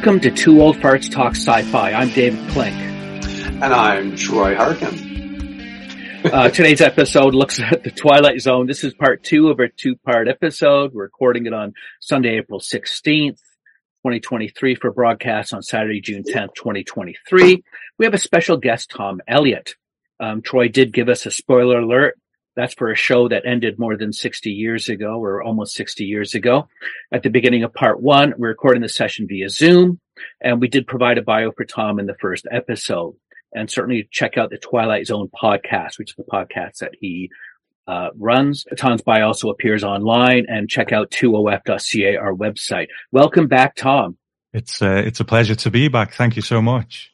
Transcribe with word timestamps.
Welcome 0.00 0.20
to 0.20 0.30
Two 0.30 0.62
Old 0.62 0.76
Farts 0.76 1.10
Talk 1.10 1.32
Sci-Fi. 1.32 1.92
I'm 1.92 2.08
David 2.08 2.48
Klink. 2.52 2.74
And 2.74 3.64
I'm 3.64 4.16
Troy 4.16 4.56
Harkin. 4.56 6.24
uh, 6.24 6.48
today's 6.48 6.80
episode 6.80 7.34
looks 7.34 7.60
at 7.60 7.84
the 7.84 7.90
Twilight 7.90 8.40
Zone. 8.40 8.66
This 8.66 8.82
is 8.82 8.94
part 8.94 9.22
two 9.22 9.48
of 9.48 9.60
our 9.60 9.68
two-part 9.68 10.26
episode. 10.26 10.94
We're 10.94 11.02
recording 11.02 11.44
it 11.44 11.52
on 11.52 11.74
Sunday, 12.00 12.38
April 12.38 12.60
16th, 12.60 13.36
2023 13.36 14.74
for 14.76 14.90
broadcast 14.90 15.52
on 15.52 15.62
Saturday, 15.62 16.00
June 16.00 16.22
10th, 16.22 16.54
2023. 16.54 17.62
We 17.98 18.04
have 18.06 18.14
a 18.14 18.18
special 18.18 18.56
guest, 18.56 18.92
Tom 18.96 19.20
Elliott. 19.28 19.74
Um, 20.18 20.40
Troy 20.40 20.68
did 20.68 20.94
give 20.94 21.10
us 21.10 21.26
a 21.26 21.30
spoiler 21.30 21.78
alert 21.78 22.18
that's 22.60 22.74
for 22.74 22.90
a 22.90 22.96
show 22.96 23.26
that 23.28 23.46
ended 23.46 23.78
more 23.78 23.96
than 23.96 24.12
60 24.12 24.50
years 24.50 24.90
ago 24.90 25.18
or 25.18 25.42
almost 25.42 25.74
60 25.74 26.04
years 26.04 26.34
ago. 26.34 26.68
At 27.10 27.22
the 27.22 27.30
beginning 27.30 27.62
of 27.62 27.72
part 27.72 28.02
one, 28.02 28.34
we're 28.36 28.48
recording 28.48 28.82
the 28.82 28.88
session 28.88 29.26
via 29.26 29.48
Zoom 29.48 29.98
and 30.42 30.60
we 30.60 30.68
did 30.68 30.86
provide 30.86 31.16
a 31.16 31.22
bio 31.22 31.52
for 31.52 31.64
Tom 31.64 31.98
in 31.98 32.04
the 32.04 32.16
first 32.20 32.46
episode 32.50 33.14
and 33.54 33.70
certainly 33.70 34.06
check 34.10 34.36
out 34.36 34.50
the 34.50 34.58
Twilight 34.58 35.06
Zone 35.06 35.28
podcast, 35.28 35.98
which 35.98 36.10
is 36.10 36.16
the 36.16 36.24
podcast 36.24 36.78
that 36.80 36.92
he 37.00 37.30
uh, 37.88 38.10
runs. 38.18 38.66
Tom's 38.76 39.00
bio 39.00 39.28
also 39.28 39.48
appears 39.48 39.82
online 39.82 40.44
and 40.46 40.68
check 40.68 40.92
out 40.92 41.10
2of.ca, 41.10 42.16
our 42.16 42.34
website. 42.34 42.88
Welcome 43.10 43.48
back, 43.48 43.74
Tom. 43.74 44.18
It's 44.52 44.82
uh, 44.82 45.02
it's 45.06 45.20
a 45.20 45.24
pleasure 45.24 45.54
to 45.54 45.70
be 45.70 45.88
back. 45.88 46.12
Thank 46.12 46.36
you 46.36 46.42
so 46.42 46.60
much. 46.60 47.10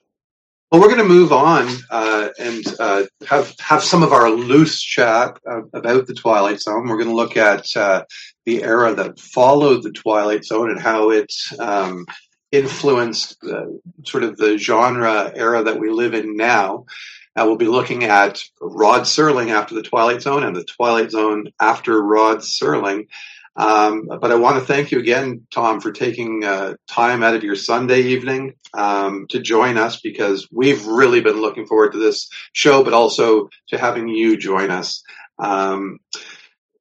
Well, 0.73 0.81
we're 0.81 0.89
going 0.89 0.99
to 0.99 1.05
move 1.05 1.33
on 1.33 1.69
uh, 1.93 2.29
and 2.41 2.65
uh, 2.81 3.05
have 3.29 3.55
have 3.61 3.85
some 3.85 4.03
of 4.03 4.13
our 4.13 4.29
loose 4.31 4.83
chat 4.83 5.39
uh, 5.49 5.63
about 5.73 6.09
the 6.09 6.15
Twilight 6.15 6.61
Zone. 6.61 6.89
We're 6.89 6.97
going 6.97 7.09
to 7.09 7.15
look 7.15 7.37
at 7.37 7.65
uh, 7.77 8.03
the 8.47 8.65
era 8.65 8.93
that 8.93 9.21
followed 9.21 9.85
the 9.85 9.93
Twilight 9.93 10.45
Zone 10.45 10.73
and 10.73 10.81
how 10.81 11.11
it 11.11 11.33
um, 11.61 12.05
influenced 12.51 13.37
sort 14.05 14.25
of 14.25 14.37
the 14.39 14.59
genre 14.59 15.31
era 15.37 15.63
that 15.63 15.79
we 15.79 15.89
live 15.89 16.15
in 16.15 16.37
now. 16.37 16.85
we'll 17.37 17.57
be 17.57 17.69
looking 17.69 18.03
at 18.03 18.43
Rod 18.61 19.03
Serling 19.03 19.51
after 19.51 19.77
the 19.77 19.83
Twilight 19.83 20.23
Zone 20.23 20.43
and 20.43 20.57
the 20.57 20.65
Twilight 20.65 21.13
Zone 21.13 21.47
after 21.61 22.03
Rod 22.03 22.39
Serling. 22.39 23.07
Um, 23.57 24.07
but 24.07 24.31
I 24.31 24.35
want 24.35 24.59
to 24.59 24.65
thank 24.65 24.91
you 24.91 24.99
again, 24.99 25.47
Tom, 25.51 25.81
for 25.81 25.91
taking 25.91 26.45
uh, 26.45 26.75
time 26.89 27.23
out 27.23 27.35
of 27.35 27.43
your 27.43 27.57
Sunday 27.57 28.03
evening 28.03 28.55
um, 28.75 29.27
to 29.31 29.41
join 29.41 29.79
us 29.79 30.01
because 30.01 30.47
we've 30.53 30.85
really 30.87 31.21
been 31.23 31.41
looking 31.41 31.67
forward 31.67 31.93
to 31.93 31.99
this 31.99 32.29
show, 32.53 32.85
but 32.85 32.93
also 32.93 33.49
to 33.69 33.79
having 33.79 34.09
you 34.09 34.37
join 34.37 34.71
us. 34.71 35.03
Um, 35.39 35.99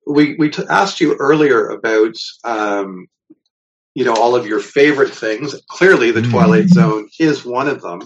we 0.05 0.35
we 0.35 0.49
t- 0.49 0.63
asked 0.69 1.01
you 1.01 1.15
earlier 1.15 1.67
about 1.69 2.15
um, 2.43 3.07
you 3.93 4.05
know 4.05 4.13
all 4.13 4.35
of 4.35 4.45
your 4.45 4.59
favorite 4.59 5.13
things. 5.13 5.55
Clearly, 5.69 6.11
the 6.11 6.21
Twilight 6.21 6.65
mm-hmm. 6.65 6.73
Zone 6.73 7.09
is 7.19 7.45
one 7.45 7.67
of 7.67 7.81
them. 7.81 8.01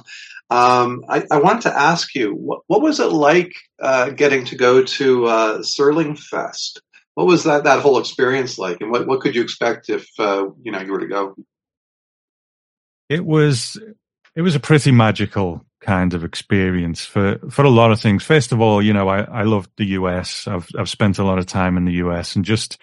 Um, 0.51 1.05
I, 1.07 1.23
I 1.29 1.37
wanted 1.37 1.63
to 1.63 1.79
ask 1.79 2.15
you 2.15 2.33
what, 2.33 2.61
what 2.67 2.81
was 2.81 2.99
it 2.99 3.11
like 3.11 3.53
uh, 3.79 4.09
getting 4.11 4.45
to 4.45 4.55
go 4.55 4.83
to 4.83 5.25
uh, 5.25 5.57
Serling 5.59 6.17
Fest? 6.17 6.81
What 7.19 7.27
was 7.27 7.43
that 7.43 7.65
that 7.65 7.81
whole 7.81 7.99
experience 7.99 8.57
like, 8.57 8.79
and 8.79 8.91
what 8.91 9.05
what 9.05 9.19
could 9.19 9.35
you 9.35 9.41
expect 9.41 9.89
if 9.89 10.07
uh, 10.17 10.45
you 10.63 10.71
know 10.71 10.79
you 10.79 10.93
were 10.93 11.01
to 11.01 11.07
go? 11.07 11.35
It 13.09 13.25
was 13.25 13.77
it 14.37 14.41
was 14.41 14.55
a 14.55 14.59
pretty 14.61 14.93
magical 14.93 15.65
kind 15.81 16.13
of 16.13 16.23
experience 16.23 17.03
for 17.03 17.37
for 17.49 17.65
a 17.65 17.69
lot 17.69 17.91
of 17.91 17.99
things. 17.99 18.23
First 18.23 18.53
of 18.53 18.61
all, 18.61 18.81
you 18.81 18.93
know, 18.93 19.09
I 19.09 19.23
I 19.23 19.43
love 19.43 19.67
the 19.75 19.87
US. 19.97 20.47
I've 20.47 20.69
I've 20.79 20.87
spent 20.87 21.19
a 21.19 21.25
lot 21.25 21.39
of 21.39 21.45
time 21.45 21.75
in 21.75 21.83
the 21.83 21.99
US, 22.05 22.37
and 22.37 22.45
just 22.45 22.77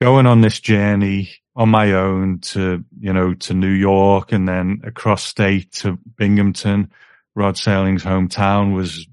going 0.00 0.26
on 0.26 0.40
this 0.40 0.60
journey 0.60 1.32
on 1.56 1.68
my 1.68 1.94
own 1.94 2.38
to 2.52 2.84
you 3.00 3.12
know 3.12 3.34
to 3.34 3.54
New 3.54 3.66
York 3.66 4.30
and 4.30 4.46
then 4.46 4.82
across 4.84 5.24
state 5.24 5.72
to 5.72 5.98
Binghamton, 6.16 6.92
Rod 7.34 7.56
Serling's 7.56 8.04
hometown 8.04 8.72
was 8.72 9.08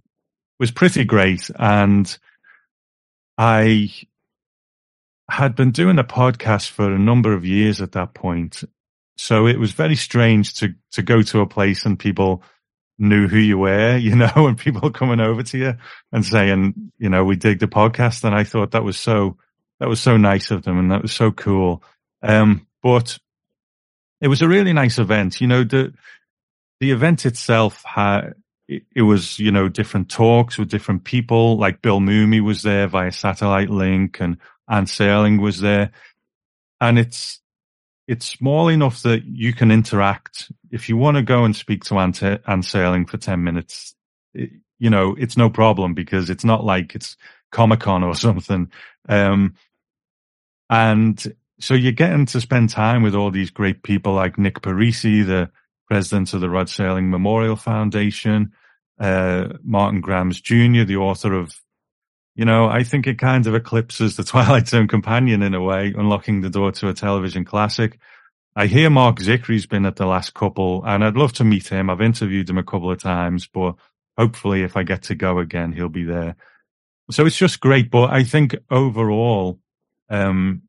was 0.60 0.70
pretty 0.70 1.04
great, 1.04 1.50
and 1.58 2.16
I 3.40 3.90
had 5.31 5.56
been 5.56 5.72
doing 5.72 5.97
a 5.97 6.03
podcast 6.03 6.69
for 6.69 6.92
a 6.92 7.00
number 7.00 7.34
of 7.34 7.46
years 7.46 7.81
at 7.81 7.94
that 7.94 8.14
point. 8.14 8.66
So 9.16 9.47
it 9.47 9.58
was 9.58 9.72
very 9.72 9.96
strange 9.96 10.56
to, 10.56 10.75
to 10.92 11.02
go 11.02 11.22
to 11.22 11.40
a 11.40 11.47
place 11.47 11.86
and 11.86 11.97
people 11.97 12.44
knew 13.00 13.30
who 13.30 13.38
you 13.38 13.58
were, 13.58 13.96
you 13.97 14.16
know, 14.16 14.31
and 14.36 14.58
people 14.58 14.91
coming 14.91 15.22
over 15.22 15.41
to 15.41 15.58
you 15.58 15.75
and 16.12 16.25
saying, 16.25 16.91
you 16.97 17.09
know, 17.09 17.24
we 17.24 17.38
dig 17.38 17.59
the 17.59 17.68
podcast. 17.68 18.25
And 18.25 18.36
I 18.36 18.44
thought 18.44 18.72
that 18.72 18.84
was 18.84 18.97
so, 18.97 19.38
that 19.80 19.88
was 19.88 20.02
so 20.02 20.18
nice 20.18 20.52
of 20.52 20.64
them 20.64 20.78
and 20.78 20.91
that 20.91 21.02
was 21.02 21.14
so 21.14 21.31
cool. 21.31 21.81
Um, 22.22 22.68
but 22.84 23.18
it 24.20 24.28
was 24.28 24.41
a 24.41 24.50
really 24.50 24.74
nice 24.74 25.00
event. 25.00 25.40
You 25.40 25.47
know, 25.47 25.64
the, 25.64 25.94
the 26.81 26.91
event 26.91 27.25
itself 27.25 27.84
had, 27.86 28.34
it, 28.68 28.84
it 28.94 29.02
was, 29.03 29.40
you 29.40 29.52
know, 29.52 29.70
different 29.70 30.09
talks 30.09 30.58
with 30.58 30.70
different 30.70 31.06
people. 31.06 31.58
Like 31.58 31.81
Bill 31.81 32.02
Mumy 32.02 32.41
was 32.41 32.64
there 32.64 32.88
via 32.88 33.14
satellite 33.14 33.70
link 33.70 34.20
and 34.20 34.38
Anne 34.72 34.86
Serling 34.86 35.42
was 35.42 35.59
there, 35.59 35.92
and 36.80 36.98
it's 36.98 37.42
it's 38.08 38.26
small 38.26 38.70
enough 38.70 39.04
that 39.04 39.26
you 39.26 39.54
can 39.54 39.70
interact. 39.70 40.52
If 40.72 40.90
you 40.90 40.98
want 40.98 41.18
to 41.18 41.24
go 41.24 41.44
and 41.44 41.56
speak 41.56 41.84
to 41.86 42.00
Anne, 42.00 42.14
Anne 42.48 42.62
Serling 42.64 43.08
for 43.08 43.18
ten 43.18 43.44
minutes, 43.44 43.94
it, 44.34 44.52
you 44.80 44.90
know 44.90 45.16
it's 45.20 45.38
no 45.38 45.50
problem 45.50 45.94
because 45.94 46.30
it's 46.30 46.46
not 46.46 46.64
like 46.64 46.96
it's 46.96 47.18
Comic 47.52 47.82
Con 47.82 48.04
or 48.04 48.16
something. 48.28 48.72
Um, 49.09 49.56
and 50.70 51.35
so 51.59 51.73
you're 51.73 51.91
getting 51.91 52.26
to 52.28 52.41
spend 52.41 52.70
time 52.70 53.03
with 53.03 53.14
all 53.14 53.29
these 53.29 53.52
great 53.52 53.84
people 53.84 54.14
like 54.14 54.38
Nick 54.38 54.62
Parisi, 54.62 55.26
the 55.26 55.52
president 55.88 56.34
of 56.34 56.40
the 56.40 56.50
Rod 56.50 56.68
Serling 56.68 57.09
Memorial 57.09 57.58
Foundation, 57.58 58.53
uh, 59.00 59.50
Martin 59.64 60.00
Grams 60.00 60.40
Jr., 60.40 60.85
the 60.85 60.96
author 60.96 61.34
of 61.34 61.53
you 62.36 62.46
know, 62.46 62.68
I 62.68 62.84
think 62.84 63.08
it 63.08 63.20
kind 63.20 63.46
of 63.48 63.56
eclipses 63.56 64.16
the 64.16 64.24
Twilight 64.32 64.68
Zone 64.68 64.88
companion 64.88 65.42
in 65.42 65.54
a 65.54 65.62
way, 65.62 65.94
unlocking 65.96 66.42
the 66.42 66.50
door 66.50 66.72
to 66.74 66.90
a 66.90 66.94
television 66.94 67.46
classic. 67.46 68.00
I 68.56 68.68
hear 68.68 68.90
Mark 68.90 69.20
Zicree's 69.22 69.66
been 69.66 69.86
at 69.86 69.96
the 69.96 70.06
last 70.06 70.34
couple, 70.34 70.84
and 70.86 71.04
I'd 71.04 71.16
love 71.16 71.34
to 71.34 71.44
meet 71.44 71.70
him. 71.70 71.90
I've 71.90 72.02
interviewed 72.02 72.50
him 72.50 72.58
a 72.58 72.64
couple 72.64 72.92
of 72.92 73.02
times, 73.02 73.48
but 73.48 73.76
hopefully, 74.18 74.64
if 74.64 74.76
I 74.76 74.84
get 74.84 75.04
to 75.04 75.16
go 75.16 75.40
again, 75.40 75.72
he'll 75.72 75.90
be 75.90 76.04
there. 76.04 76.36
So 77.12 77.26
it's 77.26 77.38
just 77.38 77.60
great. 77.60 77.90
But 77.90 78.12
I 78.12 78.24
think 78.24 78.56
overall, 78.70 79.60
um, 80.10 80.64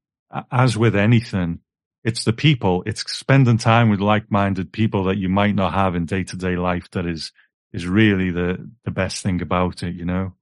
as 0.51 0.77
with 0.77 0.95
anything, 0.95 1.61
it's 2.05 2.25
the 2.25 2.33
people. 2.33 2.83
It's 2.87 3.03
spending 3.13 3.59
time 3.59 3.89
with 3.91 4.01
like-minded 4.01 4.73
people 4.73 5.05
that 5.05 5.19
you 5.19 5.29
might 5.29 5.55
not 5.55 5.75
have 5.75 5.95
in 5.95 6.07
day-to-day 6.07 6.57
life 6.57 6.91
that 6.93 7.07
is 7.07 7.33
is 7.73 7.87
really 7.87 8.31
the 8.31 8.71
the 8.85 8.91
best 8.91 9.23
thing 9.23 9.41
about 9.41 9.83
it. 9.83 9.95
You 9.95 10.05
know 10.05 10.35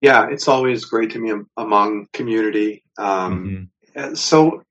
yeah, 0.00 0.28
it's 0.30 0.48
always 0.48 0.84
great 0.84 1.12
to 1.12 1.22
be 1.22 1.44
among 1.56 2.06
community. 2.12 2.84
Um, 2.96 3.70
mm-hmm. 3.94 4.14
So 4.14 4.62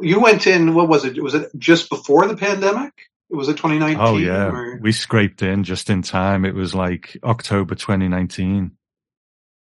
you 0.00 0.20
went 0.20 0.46
in. 0.46 0.74
What 0.74 0.88
was 0.88 1.04
it? 1.04 1.22
Was 1.22 1.34
it 1.34 1.50
just 1.56 1.88
before 1.88 2.26
the 2.26 2.36
pandemic? 2.36 2.92
Was 3.30 3.48
it 3.48 3.56
2019? 3.56 3.98
Oh 4.00 4.16
yeah, 4.18 4.48
or? 4.48 4.78
we 4.78 4.92
scraped 4.92 5.42
in 5.42 5.64
just 5.64 5.90
in 5.90 6.02
time. 6.02 6.44
It 6.44 6.54
was 6.54 6.74
like 6.74 7.16
October 7.22 7.74
2019. 7.74 8.72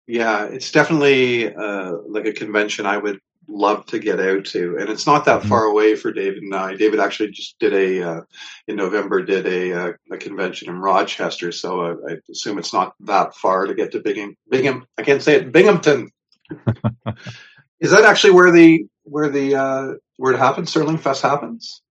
Yeah, 0.07 0.45
it's 0.45 0.71
definitely 0.71 1.53
uh, 1.53 1.93
like 2.07 2.25
a 2.25 2.33
convention 2.33 2.85
I 2.85 2.97
would 2.97 3.19
love 3.47 3.85
to 3.87 3.99
get 3.99 4.19
out 4.19 4.45
to, 4.45 4.77
and 4.77 4.89
it's 4.89 5.05
not 5.05 5.25
that 5.25 5.41
mm-hmm. 5.41 5.49
far 5.49 5.63
away 5.63 5.95
for 5.95 6.11
David 6.11 6.43
and 6.43 6.55
I. 6.55 6.75
David 6.75 6.99
actually 6.99 7.31
just 7.31 7.57
did 7.59 7.73
a 7.73 8.09
uh, 8.09 8.21
in 8.67 8.75
November 8.75 9.21
did 9.23 9.45
a, 9.47 9.73
uh, 9.73 9.93
a 10.11 10.17
convention 10.17 10.69
in 10.69 10.79
Rochester, 10.79 11.51
so 11.51 11.81
I, 11.81 11.91
I, 12.11 12.17
assume 12.29 12.57
it's 12.57 12.73
not 12.73 12.93
that 13.01 13.35
far 13.35 13.65
to 13.65 13.73
get 13.73 13.91
to 13.91 13.99
Bingham. 13.99 14.35
Bingham, 14.49 14.85
I 14.97 15.03
can't 15.03 15.21
say 15.21 15.35
it, 15.35 15.51
Binghamton. 15.51 16.09
Is 17.79 17.91
that 17.91 18.03
actually 18.03 18.33
where 18.33 18.51
the 18.51 18.85
where 19.03 19.29
the 19.29 19.55
uh, 19.55 19.93
where 20.17 20.33
it 20.33 20.39
happens? 20.39 20.73
Serling 20.73 20.99
Fest 20.99 21.23
happens. 21.23 21.81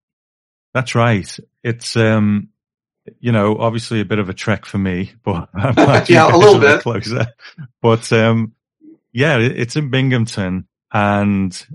That's 0.73 0.94
right. 0.94 1.37
It's 1.64 1.96
um, 1.96 2.50
you 3.19 3.32
know, 3.32 3.56
obviously 3.58 4.00
a 4.00 4.05
bit 4.05 4.19
of 4.19 4.29
a 4.29 4.35
trek 4.35 4.64
for 4.64 4.79
me, 4.79 5.12
but 5.25 5.49
yeah, 6.08 6.35
a 6.35 6.37
little 6.37 6.61
bit 6.61 6.82
closer. 6.82 7.26
But 7.82 8.12
um, 8.12 8.53
yeah, 9.12 9.38
it's 9.38 9.76
in 9.76 9.91
Binghamton, 9.91 10.67
and 10.92 11.66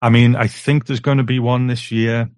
I 0.00 0.10
mean, 0.10 0.36
I 0.36 0.46
think 0.46 0.86
there's 0.86 1.00
going 1.00 1.18
to 1.18 1.24
be 1.24 1.38
one 1.38 1.66
this 1.66 1.90
year. 1.90 2.30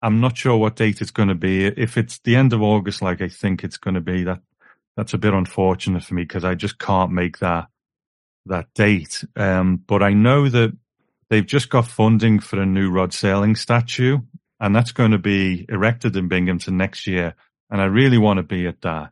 I'm 0.00 0.20
not 0.20 0.38
sure 0.38 0.56
what 0.56 0.76
date 0.76 1.00
it's 1.00 1.10
going 1.10 1.28
to 1.28 1.34
be. 1.34 1.66
If 1.66 1.96
it's 1.96 2.18
the 2.20 2.36
end 2.36 2.52
of 2.52 2.62
August, 2.62 3.02
like 3.02 3.20
I 3.20 3.28
think 3.28 3.64
it's 3.64 3.76
going 3.76 3.94
to 3.94 4.00
be, 4.00 4.24
that 4.24 4.40
that's 4.96 5.14
a 5.14 5.18
bit 5.18 5.34
unfortunate 5.34 6.04
for 6.04 6.14
me 6.14 6.22
because 6.22 6.44
I 6.44 6.54
just 6.54 6.78
can't 6.78 7.12
make 7.12 7.38
that 7.38 7.68
that 8.46 8.72
date. 8.74 9.24
Um, 9.36 9.82
but 9.86 10.02
I 10.02 10.12
know 10.12 10.48
that 10.48 10.74
they've 11.28 11.46
just 11.46 11.68
got 11.68 11.86
funding 11.86 12.38
for 12.40 12.60
a 12.60 12.66
new 12.66 12.90
Rod 12.90 13.10
Serling 13.10 13.56
statue, 13.56 14.18
and 14.60 14.74
that's 14.74 14.92
going 14.92 15.10
to 15.10 15.18
be 15.18 15.66
erected 15.68 16.16
in 16.16 16.28
Binghamton 16.28 16.76
next 16.76 17.06
year. 17.06 17.34
And 17.70 17.80
I 17.80 17.84
really 17.86 18.18
want 18.18 18.38
to 18.38 18.42
be 18.42 18.66
at 18.66 18.80
that. 18.82 19.10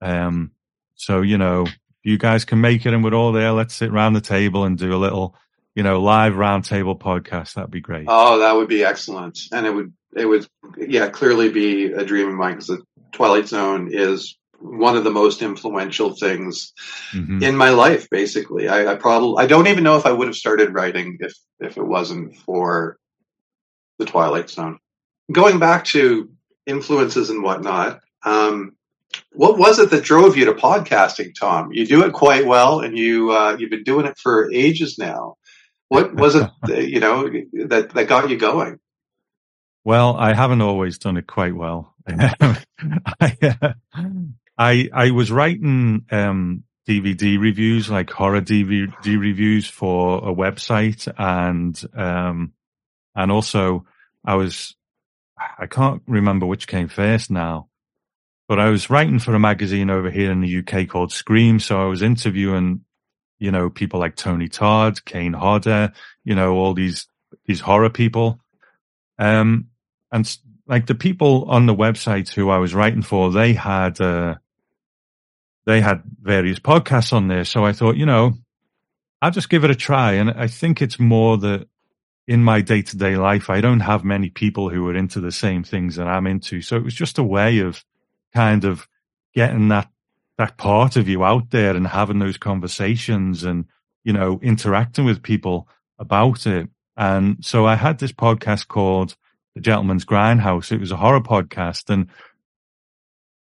Um, 0.00 0.52
so 0.94 1.22
you 1.22 1.38
know, 1.38 1.66
you 2.06 2.18
guys 2.18 2.44
can 2.44 2.60
make 2.60 2.86
it 2.86 2.94
and 2.94 3.02
we're 3.02 3.14
all 3.14 3.32
there, 3.32 3.50
let's 3.50 3.74
sit 3.74 3.90
around 3.90 4.12
the 4.12 4.20
table 4.20 4.62
and 4.62 4.78
do 4.78 4.94
a 4.94 4.96
little, 4.96 5.34
you 5.76 5.82
know, 5.82 6.00
live 6.00 6.32
roundtable 6.32 6.98
podcast. 6.98 7.54
That'd 7.54 7.70
be 7.70 7.80
great. 7.80 8.06
Oh, 8.08 8.40
that 8.40 8.56
would 8.56 8.68
be 8.68 8.82
excellent, 8.82 9.38
and 9.52 9.66
it 9.66 9.70
would 9.70 9.92
it 10.16 10.24
would 10.24 10.46
yeah 10.78 11.08
clearly 11.10 11.50
be 11.50 11.92
a 11.92 12.04
dream 12.04 12.28
of 12.28 12.34
mine 12.34 12.54
because 12.54 12.68
the 12.68 12.82
Twilight 13.12 13.46
Zone 13.46 13.90
is 13.92 14.36
one 14.58 14.96
of 14.96 15.04
the 15.04 15.10
most 15.10 15.42
influential 15.42 16.14
things 16.14 16.72
mm-hmm. 17.12 17.42
in 17.42 17.56
my 17.56 17.68
life. 17.68 18.08
Basically, 18.10 18.68
I, 18.68 18.92
I 18.92 18.94
probably 18.96 19.44
I 19.44 19.46
don't 19.46 19.68
even 19.68 19.84
know 19.84 19.96
if 19.96 20.06
I 20.06 20.12
would 20.12 20.28
have 20.28 20.36
started 20.36 20.72
writing 20.72 21.18
if 21.20 21.34
if 21.60 21.76
it 21.76 21.86
wasn't 21.86 22.36
for 22.38 22.96
the 23.98 24.06
Twilight 24.06 24.48
Zone. 24.48 24.78
Going 25.30 25.58
back 25.58 25.84
to 25.86 26.30
influences 26.64 27.28
and 27.28 27.42
whatnot, 27.42 28.00
um, 28.24 28.76
what 29.32 29.58
was 29.58 29.78
it 29.78 29.90
that 29.90 30.04
drove 30.04 30.38
you 30.38 30.46
to 30.46 30.54
podcasting, 30.54 31.34
Tom? 31.38 31.70
You 31.72 31.86
do 31.86 32.04
it 32.04 32.14
quite 32.14 32.46
well, 32.46 32.80
and 32.80 32.96
you 32.96 33.30
uh, 33.30 33.56
you've 33.58 33.70
been 33.70 33.84
doing 33.84 34.06
it 34.06 34.16
for 34.16 34.50
ages 34.50 34.96
now. 34.98 35.36
What 35.88 36.14
was 36.14 36.34
it, 36.34 36.50
you 36.88 37.00
know, 37.00 37.28
that 37.66 37.90
that 37.94 38.08
got 38.08 38.28
you 38.28 38.36
going? 38.36 38.78
Well, 39.84 40.16
I 40.16 40.34
haven't 40.34 40.62
always 40.62 40.98
done 40.98 41.16
it 41.16 41.26
quite 41.26 41.54
well. 41.54 41.94
I, 42.08 43.36
uh, 43.42 43.72
I 44.58 44.90
I 44.92 45.10
was 45.12 45.30
writing 45.30 46.06
um, 46.10 46.64
DVD 46.88 47.38
reviews, 47.38 47.90
like 47.90 48.10
horror 48.10 48.40
DVD 48.40 49.18
reviews 49.18 49.68
for 49.68 50.18
a 50.18 50.34
website, 50.34 51.12
and 51.18 51.80
um, 51.94 52.52
and 53.14 53.30
also 53.30 53.86
I 54.24 54.34
was 54.34 54.74
I 55.58 55.66
can't 55.66 56.02
remember 56.06 56.46
which 56.46 56.66
came 56.66 56.88
first 56.88 57.30
now, 57.30 57.68
but 58.48 58.58
I 58.58 58.70
was 58.70 58.90
writing 58.90 59.18
for 59.18 59.34
a 59.34 59.40
magazine 59.40 59.90
over 59.90 60.10
here 60.10 60.30
in 60.32 60.40
the 60.40 60.58
UK 60.58 60.88
called 60.88 61.12
Scream, 61.12 61.60
so 61.60 61.80
I 61.80 61.86
was 61.86 62.02
interviewing, 62.02 62.85
you 63.38 63.50
know, 63.50 63.70
people 63.70 64.00
like 64.00 64.16
Tony 64.16 64.48
Todd, 64.48 65.04
Kane 65.04 65.32
Hodder, 65.32 65.92
you 66.24 66.34
know, 66.34 66.54
all 66.54 66.74
these 66.74 67.06
these 67.44 67.60
horror 67.60 67.90
people, 67.90 68.40
um, 69.18 69.68
and 70.12 70.38
like 70.66 70.86
the 70.86 70.94
people 70.94 71.44
on 71.48 71.66
the 71.66 71.74
website 71.74 72.32
who 72.32 72.50
I 72.50 72.58
was 72.58 72.74
writing 72.74 73.02
for, 73.02 73.30
they 73.30 73.54
had. 73.54 74.00
Uh, 74.00 74.36
they 75.66 75.80
had 75.80 76.02
various 76.22 76.60
podcasts 76.60 77.12
on 77.12 77.28
there. 77.28 77.44
So 77.44 77.64
I 77.64 77.72
thought, 77.72 77.96
you 77.96 78.06
know, 78.06 78.34
I'll 79.20 79.32
just 79.32 79.50
give 79.50 79.64
it 79.64 79.70
a 79.70 79.74
try. 79.74 80.12
And 80.12 80.30
I 80.30 80.46
think 80.46 80.80
it's 80.80 80.98
more 80.98 81.36
that 81.38 81.66
in 82.28 82.42
my 82.42 82.60
day 82.60 82.82
to 82.82 82.96
day 82.96 83.16
life, 83.16 83.50
I 83.50 83.60
don't 83.60 83.80
have 83.80 84.04
many 84.04 84.30
people 84.30 84.70
who 84.70 84.88
are 84.88 84.94
into 84.94 85.20
the 85.20 85.32
same 85.32 85.64
things 85.64 85.96
that 85.96 86.06
I'm 86.06 86.26
into. 86.26 86.62
So 86.62 86.76
it 86.76 86.84
was 86.84 86.94
just 86.94 87.18
a 87.18 87.24
way 87.24 87.58
of 87.58 87.84
kind 88.32 88.64
of 88.64 88.86
getting 89.34 89.68
that, 89.68 89.88
that 90.38 90.56
part 90.56 90.96
of 90.96 91.08
you 91.08 91.24
out 91.24 91.50
there 91.50 91.74
and 91.74 91.86
having 91.86 92.18
those 92.18 92.36
conversations 92.36 93.44
and, 93.44 93.64
you 94.04 94.12
know, 94.12 94.38
interacting 94.42 95.04
with 95.04 95.22
people 95.22 95.68
about 95.98 96.46
it. 96.46 96.68
And 96.96 97.44
so 97.44 97.66
I 97.66 97.74
had 97.74 97.98
this 97.98 98.12
podcast 98.12 98.68
called 98.68 99.16
The 99.54 99.60
Gentleman's 99.60 100.04
Grindhouse. 100.04 100.72
It 100.72 100.80
was 100.80 100.92
a 100.92 100.96
horror 100.96 101.20
podcast 101.20 101.90
and 101.90 102.08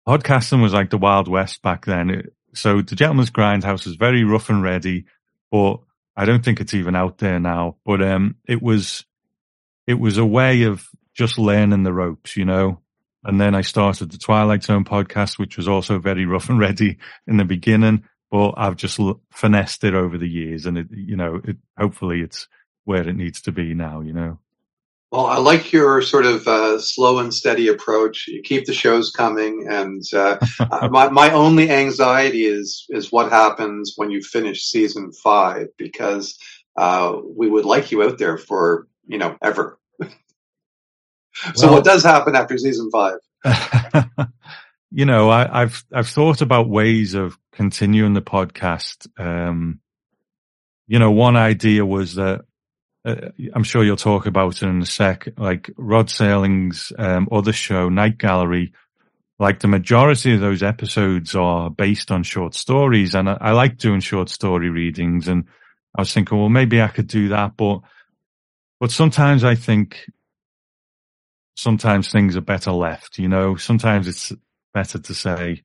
podcasting 0.06 0.62
was 0.62 0.73
like 0.73 0.91
the 0.91 0.99
Wild 0.99 1.29
West 1.29 1.62
back 1.62 1.85
then. 1.85 2.29
So 2.55 2.81
the 2.83 2.97
Gentleman's 2.97 3.31
Grindhouse 3.31 3.85
was 3.85 3.97
very 3.97 4.25
rough 4.25 4.49
and 4.49 4.62
ready, 4.62 5.05
but 5.50 5.81
I 6.17 6.25
don't 6.25 6.44
think 6.44 6.61
it's 6.61 6.75
even 6.75 6.97
out 6.97 7.19
there 7.19 7.38
now. 7.38 7.77
But 7.85 8.03
um, 8.03 8.37
it 8.47 8.62
was 8.62 9.05
it 9.87 9.94
was 9.94 10.19
a 10.19 10.27
way 10.27 10.62
of 10.62 10.88
just 11.15 11.38
learning 11.38 11.83
the 11.83 11.93
ropes, 11.93 12.37
you 12.37 12.44
know. 12.44 12.81
And 13.26 13.40
then 13.40 13.56
I 13.56 13.62
started 13.62 14.12
the 14.12 14.19
Twilight 14.19 14.62
Zone 14.62 14.84
podcast, 14.84 15.37
which 15.37 15.56
was 15.56 15.67
also 15.67 15.99
very 15.99 16.26
rough 16.26 16.49
and 16.49 16.61
ready 16.61 16.99
in 17.26 17.37
the 17.38 17.44
beginning, 17.44 18.05
but 18.31 18.55
I've 18.56 18.76
just 18.76 19.00
finessed 19.32 19.82
it 19.82 19.94
over 19.94 20.17
the 20.17 20.28
years, 20.28 20.64
and 20.64 20.78
it, 20.78 20.87
you 20.93 21.17
know, 21.17 21.40
it 21.43 21.56
hopefully 21.76 22.20
it's 22.20 22.46
where 22.84 23.08
it 23.08 23.17
needs 23.17 23.43
to 23.43 23.52
be 23.52 23.75
now, 23.75 24.00
you 24.00 24.12
know. 24.12 24.38
Well, 25.11 25.26
I 25.26 25.38
like 25.38 25.73
your 25.73 26.02
sort 26.02 26.26
of 26.26 26.46
uh, 26.46 26.81
slow 26.81 27.19
and 27.19 27.32
steady 27.32 27.69
approach. 27.69 28.26
You 28.28 28.43
keep 28.43 28.67
the 28.67 28.73
shows 28.73 29.11
coming, 29.11 29.67
and 29.69 30.02
uh, 30.12 30.38
my 30.90 31.08
my 31.08 31.32
only 31.32 31.70
anxiety 31.70 32.44
is 32.44 32.87
is 32.90 33.11
what 33.11 33.32
happens 33.32 33.94
when 33.96 34.11
you 34.11 34.23
finish 34.23 34.64
season 34.64 35.12
five 35.12 35.69
because 35.76 36.38
uh, 36.76 37.17
we 37.25 37.49
would 37.49 37.64
like 37.64 37.90
you 37.90 38.02
out 38.02 38.19
there 38.19 38.38
for 38.38 38.87
you 39.06 39.18
know 39.18 39.37
ever. 39.42 39.78
So, 41.55 41.66
well, 41.66 41.76
what 41.76 41.85
does 41.85 42.02
happen 42.02 42.35
after 42.35 42.57
season 42.59 42.90
five? 42.90 43.19
you 44.90 45.05
know, 45.05 45.31
I, 45.31 45.61
have 45.61 45.85
I've 45.93 46.09
thought 46.09 46.40
about 46.40 46.69
ways 46.69 47.14
of 47.14 47.38
continuing 47.52 48.14
the 48.14 48.23
podcast. 48.23 49.09
Um, 49.19 49.81
you 50.87 50.99
know, 50.99 51.11
one 51.11 51.37
idea 51.37 51.85
was 51.85 52.14
that 52.14 52.43
uh, 53.05 53.28
I'm 53.55 53.62
sure 53.62 53.85
you'll 53.85 53.97
talk 53.97 54.26
about 54.26 54.62
it 54.62 54.66
in 54.66 54.83
a 54.83 54.87
sec, 54.87 55.28
like 55.37 55.71
Rod 55.76 56.09
Serling's 56.09 56.93
um, 56.99 57.28
other 57.31 57.52
show, 57.52 57.88
Night 57.88 58.19
Gallery, 58.19 58.73
like 59.38 59.61
the 59.61 59.69
majority 59.69 60.35
of 60.35 60.40
those 60.40 60.62
episodes 60.62 61.35
are 61.35 61.71
based 61.71 62.11
on 62.11 62.23
short 62.23 62.55
stories. 62.55 63.14
And 63.14 63.28
I, 63.28 63.38
I, 63.40 63.52
like 63.52 63.78
doing 63.78 64.00
short 64.00 64.28
story 64.28 64.71
readings. 64.71 65.28
And 65.28 65.45
I 65.95 66.00
was 66.00 66.12
thinking, 66.12 66.38
well, 66.38 66.49
maybe 66.49 66.83
I 66.83 66.88
could 66.88 67.07
do 67.07 67.28
that. 67.28 67.57
But, 67.57 67.81
but 68.81 68.90
sometimes 68.90 69.45
I 69.45 69.55
think 69.55 70.07
sometimes 71.57 72.13
things 72.13 72.37
are 72.37 72.43
better 72.43 72.73
left, 72.73 73.19
you 73.19 73.29
know, 73.29 73.57
sometimes 73.57 74.07
it's 74.07 74.33
better 74.73 74.99
to 74.99 75.15
say, 75.15 75.63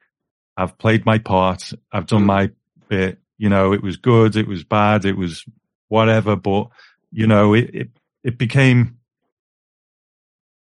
I've 0.57 0.77
played 0.77 1.05
my 1.05 1.17
part. 1.17 1.73
I've 1.91 2.07
done 2.07 2.23
mm. 2.23 2.27
my 2.27 2.51
bit. 2.87 3.19
You 3.37 3.49
know, 3.49 3.73
it 3.73 3.83
was 3.83 3.97
good. 3.97 4.35
It 4.35 4.47
was 4.47 4.63
bad. 4.63 5.05
It 5.05 5.17
was 5.17 5.45
whatever, 5.87 6.35
but 6.35 6.67
you 7.11 7.27
know, 7.27 7.53
it, 7.53 7.69
it, 7.73 7.89
it 8.23 8.37
became, 8.37 8.97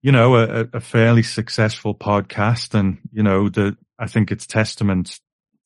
you 0.03 0.13
know, 0.13 0.37
a, 0.37 0.67
a, 0.73 0.81
fairly 0.81 1.23
successful 1.23 1.95
podcast. 1.95 2.75
And, 2.75 2.99
you 3.13 3.23
know, 3.23 3.49
the, 3.49 3.77
I 3.99 4.09
think 4.09 4.33
it's 4.33 4.47
testament, 4.47 5.21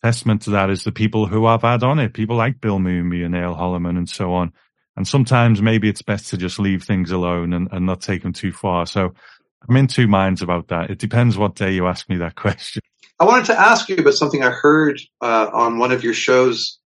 testament 0.05 0.43
to 0.43 0.50
that 0.50 0.71
is 0.71 0.85
the 0.85 0.93
people 0.93 1.26
who 1.26 1.47
I've 1.47 1.62
had 1.62 1.83
on 1.83 1.99
it, 1.99 2.12
people 2.12 2.37
like 2.37 2.61
Bill 2.61 2.78
Mumy 2.78 3.25
and 3.25 3.33
Neil 3.33 3.55
Holloman 3.55 3.97
and 3.97 4.09
so 4.09 4.35
on. 4.35 4.52
And 4.97 5.07
sometimes 5.07 5.62
maybe 5.62 5.88
it's 5.88 6.02
best 6.02 6.28
to 6.31 6.37
just 6.37 6.59
leave 6.59 6.83
things 6.83 7.11
alone 7.12 7.52
and, 7.52 7.69
and 7.73 7.87
not 7.87 8.00
take 8.00 8.23
them 8.23 8.33
too 8.33 8.52
far. 8.52 8.85
So 8.85 9.14
I'm 9.68 9.76
in 9.76 9.87
two 9.87 10.08
minds 10.08 10.42
about 10.42 10.68
that. 10.68 10.90
It 10.90 10.98
depends 10.98 11.37
what 11.37 11.54
day 11.54 11.72
you 11.72 11.87
ask 11.87 12.08
me 12.08 12.16
that 12.18 12.37
question. 12.37 12.82
I 13.20 13.25
wanted 13.25 13.46
to 13.46 13.58
ask 13.58 13.88
you 13.88 13.96
about 13.96 14.14
something 14.14 14.42
I 14.42 14.50
heard 14.50 15.00
uh, 15.20 15.50
on 15.52 15.78
one 15.78 15.92
of 15.92 16.04
your 16.04 16.14
shows, 16.14 16.78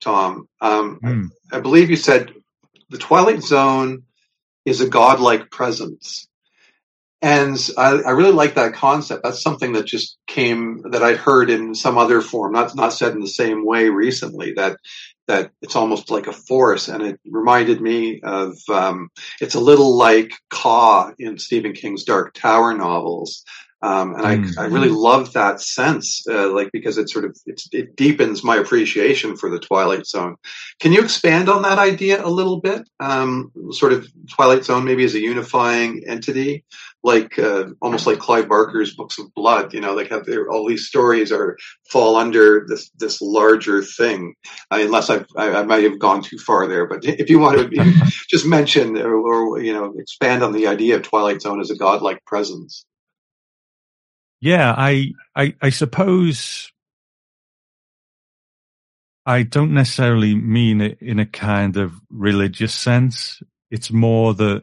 Tom. 0.00 0.48
Um, 0.60 1.00
mm. 1.02 1.28
I, 1.52 1.58
I 1.58 1.60
believe 1.60 1.90
you 1.90 1.96
said 1.96 2.32
the 2.90 2.98
Twilight 2.98 3.42
Zone 3.42 4.02
is 4.64 4.80
a 4.80 4.88
godlike 4.88 5.50
presence. 5.50 6.28
And 7.22 7.58
I, 7.76 7.96
I, 8.00 8.10
really 8.12 8.32
like 8.32 8.54
that 8.54 8.72
concept. 8.72 9.22
That's 9.22 9.42
something 9.42 9.74
that 9.74 9.84
just 9.84 10.16
came 10.26 10.82
that 10.92 11.02
I'd 11.02 11.18
heard 11.18 11.50
in 11.50 11.74
some 11.74 11.98
other 11.98 12.22
form, 12.22 12.52
not 12.52 12.74
not 12.74 12.94
said 12.94 13.12
in 13.12 13.20
the 13.20 13.28
same 13.28 13.66
way 13.66 13.90
recently. 13.90 14.54
That 14.54 14.78
that 15.28 15.50
it's 15.60 15.76
almost 15.76 16.10
like 16.10 16.28
a 16.28 16.32
force, 16.32 16.88
and 16.88 17.02
it 17.02 17.20
reminded 17.26 17.82
me 17.82 18.22
of 18.22 18.56
um, 18.70 19.10
it's 19.38 19.54
a 19.54 19.60
little 19.60 19.98
like 19.98 20.32
Ka 20.48 21.12
in 21.18 21.38
Stephen 21.38 21.74
King's 21.74 22.04
Dark 22.04 22.32
Tower 22.32 22.74
novels. 22.74 23.44
Um, 23.82 24.14
and 24.14 24.44
mm. 24.44 24.58
I, 24.58 24.64
I 24.64 24.66
really 24.66 24.90
love 24.90 25.32
that 25.32 25.60
sense, 25.60 26.22
uh, 26.28 26.52
like 26.52 26.70
because 26.70 26.98
it 26.98 27.08
sort 27.08 27.24
of 27.24 27.36
it 27.46 27.96
deepens 27.96 28.44
my 28.44 28.56
appreciation 28.56 29.36
for 29.36 29.48
the 29.48 29.58
Twilight 29.58 30.06
Zone. 30.06 30.36
Can 30.80 30.92
you 30.92 31.00
expand 31.00 31.48
on 31.48 31.62
that 31.62 31.78
idea 31.78 32.24
a 32.24 32.28
little 32.28 32.60
bit? 32.60 32.86
Um, 33.00 33.50
sort 33.70 33.94
of 33.94 34.06
Twilight 34.30 34.64
Zone 34.64 34.84
maybe 34.84 35.04
as 35.04 35.14
a 35.14 35.20
unifying 35.20 36.02
entity, 36.06 36.64
like 37.02 37.38
uh, 37.38 37.68
almost 37.80 38.06
like 38.06 38.18
Clive 38.18 38.48
Barker's 38.48 38.94
Books 38.94 39.18
of 39.18 39.32
Blood. 39.34 39.72
You 39.72 39.80
know, 39.80 39.94
like 39.94 40.10
have 40.10 40.26
their, 40.26 40.50
all 40.50 40.68
these 40.68 40.86
stories 40.86 41.32
are 41.32 41.56
fall 41.90 42.16
under 42.16 42.66
this 42.68 42.90
this 42.98 43.22
larger 43.22 43.82
thing. 43.82 44.34
Uh, 44.70 44.80
unless 44.82 45.08
I've, 45.08 45.26
I, 45.38 45.52
I 45.52 45.62
might 45.62 45.84
have 45.84 45.98
gone 45.98 46.22
too 46.22 46.36
far 46.36 46.66
there, 46.66 46.86
but 46.86 47.00
if 47.02 47.30
you 47.30 47.38
want 47.38 47.58
to 47.58 48.12
just 48.28 48.44
mention 48.44 48.98
or, 48.98 49.14
or 49.14 49.60
you 49.62 49.72
know 49.72 49.94
expand 49.98 50.42
on 50.42 50.52
the 50.52 50.66
idea 50.66 50.96
of 50.96 51.02
Twilight 51.02 51.40
Zone 51.40 51.60
as 51.62 51.70
a 51.70 51.76
godlike 51.76 52.22
presence. 52.26 52.84
Yeah, 54.40 54.74
I, 54.76 55.12
I, 55.36 55.54
I 55.60 55.70
suppose 55.70 56.72
I 59.26 59.42
don't 59.42 59.74
necessarily 59.74 60.34
mean 60.34 60.80
it 60.80 60.98
in 61.00 61.18
a 61.18 61.26
kind 61.26 61.76
of 61.76 61.92
religious 62.08 62.74
sense. 62.74 63.42
It's 63.70 63.92
more 63.92 64.34
that, 64.34 64.62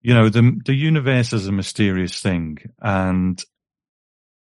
you 0.00 0.14
know, 0.14 0.28
the, 0.28 0.58
the 0.64 0.74
universe 0.74 1.32
is 1.32 1.46
a 1.48 1.52
mysterious 1.52 2.20
thing. 2.20 2.58
And 2.80 3.42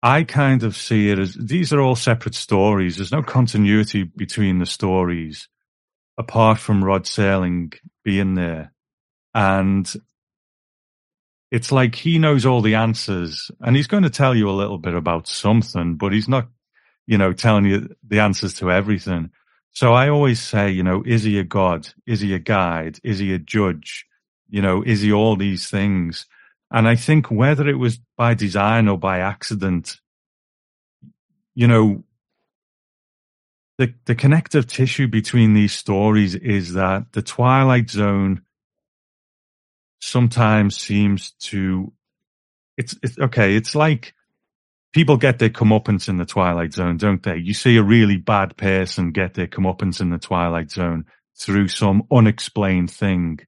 I 0.02 0.25
kind 0.25 0.62
of 0.62 0.76
see 0.76 1.11
it 1.11 1.18
as 1.18 1.35
these 1.35 1.73
are 1.73 1.80
all 1.80 1.97
separate 1.97 2.35
stories. 2.35 2.97
There's 2.97 3.12
no 3.12 3.23
continuity 3.23 4.02
between 4.04 4.59
the 4.59 4.66
stories 4.66 5.49
apart 6.18 6.59
from 6.59 6.85
Rod 6.85 7.04
Serling 7.04 7.75
being 8.02 8.35
there. 8.35 8.73
And 9.35 9.92
it's 11.54 11.70
like 11.70 11.94
he 11.94 12.18
knows 12.18 12.44
all 12.44 12.62
the 12.62 12.75
answers 12.75 13.49
and 13.61 13.76
he's 13.76 13.87
going 13.87 14.02
to 14.02 14.11
tell 14.11 14.34
you 14.34 14.50
a 14.50 14.61
little 14.61 14.76
bit 14.76 14.94
about 14.94 15.28
something, 15.28 15.94
but 15.94 16.12
he's 16.12 16.28
not, 16.28 16.49
you 17.06 17.16
know, 17.16 17.32
telling 17.32 17.64
you 17.64 17.94
the 18.04 18.18
answers 18.18 18.54
to 18.54 18.73
everything. 18.73 19.30
So 19.70 19.92
I 19.92 20.08
always 20.08 20.40
say, 20.40 20.73
you 20.73 20.82
know, 20.82 21.04
is 21.06 21.23
he 21.23 21.38
a 21.38 21.44
God? 21.44 21.87
Is 22.08 22.18
he 22.18 22.34
a 22.34 22.40
guide? 22.40 22.99
Is 23.04 23.20
he 23.20 23.32
a 23.32 23.38
judge? 23.38 24.04
You 24.50 24.62
know, 24.62 24.82
is 24.82 25.00
he 25.02 25.12
all 25.12 25.37
these 25.37 25.70
things? 25.70 26.26
And 26.73 26.88
I 26.88 26.96
think 26.96 27.30
whether 27.30 27.68
it 27.68 27.78
was 27.78 28.00
by 28.16 28.34
design 28.34 28.88
or 28.88 28.99
by 28.99 29.20
accident, 29.20 30.00
you 31.54 31.68
know, 31.68 32.02
the, 33.78 33.94
the 34.06 34.16
connective 34.16 34.66
tissue 34.66 35.06
between 35.06 35.54
these 35.54 35.73
stories 35.73 36.34
is 36.34 36.73
that 36.73 37.12
the 37.12 37.23
Twilight 37.23 37.90
Zone 37.90 38.43
sometimes 40.04 40.76
seems 40.76 41.32
to 41.40 41.92
it's, 42.76 42.96
it's 43.02 43.18
okay. 43.18 43.54
It's 43.54 43.75
like 43.75 44.14
people 44.92 45.16
get 45.16 45.38
their 45.38 45.50
comeuppance 45.50 46.08
in 46.08 46.16
the 46.18 46.25
twilight 46.25 46.73
zone, 46.73 46.96
don't 46.96 47.23
they? 47.23 47.37
You 47.37 47.54
see 47.54 47.76
a 47.76 47.82
really 47.82 48.16
bad 48.16 48.56
person 48.56 49.12
get 49.12 49.34
their 49.34 49.46
comeuppance 49.46 50.00
in 50.00 50.11
the 50.11 50.18
twilight 50.18 50.70
zone 50.70 51.04
through 51.38 51.68
some 51.68 52.04
unexplained 52.12 52.90
thing. 52.90 53.40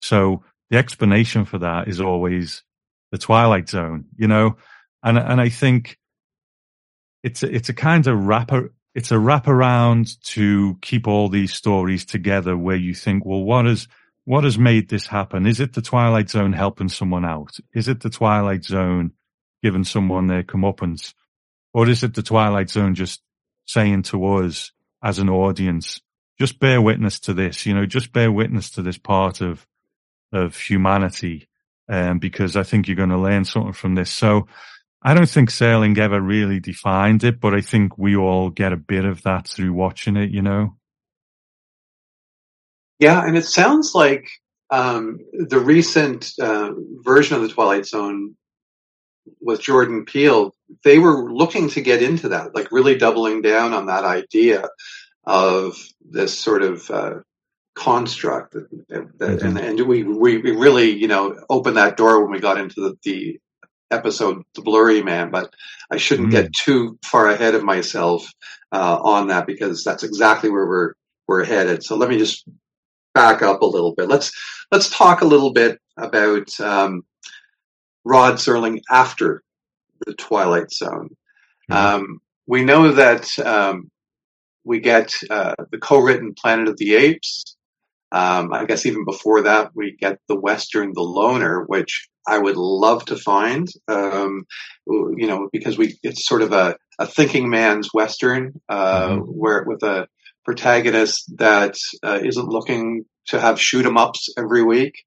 So 0.00 0.44
the 0.70 0.78
explanation 0.78 1.44
for 1.44 1.58
that 1.58 1.88
is 1.88 2.00
always 2.00 2.62
the 3.10 3.18
twilight 3.18 3.68
zone, 3.68 4.06
you 4.16 4.26
know, 4.26 4.56
and 5.02 5.18
and 5.18 5.40
I 5.40 5.48
think 5.48 5.98
it's 7.22 7.42
a, 7.42 7.54
it's 7.54 7.68
a 7.68 7.74
kind 7.74 8.06
of 8.06 8.26
wrapper. 8.26 8.72
It's 8.94 9.10
a 9.10 9.16
wraparound 9.16 10.20
to 10.34 10.76
keep 10.82 11.08
all 11.08 11.28
these 11.28 11.54
stories 11.54 12.04
together 12.04 12.56
where 12.56 12.76
you 12.76 12.94
think, 12.94 13.24
well, 13.24 13.42
what 13.42 13.66
is, 13.66 13.88
what 14.24 14.44
has 14.44 14.58
made 14.58 14.88
this 14.88 15.06
happen? 15.06 15.46
Is 15.46 15.60
it 15.60 15.72
the 15.72 15.82
Twilight 15.82 16.30
Zone 16.30 16.52
helping 16.52 16.88
someone 16.88 17.24
out? 17.24 17.56
Is 17.74 17.88
it 17.88 18.00
the 18.00 18.10
Twilight 18.10 18.64
Zone 18.64 19.12
giving 19.62 19.84
someone 19.84 20.26
their 20.26 20.42
comeuppance? 20.42 21.14
Or 21.74 21.88
is 21.88 22.02
it 22.02 22.14
the 22.14 22.22
Twilight 22.22 22.70
Zone 22.70 22.94
just 22.94 23.22
saying 23.66 24.02
to 24.02 24.24
us 24.24 24.72
as 25.02 25.18
an 25.18 25.28
audience, 25.28 26.00
just 26.38 26.58
bear 26.58 26.80
witness 26.80 27.20
to 27.20 27.34
this, 27.34 27.66
you 27.66 27.74
know, 27.74 27.86
just 27.86 28.12
bear 28.12 28.30
witness 28.30 28.70
to 28.70 28.82
this 28.82 28.98
part 28.98 29.40
of, 29.40 29.66
of 30.32 30.56
humanity. 30.56 31.48
Um, 31.88 32.20
because 32.20 32.56
I 32.56 32.62
think 32.62 32.86
you're 32.86 32.96
going 32.96 33.10
to 33.10 33.18
learn 33.18 33.44
something 33.44 33.72
from 33.72 33.96
this. 33.96 34.10
So 34.10 34.46
I 35.02 35.14
don't 35.14 35.28
think 35.28 35.50
Serling 35.50 35.98
ever 35.98 36.20
really 36.20 36.60
defined 36.60 37.24
it, 37.24 37.40
but 37.40 37.54
I 37.54 37.60
think 37.60 37.98
we 37.98 38.16
all 38.16 38.50
get 38.50 38.72
a 38.72 38.76
bit 38.76 39.04
of 39.04 39.22
that 39.22 39.48
through 39.48 39.72
watching 39.72 40.16
it, 40.16 40.30
you 40.30 40.42
know? 40.42 40.76
Yeah, 42.98 43.24
and 43.24 43.36
it 43.36 43.46
sounds 43.46 43.92
like 43.94 44.28
um, 44.70 45.20
the 45.32 45.58
recent 45.58 46.32
uh, 46.40 46.70
version 47.02 47.36
of 47.36 47.42
the 47.42 47.48
Twilight 47.48 47.86
Zone 47.86 48.36
with 49.40 49.60
Jordan 49.60 50.04
Peele, 50.04 50.54
they 50.84 50.98
were 50.98 51.32
looking 51.32 51.68
to 51.70 51.80
get 51.80 52.02
into 52.02 52.30
that, 52.30 52.54
like 52.54 52.72
really 52.72 52.96
doubling 52.96 53.42
down 53.42 53.72
on 53.72 53.86
that 53.86 54.04
idea 54.04 54.68
of 55.24 55.76
this 56.00 56.36
sort 56.38 56.62
of 56.62 56.90
uh, 56.90 57.14
construct. 57.74 58.54
That, 58.54 58.68
that, 58.88 59.38
mm-hmm. 59.38 59.56
and, 59.56 59.58
and 59.58 59.88
we, 59.88 60.04
we 60.04 60.38
really, 60.38 60.90
you 60.90 61.08
know, 61.08 61.40
opened 61.48 61.76
that 61.76 61.96
door 61.96 62.22
when 62.22 62.32
we 62.32 62.40
got 62.40 62.58
into 62.58 62.80
the, 62.80 62.96
the 63.02 63.40
episode, 63.90 64.42
The 64.54 64.62
Blurry 64.62 65.02
Man, 65.02 65.30
but 65.30 65.54
I 65.90 65.98
shouldn't 65.98 66.28
mm-hmm. 66.28 66.42
get 66.42 66.52
too 66.52 66.98
far 67.04 67.28
ahead 67.28 67.54
of 67.54 67.62
myself 67.62 68.26
uh, 68.72 68.98
on 69.02 69.28
that 69.28 69.46
because 69.46 69.84
that's 69.84 70.02
exactly 70.02 70.50
where 70.50 70.66
we're 70.66 70.92
we're 71.28 71.44
headed. 71.44 71.84
So 71.84 71.96
let 71.96 72.08
me 72.08 72.18
just 72.18 72.44
back 73.14 73.42
up 73.42 73.62
a 73.62 73.66
little 73.66 73.94
bit. 73.94 74.08
Let's 74.08 74.32
let's 74.70 74.90
talk 74.90 75.20
a 75.20 75.26
little 75.26 75.52
bit 75.52 75.80
about 75.96 76.58
um, 76.60 77.04
Rod 78.04 78.34
Serling 78.34 78.80
after 78.90 79.42
the 80.06 80.14
Twilight 80.14 80.72
Zone. 80.72 81.16
Mm-hmm. 81.70 81.72
Um, 81.72 82.20
we 82.46 82.64
know 82.64 82.92
that 82.92 83.38
um, 83.38 83.90
we 84.64 84.80
get 84.80 85.14
uh, 85.30 85.54
the 85.70 85.78
co-written 85.78 86.34
Planet 86.34 86.68
of 86.68 86.76
the 86.76 86.94
Apes. 86.94 87.56
Um, 88.10 88.52
I 88.52 88.66
guess 88.66 88.84
even 88.84 89.04
before 89.06 89.42
that, 89.42 89.70
we 89.74 89.96
get 89.98 90.18
the 90.28 90.38
Western 90.38 90.92
The 90.92 91.02
Loner, 91.02 91.64
which 91.66 92.08
I 92.28 92.38
would 92.38 92.56
love 92.56 93.04
to 93.06 93.16
find. 93.16 93.66
Um, 93.88 94.44
you 94.86 95.26
know, 95.26 95.48
because 95.52 95.78
we 95.78 95.98
it's 96.02 96.26
sort 96.26 96.42
of 96.42 96.52
a, 96.52 96.76
a 96.98 97.06
thinking 97.06 97.48
man's 97.48 97.94
Western, 97.94 98.60
uh, 98.68 99.08
mm-hmm. 99.08 99.20
where 99.22 99.64
with 99.66 99.82
a 99.82 100.08
protagonist 100.44 101.36
that 101.38 101.76
uh, 102.02 102.20
not 102.22 102.48
looking 102.48 103.04
to 103.26 103.40
have 103.40 103.60
shoot 103.60 103.86
'em 103.86 103.96
ups 103.96 104.28
every 104.36 104.62
week. 104.62 105.04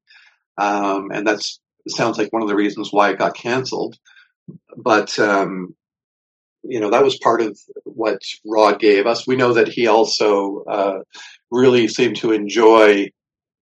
Um, 0.57 1.11
and 1.11 1.27
that's 1.27 1.59
sounds 1.87 2.17
like 2.17 2.33
one 2.33 2.41
of 2.41 2.47
the 2.47 2.55
reasons 2.55 2.89
why 2.91 3.11
it 3.11 3.19
got 3.19 3.35
canceled. 3.35 3.97
But 4.77 5.17
um, 5.19 5.75
you 6.63 6.79
know 6.79 6.89
that 6.91 7.03
was 7.03 7.17
part 7.19 7.41
of 7.41 7.57
what 7.83 8.21
Rod 8.45 8.79
gave 8.79 9.05
us. 9.05 9.27
We 9.27 9.35
know 9.35 9.53
that 9.53 9.67
he 9.67 9.87
also 9.87 10.63
uh, 10.63 10.99
really 11.51 11.87
seemed 11.87 12.17
to 12.17 12.31
enjoy 12.31 13.11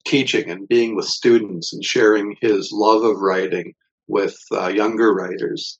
teaching 0.07 0.51
and 0.51 0.69
being 0.69 0.97
with 0.97 1.07
students 1.07 1.73
and 1.73 1.85
sharing 1.85 2.37
his 2.41 2.71
love 2.73 3.05
of 3.05 3.19
writing 3.19 3.75
with 4.07 4.37
uh, 4.53 4.69
younger 4.69 5.13
writers. 5.13 5.79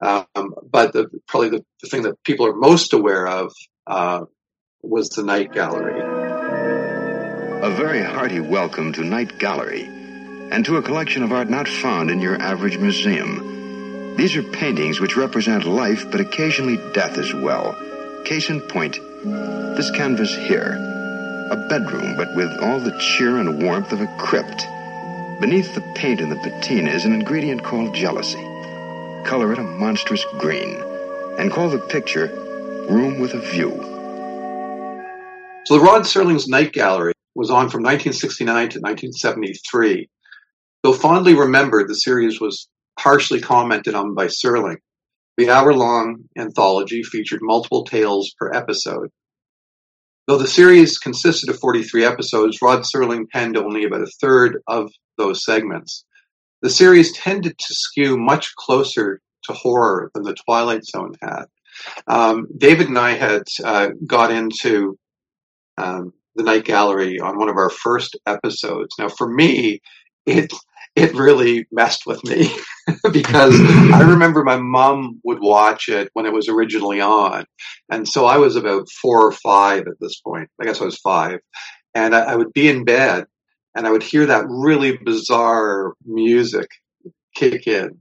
Um, 0.00 0.54
but 0.70 0.92
the, 0.92 1.08
probably 1.26 1.50
the, 1.50 1.64
the, 1.82 1.88
thing 1.88 2.02
that 2.02 2.22
people 2.24 2.46
are 2.46 2.54
most 2.54 2.92
aware 2.92 3.26
of 3.26 3.52
uh, 3.86 4.24
was 4.86 5.08
the 5.08 5.22
Night 5.22 5.52
Gallery. 5.52 5.98
A 7.62 7.70
very 7.70 8.02
hearty 8.02 8.40
welcome 8.40 8.92
to 8.92 9.02
Night 9.02 9.38
Gallery 9.38 9.84
and 10.50 10.62
to 10.66 10.76
a 10.76 10.82
collection 10.82 11.22
of 11.22 11.32
art 11.32 11.48
not 11.48 11.66
found 11.66 12.10
in 12.10 12.20
your 12.20 12.40
average 12.40 12.76
museum. 12.76 14.14
These 14.16 14.36
are 14.36 14.42
paintings 14.42 15.00
which 15.00 15.16
represent 15.16 15.64
life, 15.64 16.10
but 16.10 16.20
occasionally 16.20 16.76
death 16.92 17.16
as 17.16 17.32
well. 17.32 17.74
Case 18.24 18.50
in 18.50 18.60
point, 18.60 18.98
this 19.24 19.90
canvas 19.92 20.34
here. 20.34 20.76
A 21.50 21.66
bedroom, 21.68 22.16
but 22.16 22.36
with 22.36 22.50
all 22.60 22.78
the 22.78 22.96
cheer 22.98 23.38
and 23.38 23.62
warmth 23.62 23.90
of 23.92 24.02
a 24.02 24.16
crypt. 24.18 24.66
Beneath 25.40 25.74
the 25.74 25.92
paint 25.94 26.20
and 26.20 26.30
the 26.30 26.36
patina 26.36 26.90
is 26.90 27.06
an 27.06 27.14
ingredient 27.14 27.64
called 27.64 27.94
jealousy. 27.94 28.44
Color 29.24 29.54
it 29.54 29.58
a 29.58 29.62
monstrous 29.62 30.24
green, 30.38 30.80
and 31.38 31.50
call 31.50 31.70
the 31.70 31.78
picture 31.78 32.26
Room 32.90 33.18
with 33.18 33.32
a 33.32 33.40
View. 33.40 33.93
So 35.66 35.78
the 35.78 35.80
Rod 35.80 36.02
Serling's 36.02 36.46
Night 36.46 36.74
Gallery 36.74 37.14
was 37.34 37.48
on 37.48 37.70
from 37.70 37.82
1969 37.82 38.54
to 38.54 38.80
1973. 38.80 40.10
Though 40.82 40.92
fondly 40.92 41.34
remembered, 41.34 41.88
the 41.88 41.94
series 41.94 42.38
was 42.38 42.68
harshly 42.98 43.40
commented 43.40 43.94
on 43.94 44.14
by 44.14 44.26
Serling. 44.26 44.76
The 45.38 45.48
hour-long 45.48 46.24
anthology 46.36 47.02
featured 47.02 47.40
multiple 47.42 47.84
tales 47.84 48.34
per 48.38 48.52
episode. 48.52 49.08
Though 50.26 50.36
the 50.36 50.46
series 50.46 50.98
consisted 50.98 51.48
of 51.48 51.58
43 51.58 52.04
episodes, 52.04 52.58
Rod 52.60 52.80
Serling 52.80 53.24
penned 53.30 53.56
only 53.56 53.84
about 53.84 54.02
a 54.02 54.12
third 54.20 54.58
of 54.68 54.90
those 55.16 55.46
segments. 55.46 56.04
The 56.60 56.68
series 56.68 57.14
tended 57.14 57.56
to 57.56 57.74
skew 57.74 58.18
much 58.18 58.54
closer 58.56 59.18
to 59.44 59.52
horror 59.54 60.10
than 60.12 60.24
the 60.24 60.36
Twilight 60.46 60.84
Zone 60.84 61.14
had. 61.22 61.44
Um, 62.06 62.48
David 62.54 62.88
and 62.88 62.98
I 62.98 63.12
had 63.12 63.44
uh, 63.64 63.88
got 64.06 64.30
into 64.30 64.98
um, 65.78 66.12
the 66.36 66.44
Night 66.44 66.64
Gallery 66.64 67.20
on 67.20 67.38
one 67.38 67.48
of 67.48 67.56
our 67.56 67.70
first 67.70 68.16
episodes. 68.26 68.94
Now, 68.98 69.08
for 69.08 69.28
me, 69.28 69.80
it 70.26 70.52
it 70.96 71.14
really 71.14 71.66
messed 71.72 72.06
with 72.06 72.22
me. 72.24 72.48
because 73.12 73.54
I 73.58 74.02
remember 74.08 74.44
my 74.44 74.56
mom 74.56 75.20
would 75.24 75.40
watch 75.40 75.88
it 75.88 76.10
when 76.12 76.26
it 76.26 76.32
was 76.32 76.48
originally 76.48 77.00
on. 77.00 77.44
And 77.90 78.06
so 78.06 78.26
I 78.26 78.38
was 78.38 78.56
about 78.56 78.88
four 79.02 79.26
or 79.26 79.32
five 79.32 79.86
at 79.86 79.98
this 80.00 80.20
point. 80.20 80.48
I 80.60 80.64
guess 80.64 80.80
I 80.80 80.84
was 80.84 80.98
five. 80.98 81.40
And 81.94 82.14
I, 82.14 82.20
I 82.20 82.36
would 82.36 82.52
be 82.52 82.68
in 82.68 82.84
bed 82.84 83.24
and 83.74 83.86
I 83.86 83.90
would 83.90 84.02
hear 84.02 84.26
that 84.26 84.46
really 84.48 84.96
bizarre 84.96 85.94
music 86.04 86.68
kick 87.34 87.66
in. 87.66 87.98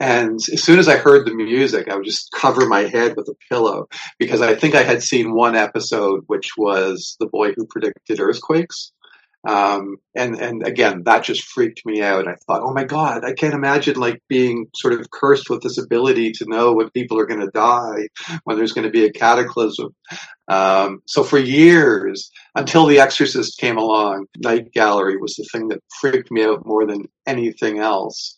And 0.00 0.38
as 0.52 0.62
soon 0.62 0.78
as 0.78 0.88
I 0.88 0.96
heard 0.96 1.26
the 1.26 1.34
music, 1.34 1.88
I 1.88 1.96
would 1.96 2.04
just 2.04 2.30
cover 2.32 2.66
my 2.66 2.82
head 2.82 3.16
with 3.16 3.28
a 3.28 3.34
pillow 3.50 3.88
because 4.18 4.40
I 4.40 4.54
think 4.54 4.74
I 4.74 4.82
had 4.82 5.02
seen 5.02 5.34
one 5.34 5.56
episode, 5.56 6.22
which 6.28 6.50
was 6.56 7.16
The 7.18 7.26
Boy 7.26 7.52
Who 7.52 7.66
Predicted 7.66 8.20
Earthquakes. 8.20 8.92
Um, 9.46 9.96
and, 10.16 10.38
and 10.40 10.66
again, 10.66 11.04
that 11.04 11.22
just 11.22 11.44
freaked 11.44 11.86
me 11.86 12.02
out. 12.02 12.28
I 12.28 12.34
thought, 12.46 12.62
oh 12.62 12.72
my 12.72 12.84
God, 12.84 13.24
I 13.24 13.32
can't 13.32 13.54
imagine 13.54 13.94
like 13.96 14.20
being 14.28 14.66
sort 14.74 14.94
of 14.94 15.10
cursed 15.10 15.48
with 15.48 15.62
this 15.62 15.78
ability 15.78 16.32
to 16.32 16.44
know 16.48 16.72
when 16.72 16.90
people 16.90 17.18
are 17.18 17.26
going 17.26 17.40
to 17.40 17.50
die, 17.50 18.08
when 18.44 18.56
there's 18.56 18.72
going 18.72 18.84
to 18.84 18.90
be 18.90 19.04
a 19.04 19.12
cataclysm. 19.12 19.94
Um, 20.48 21.02
so 21.06 21.22
for 21.22 21.38
years, 21.38 22.30
until 22.56 22.86
The 22.86 22.98
Exorcist 22.98 23.58
came 23.58 23.78
along, 23.78 24.26
Night 24.38 24.72
Gallery 24.72 25.16
was 25.16 25.34
the 25.36 25.46
thing 25.52 25.68
that 25.68 25.82
freaked 26.00 26.30
me 26.30 26.44
out 26.44 26.66
more 26.66 26.84
than 26.84 27.08
anything 27.26 27.78
else. 27.78 28.34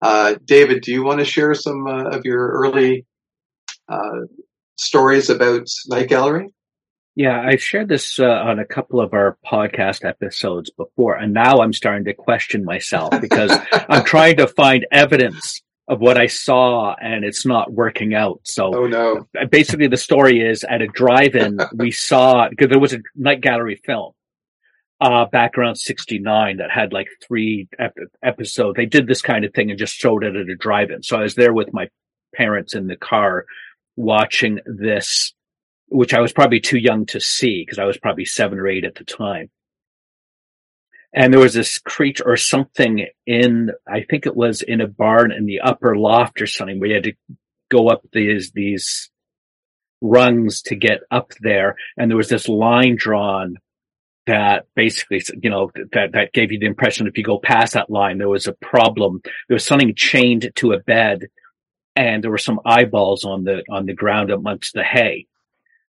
Uh, 0.00 0.36
David, 0.44 0.82
do 0.82 0.92
you 0.92 1.04
want 1.04 1.18
to 1.18 1.24
share 1.24 1.54
some 1.54 1.86
uh, 1.86 2.10
of 2.10 2.24
your 2.24 2.48
early 2.50 3.06
uh, 3.88 4.20
stories 4.76 5.30
about 5.30 5.66
Night 5.88 6.08
Gallery? 6.08 6.48
Yeah, 7.16 7.40
I've 7.40 7.62
shared 7.62 7.88
this 7.88 8.20
uh, 8.20 8.26
on 8.26 8.60
a 8.60 8.64
couple 8.64 9.00
of 9.00 9.12
our 9.12 9.38
podcast 9.44 10.04
episodes 10.04 10.70
before, 10.70 11.16
and 11.16 11.34
now 11.34 11.58
I'm 11.58 11.72
starting 11.72 12.04
to 12.04 12.14
question 12.14 12.64
myself 12.64 13.20
because 13.20 13.50
I'm 13.72 14.04
trying 14.04 14.36
to 14.36 14.46
find 14.46 14.86
evidence 14.92 15.60
of 15.88 16.00
what 16.00 16.16
I 16.16 16.26
saw 16.26 16.94
and 17.00 17.24
it's 17.24 17.44
not 17.44 17.72
working 17.72 18.14
out. 18.14 18.40
So, 18.44 18.72
oh 18.72 18.86
no. 18.86 19.26
Basically, 19.50 19.88
the 19.88 19.96
story 19.96 20.40
is 20.40 20.62
at 20.62 20.82
a 20.82 20.86
drive-in, 20.86 21.58
we 21.74 21.90
saw 21.90 22.48
because 22.48 22.68
there 22.68 22.78
was 22.78 22.92
a 22.92 23.00
night 23.16 23.40
gallery 23.40 23.80
film 23.84 24.12
uh, 25.00 25.26
back 25.26 25.56
around 25.56 25.76
69 25.76 26.56
that 26.56 26.70
had 26.70 26.92
like 26.92 27.08
three 27.26 27.68
ep- 27.78 27.96
episodes. 28.22 28.76
They 28.76 28.86
did 28.86 29.06
this 29.06 29.22
kind 29.22 29.44
of 29.44 29.54
thing 29.54 29.70
and 29.70 29.78
just 29.78 29.94
showed 29.94 30.24
it 30.24 30.36
at 30.36 30.48
a 30.48 30.56
drive-in. 30.56 31.02
So 31.02 31.16
I 31.16 31.22
was 31.22 31.34
there 31.34 31.52
with 31.52 31.72
my 31.72 31.88
parents 32.34 32.74
in 32.74 32.86
the 32.86 32.96
car 32.96 33.46
watching 33.96 34.60
this 34.66 35.32
which 35.88 36.14
I 36.14 36.20
was 36.20 36.32
probably 36.32 36.60
too 36.60 36.78
young 36.78 37.06
to 37.06 37.20
see 37.20 37.62
because 37.62 37.78
I 37.78 37.84
was 37.84 37.98
probably 37.98 38.24
seven 38.24 38.58
or 38.58 38.68
eight 38.68 38.84
at 38.84 38.94
the 38.94 39.04
time. 39.04 39.50
And 41.14 41.32
there 41.32 41.40
was 41.40 41.54
this 41.54 41.78
creature 41.78 42.24
or 42.26 42.36
something 42.36 43.06
in, 43.26 43.70
I 43.86 44.02
think 44.08 44.26
it 44.26 44.36
was 44.36 44.60
in 44.60 44.82
a 44.82 44.86
barn 44.86 45.32
in 45.32 45.46
the 45.46 45.60
upper 45.60 45.96
loft 45.96 46.42
or 46.42 46.46
something 46.46 46.78
where 46.78 46.90
you 46.90 46.94
had 46.96 47.04
to 47.04 47.14
go 47.70 47.88
up 47.88 48.02
these, 48.12 48.52
these 48.52 49.10
rungs 50.02 50.60
to 50.62 50.76
get 50.76 51.00
up 51.10 51.32
there. 51.40 51.76
And 51.96 52.10
there 52.10 52.18
was 52.18 52.28
this 52.28 52.48
line 52.48 52.96
drawn 52.96 53.56
that 54.28 54.66
basically, 54.74 55.20
you 55.42 55.50
know, 55.50 55.70
that, 55.92 56.12
that 56.12 56.32
gave 56.32 56.52
you 56.52 56.58
the 56.58 56.66
impression 56.66 57.06
if 57.06 57.18
you 57.18 57.24
go 57.24 57.38
past 57.38 57.74
that 57.74 57.90
line, 57.90 58.18
there 58.18 58.28
was 58.28 58.46
a 58.46 58.52
problem. 58.52 59.20
There 59.48 59.56
was 59.56 59.66
something 59.66 59.94
chained 59.94 60.50
to 60.56 60.72
a 60.72 60.78
bed 60.78 61.26
and 61.96 62.22
there 62.22 62.30
were 62.30 62.38
some 62.38 62.60
eyeballs 62.64 63.24
on 63.24 63.44
the, 63.44 63.62
on 63.68 63.86
the 63.86 63.94
ground 63.94 64.30
amongst 64.30 64.74
the 64.74 64.84
hay 64.84 65.26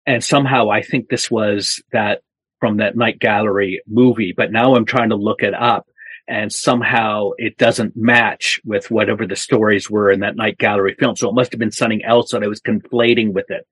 and 0.09 0.25
somehow 0.25 0.71
I 0.71 0.81
think 0.81 1.09
this 1.09 1.31
was 1.31 1.83
that 1.93 2.23
from 2.61 2.79
that 2.79 2.97
night 2.97 3.19
gallery 3.19 3.83
movie, 3.87 4.33
but 4.35 4.51
now 4.51 4.75
I'm 4.75 4.87
trying 4.87 5.11
to 5.11 5.17
look 5.17 5.43
it 5.43 5.53
up 5.53 5.87
and 6.27 6.51
somehow 6.51 7.33
it 7.37 7.59
doesn't 7.59 7.95
match 7.95 8.59
with 8.65 8.91
whatever 8.91 9.27
the 9.27 9.37
stories 9.37 9.91
were 9.91 10.11
in 10.11 10.21
that 10.21 10.35
night 10.35 10.57
gallery 10.57 10.97
film. 10.99 11.15
So 11.15 11.29
it 11.29 11.35
must 11.35 11.53
have 11.53 11.59
been 11.59 11.71
something 11.71 12.03
else 12.05 12.31
that 12.31 12.43
I 12.43 12.47
was 12.47 12.63
conflating 12.63 13.35
with 13.35 13.51
it. 13.51 13.67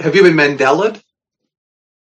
Have 0.00 0.16
you 0.16 0.22
been 0.22 0.34
Mandela? 0.34 1.00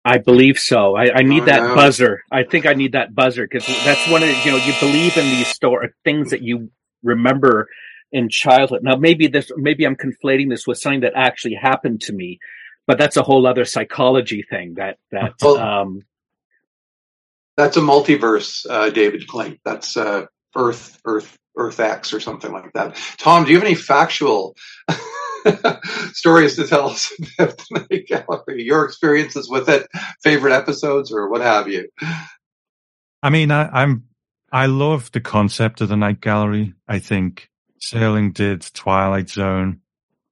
I 0.10 0.18
believe 0.18 0.58
so. 0.58 0.96
I, 0.96 1.20
I 1.20 1.22
need 1.22 1.44
oh, 1.44 1.46
that 1.46 1.76
buzzer. 1.76 2.24
I 2.32 2.44
think 2.44 2.66
I 2.66 2.74
need 2.74 2.94
that 2.94 3.14
buzzer 3.14 3.48
because 3.48 3.66
that's 3.86 4.10
one 4.10 4.24
of 4.24 4.30
you 4.46 4.52
know 4.52 4.58
you 4.58 4.74
believe 4.80 5.18
in 5.18 5.26
these 5.26 5.48
story 5.48 5.90
things 6.04 6.32
that 6.32 6.42
you 6.42 6.72
remember 7.04 7.68
in 8.12 8.30
childhood. 8.30 8.82
Now 8.84 8.96
maybe 8.96 9.28
this 9.28 9.52
maybe 9.56 9.86
I'm 9.86 9.96
conflating 9.96 10.50
this 10.50 10.66
with 10.66 10.78
something 10.78 11.02
that 11.02 11.14
actually 11.16 11.56
happened 11.56 12.02
to 12.02 12.14
me 12.14 12.40
but 12.90 12.98
that's 12.98 13.18
a 13.18 13.22
whole 13.22 13.46
other 13.46 13.66
psychology 13.66 14.42
thing 14.42 14.74
that 14.74 14.98
that 15.12 15.34
well, 15.44 15.58
um, 15.58 16.02
that's 17.56 17.78
a 17.78 17.82
multiverse 17.82 18.66
uh, 18.68 18.90
david 18.90 19.28
Klink. 19.28 19.60
that's 19.64 19.96
uh, 19.96 20.26
earth 20.56 21.00
earth 21.06 21.38
earth 21.56 21.80
x 21.80 22.14
or 22.14 22.20
something 22.20 22.52
like 22.52 22.74
that 22.74 22.98
tom 23.18 23.46
do 23.46 23.52
you 23.52 23.58
have 23.58 23.66
any 23.66 23.76
factual 23.76 24.56
stories 26.14 26.56
to 26.56 26.68
tell 26.68 26.90
us 26.90 27.12
about 27.38 27.58
the 27.58 27.86
night 27.90 28.08
gallery 28.08 28.64
your 28.64 28.86
experiences 28.86 29.50
with 29.50 29.70
it 29.70 29.88
favorite 30.24 30.54
episodes 30.54 31.12
or 31.12 31.30
what 31.30 31.42
have 31.42 31.68
you 31.68 31.88
i 33.24 33.30
mean 33.30 33.52
I, 33.52 33.70
i'm 33.70 34.06
i 34.52 34.66
love 34.66 35.12
the 35.12 35.22
concept 35.22 35.82
of 35.82 35.90
the 35.90 35.98
night 35.98 36.22
gallery 36.22 36.74
i 36.88 37.00
think 37.00 37.50
Serling 37.82 38.34
did 38.34 38.62
twilight 38.74 39.30
zone 39.30 39.82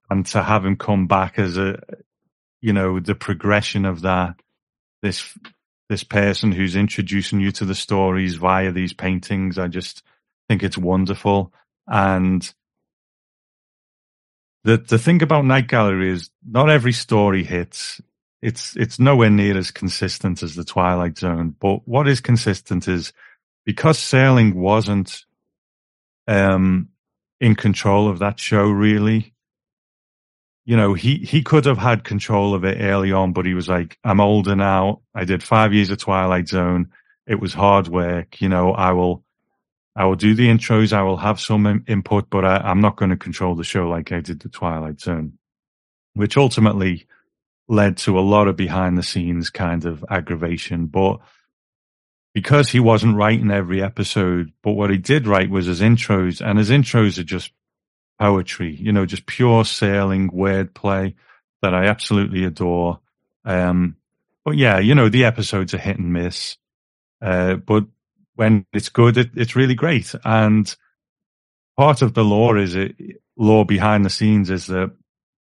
and 0.09 0.25
to 0.27 0.43
have 0.43 0.65
him 0.65 0.75
come 0.75 1.07
back 1.07 1.39
as 1.39 1.57
a 1.57 1.79
you 2.61 2.73
know, 2.73 2.99
the 2.99 3.15
progression 3.15 3.85
of 3.85 4.01
that, 4.01 4.35
this, 5.01 5.37
this 5.89 6.03
person 6.03 6.51
who's 6.51 6.75
introducing 6.75 7.39
you 7.39 7.51
to 7.51 7.65
the 7.65 7.75
stories 7.75 8.35
via 8.35 8.71
these 8.71 8.93
paintings. 8.93 9.57
I 9.57 9.67
just 9.67 10.03
think 10.49 10.63
it's 10.63 10.77
wonderful. 10.77 11.53
And 11.87 12.51
the, 14.67 14.77
the 14.77 14.99
thing 14.99 15.21
about 15.21 15.45
Night 15.45 15.67
Gallery 15.67 16.11
is 16.11 16.29
not 16.45 16.69
every 16.69 16.91
story 16.91 17.43
hits. 17.43 18.01
It's, 18.41 18.75
it's 18.75 18.99
nowhere 18.99 19.29
near 19.29 19.57
as 19.57 19.71
consistent 19.71 20.43
as 20.43 20.55
the 20.55 20.65
Twilight 20.65 21.17
Zone. 21.17 21.55
But 21.59 21.87
what 21.87 22.07
is 22.07 22.21
consistent 22.21 22.87
is 22.87 23.13
because 23.65 23.97
Serling 23.97 24.53
wasn't, 24.53 25.25
um, 26.27 26.89
in 27.39 27.55
control 27.55 28.09
of 28.09 28.19
that 28.19 28.39
show 28.39 28.63
really 28.63 29.33
you 30.67 30.75
know, 30.75 30.93
he, 30.93 31.19
he 31.19 31.43
could 31.43 31.63
have 31.63 31.77
had 31.77 32.03
control 32.03 32.53
of 32.53 32.65
it 32.65 32.81
early 32.81 33.13
on, 33.13 33.31
but 33.31 33.45
he 33.45 33.53
was 33.53 33.69
like, 33.69 33.97
I'm 34.03 34.19
older 34.19 34.53
now. 34.53 34.99
I 35.15 35.23
did 35.23 35.41
five 35.41 35.73
years 35.73 35.89
of 35.91 35.97
Twilight 35.97 36.49
Zone. 36.49 36.89
It 37.25 37.39
was 37.39 37.53
hard 37.53 37.87
work. 37.87 38.41
You 38.41 38.49
know, 38.49 38.73
I 38.73 38.91
will, 38.91 39.23
I 39.97 40.05
will 40.05 40.15
do 40.15 40.35
the 40.35 40.47
intros. 40.47 40.93
I 40.93 41.01
will 41.01 41.17
have 41.17 41.39
some 41.39 41.83
input, 41.87 42.29
but 42.29 42.45
I, 42.45 42.57
I'm 42.57 42.81
not 42.81 42.97
going 42.97 43.09
to 43.09 43.17
control 43.17 43.55
the 43.55 43.63
show 43.63 43.89
like 43.89 44.11
I 44.11 44.21
did 44.21 44.39
the 44.41 44.49
Twilight 44.49 45.01
Zone, 45.01 45.39
which 46.13 46.37
ultimately 46.37 47.07
led 47.67 47.97
to 47.97 48.19
a 48.19 48.21
lot 48.21 48.47
of 48.47 48.55
behind 48.55 48.95
the 48.95 49.03
scenes 49.03 49.49
kind 49.49 49.85
of 49.85 50.05
aggravation. 50.07 50.85
But 50.85 51.19
because 52.35 52.69
he 52.69 52.79
wasn't 52.79 53.15
writing 53.15 53.49
every 53.49 53.81
episode, 53.81 54.53
but 54.61 54.73
what 54.73 54.91
he 54.91 54.97
did 54.97 55.25
write 55.25 55.49
was 55.49 55.65
his 55.65 55.81
intros, 55.81 56.45
and 56.45 56.59
his 56.59 56.69
intros 56.69 57.17
are 57.17 57.23
just 57.23 57.51
poetry, 58.19 58.75
you 58.75 58.91
know, 58.91 59.07
just 59.07 59.25
pure 59.25 59.63
Serling 59.63 60.29
wordplay 60.29 61.15
that 61.63 61.73
I 61.73 61.85
absolutely 61.85 62.43
adore. 62.43 62.99
Um, 63.45 63.95
but 64.45 64.57
yeah, 64.57 64.77
you 64.77 64.93
know, 64.93 65.09
the 65.09 65.25
episodes 65.25 65.73
are 65.73 65.79
hit 65.79 65.97
and 65.97 66.13
miss. 66.13 66.57
Uh, 67.19 67.55
but 67.55 67.85
when 68.37 68.65
it's 68.71 68.89
good, 68.89 69.17
it, 69.17 69.31
it's 69.35 69.55
really 69.55 69.75
great. 69.75 70.13
And 70.23 70.73
part 71.75 72.01
of 72.01 72.13
the 72.13 72.23
law 72.23 72.55
is 72.55 72.75
it, 72.75 72.95
law 73.35 73.63
behind 73.63 74.05
the 74.05 74.09
scenes 74.09 74.49
is 74.49 74.67
that 74.67 74.91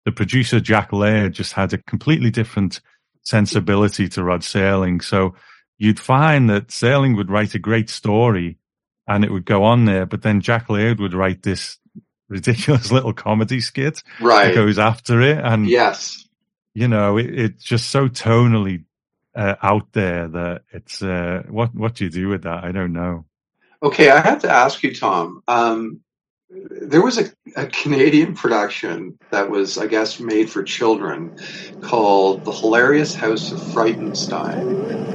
the 0.05 0.12
producer 0.12 0.60
Jack 0.60 0.93
Laird 0.93 1.34
just 1.34 1.53
had 1.53 1.73
a 1.73 1.77
completely 1.77 2.31
different 2.31 2.81
sensibility 3.21 4.08
to 4.10 4.23
Rod 4.23 4.41
Serling. 4.41 5.03
So 5.03 5.36
you'd 5.77 5.99
find 5.99 6.49
that 6.49 6.67
Serling 6.67 7.17
would 7.17 7.29
write 7.29 7.55
a 7.55 7.60
great 7.60 7.89
story 7.89 8.58
and 9.08 9.23
it 9.23 9.31
would 9.31 9.45
go 9.45 9.63
on 9.63 9.86
there, 9.86 10.05
but 10.05 10.21
then 10.21 10.41
Jack 10.41 10.69
Laird 10.69 10.99
would 10.99 11.13
write 11.13 11.43
this 11.43 11.77
ridiculous 12.29 12.91
little 12.93 13.13
comedy 13.13 13.60
skit 13.60 14.01
right. 14.19 14.47
that 14.47 14.55
goes 14.55 14.79
after 14.79 15.21
it. 15.21 15.38
And 15.38 15.67
yes, 15.67 16.25
you 16.73 16.88
know, 16.88 17.17
it, 17.17 17.27
it's 17.38 17.63
just 17.63 17.89
so 17.89 18.08
tonally 18.08 18.86
uh, 19.36 19.56
out 19.62 19.91
there 19.91 20.28
that 20.28 20.62
it's 20.71 21.02
uh, 21.04 21.43
what 21.50 21.76
what 21.76 21.95
do 21.95 22.06
you 22.06 22.10
do 22.10 22.30
with 22.30 22.43
that? 22.43 22.63
I 22.63 22.71
don't 22.71 22.93
know. 22.93 23.26
Okay, 23.84 24.10
I 24.10 24.21
have 24.21 24.39
to 24.39 24.50
ask 24.50 24.82
you, 24.84 24.95
Tom. 24.95 25.43
Um, 25.48 26.02
there 26.50 27.02
was 27.02 27.17
a, 27.17 27.26
a, 27.56 27.67
Canadian 27.67 28.36
production 28.36 29.17
that 29.32 29.50
was, 29.50 29.78
I 29.78 29.88
guess, 29.88 30.19
made 30.19 30.50
for 30.50 30.63
children 30.63 31.38
called 31.82 32.45
The 32.45 32.52
Hilarious 32.52 33.13
House 33.13 33.52
of 33.52 33.60
Frightenstein. 33.60 35.06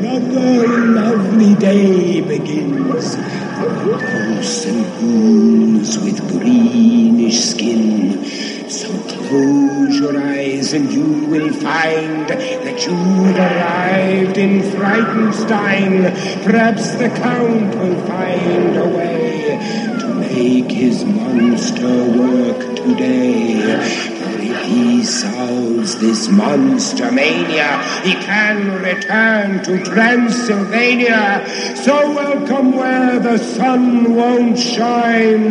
Another 0.00 0.86
lovely 0.86 1.54
day 1.54 2.20
begins. 2.20 3.16
Ghosts 3.16 4.66
and 4.66 4.84
ghouls 5.00 5.98
with 5.98 6.20
greenish 6.30 7.40
skin 7.40 8.57
So 8.68 8.88
close 9.08 9.98
your 9.98 10.14
eyes 10.20 10.74
and 10.74 10.92
you 10.92 11.24
will 11.26 11.50
find 11.54 12.28
that 12.28 12.84
you've 12.84 13.34
arrived 13.34 14.36
in 14.36 14.60
Frightenstein. 14.60 16.12
Perhaps 16.44 16.92
the 16.96 17.08
Count 17.08 17.74
will 17.76 17.98
find 18.06 18.76
a 18.76 18.86
way 18.86 19.96
to 20.00 20.14
make 20.14 20.70
his 20.70 21.02
monster 21.02 22.10
work 22.10 22.76
today. 22.76 24.07
For 24.38 24.44
if 24.44 24.64
he 24.66 25.02
solves 25.02 25.98
this 25.98 26.28
monster 26.28 27.10
mania, 27.10 27.82
he 28.04 28.12
can 28.14 28.80
return 28.82 29.64
to 29.64 29.82
Transylvania. 29.84 31.44
So 31.74 32.12
welcome 32.12 32.72
where 32.72 33.18
the 33.18 33.38
sun 33.38 34.14
won't 34.14 34.56
shine 34.56 35.48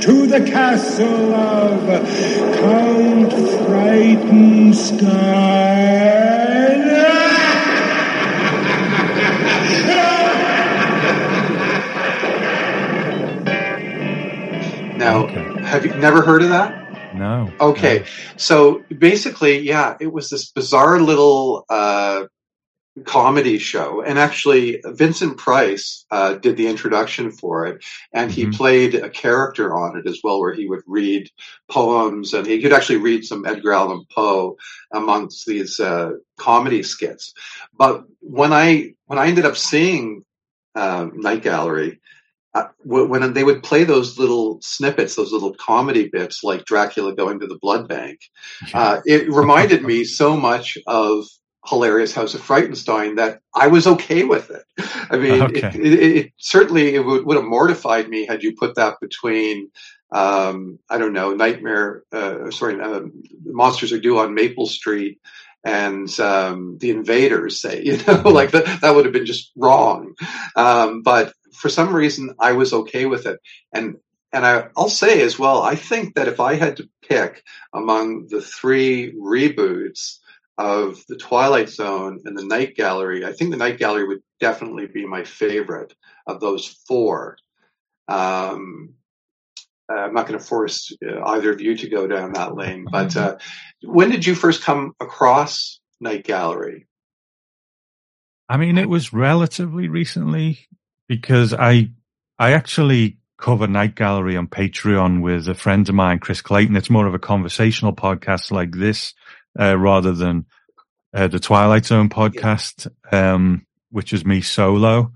to 0.00 0.26
the 0.26 0.40
castle 0.44 1.34
of 1.34 1.86
Count 2.58 3.32
Frightenstein. 3.62 4.96
Now, 14.98 15.24
Okay. 15.26 15.44
have 15.64 15.84
you 15.86 15.94
never 15.94 16.22
heard 16.22 16.42
of 16.42 16.48
that? 16.48 16.85
No. 17.16 17.52
Okay, 17.60 18.04
so 18.36 18.84
basically, 18.98 19.58
yeah, 19.60 19.96
it 20.00 20.12
was 20.12 20.28
this 20.28 20.50
bizarre 20.50 21.00
little 21.00 21.64
uh, 21.70 22.24
comedy 23.04 23.58
show, 23.58 24.02
and 24.02 24.18
actually, 24.18 24.80
Vincent 24.84 25.36
Price 25.38 26.06
uh, 26.10 26.34
did 26.34 26.56
the 26.56 26.66
introduction 26.66 27.30
for 27.30 27.66
it, 27.66 27.84
and 28.12 28.30
he 28.30 28.46
Mhm. 28.46 28.54
played 28.56 28.94
a 28.94 29.10
character 29.10 29.76
on 29.76 29.98
it 29.98 30.06
as 30.06 30.20
well, 30.24 30.40
where 30.40 30.54
he 30.54 30.66
would 30.66 30.82
read 30.86 31.30
poems, 31.70 32.32
and 32.34 32.46
he 32.46 32.60
could 32.60 32.72
actually 32.72 32.96
read 32.98 33.24
some 33.24 33.44
Edgar 33.46 33.72
Allan 33.72 34.04
Poe 34.14 34.56
amongst 34.92 35.46
these 35.46 35.78
uh, 35.80 36.12
comedy 36.38 36.82
skits. 36.82 37.34
But 37.76 38.04
when 38.20 38.52
I 38.52 38.94
when 39.06 39.18
I 39.18 39.28
ended 39.28 39.44
up 39.46 39.56
seeing 39.56 40.22
uh, 40.74 41.08
Night 41.14 41.42
Gallery, 41.42 42.00
when 42.84 43.32
they 43.32 43.44
would 43.44 43.62
play 43.62 43.84
those 43.84 44.18
little 44.18 44.58
snippets, 44.62 45.14
those 45.14 45.32
little 45.32 45.54
comedy 45.54 46.08
bits, 46.08 46.42
like 46.42 46.64
Dracula 46.64 47.14
going 47.14 47.40
to 47.40 47.46
the 47.46 47.58
blood 47.60 47.88
bank, 47.88 48.20
uh, 48.74 49.00
it 49.04 49.30
reminded 49.30 49.82
me 49.82 50.04
so 50.04 50.36
much 50.36 50.78
of 50.86 51.26
hilarious 51.66 52.14
House 52.14 52.34
of 52.34 52.40
Frightenstein 52.42 53.16
that 53.16 53.40
I 53.54 53.66
was 53.66 53.86
okay 53.86 54.24
with 54.24 54.50
it. 54.50 54.62
I 55.10 55.16
mean, 55.16 55.42
Okay. 55.42 55.68
it, 55.68 55.74
it, 55.74 56.16
it 56.16 56.32
certainly 56.38 56.94
it 56.94 57.04
would, 57.04 57.26
would 57.26 57.36
have 57.36 57.44
mortified 57.44 58.08
me 58.08 58.26
had 58.26 58.42
you 58.42 58.54
put 58.56 58.76
that 58.76 58.96
between. 59.00 59.70
Um, 60.12 60.78
I 60.88 60.98
don't 60.98 61.12
know, 61.12 61.34
Nightmare. 61.34 62.04
Uh, 62.12 62.50
sorry, 62.52 62.80
um, 62.80 63.12
Monsters 63.44 63.92
Are 63.92 63.98
Due 63.98 64.18
on 64.18 64.34
Maple 64.34 64.66
Street, 64.66 65.18
and 65.64 66.08
um, 66.20 66.78
the 66.78 66.90
Invaders. 66.90 67.60
Say, 67.60 67.82
you 67.84 67.96
know, 68.06 68.22
like 68.30 68.52
that. 68.52 68.82
That 68.82 68.94
would 68.94 69.04
have 69.04 69.12
been 69.12 69.26
just 69.26 69.50
wrong. 69.56 70.14
Um, 70.54 71.02
but 71.02 71.32
for 71.56 71.68
some 71.68 71.94
reason, 71.94 72.34
I 72.38 72.52
was 72.52 72.72
okay 72.72 73.06
with 73.06 73.26
it, 73.26 73.40
and 73.72 73.96
and 74.32 74.44
I, 74.44 74.68
I'll 74.76 74.88
say 74.88 75.22
as 75.22 75.38
well. 75.38 75.62
I 75.62 75.76
think 75.76 76.14
that 76.14 76.28
if 76.28 76.40
I 76.40 76.54
had 76.54 76.76
to 76.76 76.88
pick 77.08 77.42
among 77.72 78.28
the 78.28 78.42
three 78.42 79.14
reboots 79.14 80.18
of 80.58 81.02
the 81.08 81.16
Twilight 81.16 81.68
Zone 81.68 82.20
and 82.24 82.36
the 82.36 82.44
Night 82.44 82.76
Gallery, 82.76 83.24
I 83.24 83.32
think 83.32 83.50
the 83.50 83.56
Night 83.56 83.78
Gallery 83.78 84.06
would 84.06 84.22
definitely 84.40 84.86
be 84.86 85.06
my 85.06 85.24
favorite 85.24 85.94
of 86.26 86.40
those 86.40 86.66
four. 86.86 87.38
Um, 88.08 88.94
I'm 89.88 90.14
not 90.14 90.26
going 90.26 90.38
to 90.38 90.44
force 90.44 90.92
uh, 91.06 91.22
either 91.24 91.52
of 91.52 91.60
you 91.60 91.76
to 91.76 91.88
go 91.88 92.06
down 92.06 92.32
that 92.32 92.56
lane, 92.56 92.86
but 92.90 93.16
uh, 93.16 93.36
when 93.82 94.10
did 94.10 94.26
you 94.26 94.34
first 94.34 94.62
come 94.62 94.94
across 95.00 95.80
Night 96.00 96.24
Gallery? 96.24 96.86
I 98.48 98.56
mean, 98.56 98.78
it 98.78 98.88
was 98.88 99.12
relatively 99.12 99.88
recently 99.88 100.66
because 101.08 101.54
I 101.54 101.90
I 102.38 102.52
actually 102.52 103.18
cover 103.38 103.66
Night 103.66 103.94
Gallery 103.94 104.36
on 104.36 104.48
Patreon 104.48 105.22
with 105.22 105.48
a 105.48 105.54
friend 105.54 105.88
of 105.88 105.94
mine, 105.94 106.18
Chris 106.18 106.42
Clayton. 106.42 106.76
It's 106.76 106.90
more 106.90 107.06
of 107.06 107.14
a 107.14 107.18
conversational 107.18 107.94
podcast 107.94 108.50
like 108.50 108.72
this, 108.72 109.14
uh, 109.58 109.76
rather 109.76 110.12
than 110.12 110.46
uh, 111.14 111.28
the 111.28 111.40
Twilight 111.40 111.86
Zone 111.86 112.08
podcast, 112.08 112.88
um, 113.12 113.66
which 113.90 114.12
is 114.12 114.24
me 114.24 114.40
solo. 114.40 115.12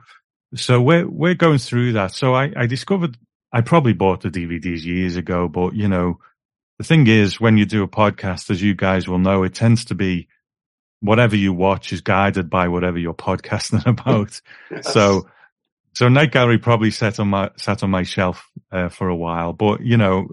So 0.54 0.80
we're 0.80 1.08
we're 1.08 1.34
going 1.34 1.58
through 1.58 1.92
that. 1.92 2.12
So 2.12 2.34
I, 2.34 2.52
I 2.56 2.66
discovered 2.66 3.16
I 3.52 3.60
probably 3.62 3.92
bought 3.92 4.22
the 4.22 4.30
DVDs 4.30 4.84
years 4.84 5.16
ago, 5.16 5.48
but 5.48 5.74
you 5.74 5.88
know, 5.88 6.18
the 6.78 6.84
thing 6.84 7.06
is, 7.06 7.40
when 7.40 7.56
you 7.58 7.66
do 7.66 7.82
a 7.82 7.88
podcast, 7.88 8.50
as 8.50 8.62
you 8.62 8.74
guys 8.74 9.06
will 9.06 9.18
know, 9.18 9.42
it 9.42 9.54
tends 9.54 9.86
to 9.86 9.94
be 9.94 10.28
whatever 11.00 11.36
you 11.36 11.52
watch 11.52 11.92
is 11.92 12.00
guided 12.00 12.48
by 12.48 12.68
whatever 12.68 12.98
you're 12.98 13.14
podcasting 13.28 13.86
about. 13.86 14.40
So, 14.82 15.28
so 15.94 16.08
Night 16.08 16.32
Gallery 16.32 16.58
probably 16.58 16.90
sat 16.90 17.18
on 17.20 17.28
my 17.28 17.50
sat 17.56 17.82
on 17.82 17.90
my 17.90 18.02
shelf 18.02 18.48
uh, 18.70 18.88
for 18.88 19.08
a 19.08 19.16
while, 19.16 19.52
but 19.52 19.80
you 19.82 19.96
know, 19.96 20.28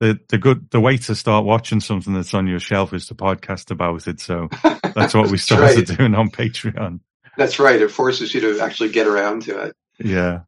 the 0.00 0.18
the 0.28 0.38
good 0.38 0.70
the 0.70 0.80
way 0.80 0.96
to 0.96 1.14
start 1.14 1.44
watching 1.44 1.80
something 1.80 2.14
that's 2.14 2.34
on 2.34 2.46
your 2.46 2.60
shelf 2.60 2.92
is 2.92 3.06
to 3.06 3.14
podcast 3.14 3.70
about 3.70 4.06
it. 4.06 4.20
So 4.20 4.48
that's 4.94 5.14
what 5.14 5.30
we 5.30 5.38
started 5.38 5.88
right. 5.88 5.98
doing 5.98 6.14
on 6.14 6.30
Patreon. 6.30 7.00
That's 7.36 7.58
right. 7.58 7.80
It 7.80 7.90
forces 7.90 8.34
you 8.34 8.40
to 8.40 8.60
actually 8.60 8.90
get 8.90 9.06
around 9.06 9.42
to 9.42 9.60
it. 9.64 9.76
Yeah. 9.98 10.40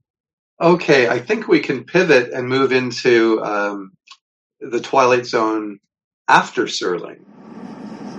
Okay, 0.60 1.08
I 1.08 1.20
think 1.20 1.48
we 1.48 1.60
can 1.60 1.84
pivot 1.84 2.32
and 2.32 2.46
move 2.46 2.72
into 2.72 3.42
um, 3.42 3.92
the 4.60 4.80
Twilight 4.80 5.24
Zone 5.24 5.78
after 6.28 6.64
Serling. 6.64 7.20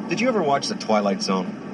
Did 0.09 0.19
you 0.19 0.27
ever 0.27 0.41
watch 0.41 0.67
The 0.67 0.75
Twilight 0.75 1.21
Zone? 1.21 1.70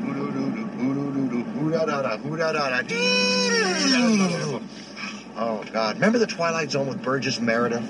Oh 5.39 5.63
God! 5.71 5.95
Remember 5.95 6.17
the 6.17 6.27
Twilight 6.27 6.71
Zone 6.71 6.87
with 6.87 7.03
Burgess 7.03 7.39
Meredith? 7.39 7.87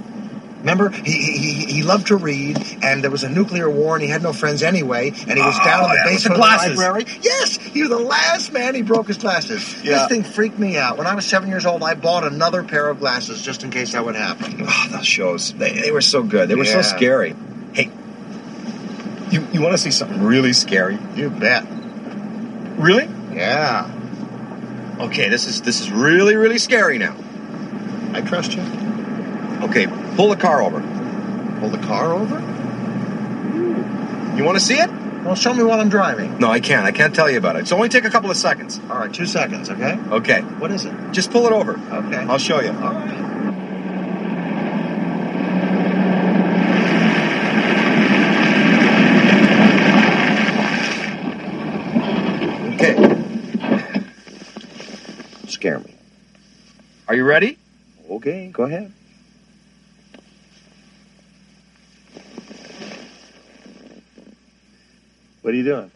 Remember, 0.60 0.90
he, 0.90 1.12
he 1.12 1.38
he 1.38 1.66
he 1.66 1.84
loved 1.84 2.08
to 2.08 2.18
read, 2.18 2.58
and 2.82 3.04
there 3.04 3.12
was 3.12 3.24
a 3.24 3.30
nuclear 3.30 3.70
war, 3.70 3.96
and 3.96 4.04
he 4.04 4.10
had 4.10 4.24
no 4.24 4.34
friends 4.34 4.64
anyway, 4.64 5.10
and 5.10 5.38
he 5.38 5.42
was 5.42 5.58
down 5.60 5.84
in 5.84 5.90
the 5.90 5.92
oh, 5.92 5.94
yeah, 5.94 6.04
with 6.04 6.04
the 6.04 6.10
basement 6.10 6.42
of 6.42 6.42
the 6.42 6.68
library. 6.68 7.06
Yes, 7.22 7.58
he 7.58 7.82
was 7.82 7.90
the 7.90 8.00
last 8.00 8.52
man. 8.52 8.74
He 8.74 8.82
broke 8.82 9.08
his 9.08 9.18
glasses. 9.18 9.84
Yeah. 9.84 10.00
This 10.00 10.08
thing 10.08 10.24
freaked 10.24 10.58
me 10.58 10.76
out. 10.76 10.98
When 10.98 11.06
I 11.06 11.14
was 11.14 11.26
seven 11.26 11.50
years 11.50 11.66
old, 11.66 11.84
I 11.84 11.94
bought 11.94 12.26
another 12.26 12.64
pair 12.64 12.90
of 12.90 13.00
glasses 13.00 13.42
just 13.42 13.64
in 13.64 13.70
case 13.70 13.94
that 13.94 14.04
would 14.04 14.16
happen. 14.16 14.66
Oh, 14.68 14.88
those 14.90 15.06
shows. 15.06 15.54
They, 15.54 15.74
they 15.74 15.92
were 15.92 16.02
so 16.02 16.24
good. 16.24 16.50
They 16.50 16.56
were 16.56 16.66
so 16.66 16.82
scary. 16.82 17.36
Hey, 17.74 17.92
you, 19.30 19.48
you 19.54 19.62
want 19.62 19.74
to 19.74 19.78
see 19.78 19.92
something 19.92 20.24
really 20.24 20.54
scary? 20.54 20.98
You 21.16 21.30
bet. 21.30 21.66
Really? 22.78 23.08
Yeah, 23.38 23.86
Okay, 25.00 25.30
this 25.30 25.46
is 25.46 25.62
this 25.62 25.80
is 25.80 25.92
really, 25.92 26.36
really 26.36 26.58
scary 26.58 26.98
now. 26.98 27.16
I 28.14 28.22
trust 28.22 28.54
you. 28.56 28.62
Okay, 29.62 29.86
pull 30.16 30.30
the 30.30 30.36
car 30.36 30.64
over. 30.64 30.80
Pull 31.60 31.70
the 31.70 31.78
car 31.86 32.14
over. 32.14 32.40
You 34.36 34.44
want 34.44 34.58
to 34.58 34.64
see 34.64 34.74
it? 34.74 34.90
Well, 35.24 35.36
show 35.36 35.54
me 35.54 35.62
while 35.64 35.80
I'm 35.80 35.90
driving. 35.90 36.40
No, 36.40 36.50
I 36.50 36.60
can't. 36.60 36.84
I 36.86 36.92
can't 36.92 37.14
tell 37.14 37.30
you 37.30 37.38
about 37.38 37.58
it. 37.58 37.60
It's 37.60 37.72
only 37.72 37.90
take 37.90 38.06
a 38.06 38.10
couple 38.10 38.32
of 38.32 38.38
seconds. 38.38 38.80
All 38.90 38.98
right, 38.98 39.14
two 39.14 39.28
seconds, 39.28 39.70
okay? 39.70 40.00
Okay, 40.10 40.42
What 40.42 40.72
is 40.72 40.86
it? 40.86 40.94
just 41.12 41.30
pull 41.30 41.46
it 41.46 41.54
over. 41.54 41.74
Okay. 41.74 42.18
I'll 42.18 42.40
show 42.40 42.60
you. 42.60 42.70
All 42.72 42.94
right. 42.94 43.24
Okay, 52.74 52.96
Scare 55.48 55.80
me. 55.80 55.94
Are 57.08 57.16
you 57.16 57.24
ready? 57.24 57.58
Okay, 58.10 58.50
go 58.52 58.64
ahead. 58.64 58.92
What 65.42 65.54
are 65.54 65.58
you 65.58 65.64
doing? 65.64 65.92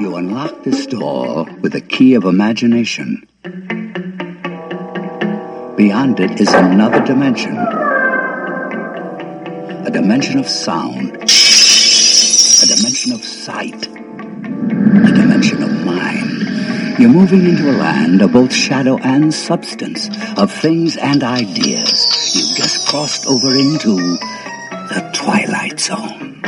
You 0.00 0.14
unlock 0.14 0.62
this 0.62 0.86
door 0.86 1.44
with 1.60 1.74
a 1.74 1.80
key 1.80 2.14
of 2.14 2.24
imagination. 2.24 3.26
Beyond 5.88 6.20
it 6.20 6.38
is 6.38 6.52
another 6.52 7.02
dimension. 7.02 7.56
A 9.86 9.90
dimension 9.90 10.38
of 10.38 10.46
sound. 10.46 11.14
A 11.16 12.66
dimension 12.66 13.12
of 13.12 13.24
sight. 13.24 13.86
A 13.86 15.12
dimension 15.16 15.62
of 15.62 15.72
mind. 15.86 16.98
You're 16.98 17.08
moving 17.08 17.46
into 17.46 17.70
a 17.70 17.76
land 17.80 18.20
of 18.20 18.32
both 18.32 18.52
shadow 18.52 18.98
and 18.98 19.32
substance, 19.32 20.10
of 20.36 20.52
things 20.52 20.98
and 20.98 21.24
ideas. 21.24 22.36
You've 22.36 22.54
just 22.54 22.86
crossed 22.86 23.26
over 23.26 23.56
into 23.56 23.96
the 24.92 25.10
Twilight 25.14 25.80
Zone. 25.80 26.42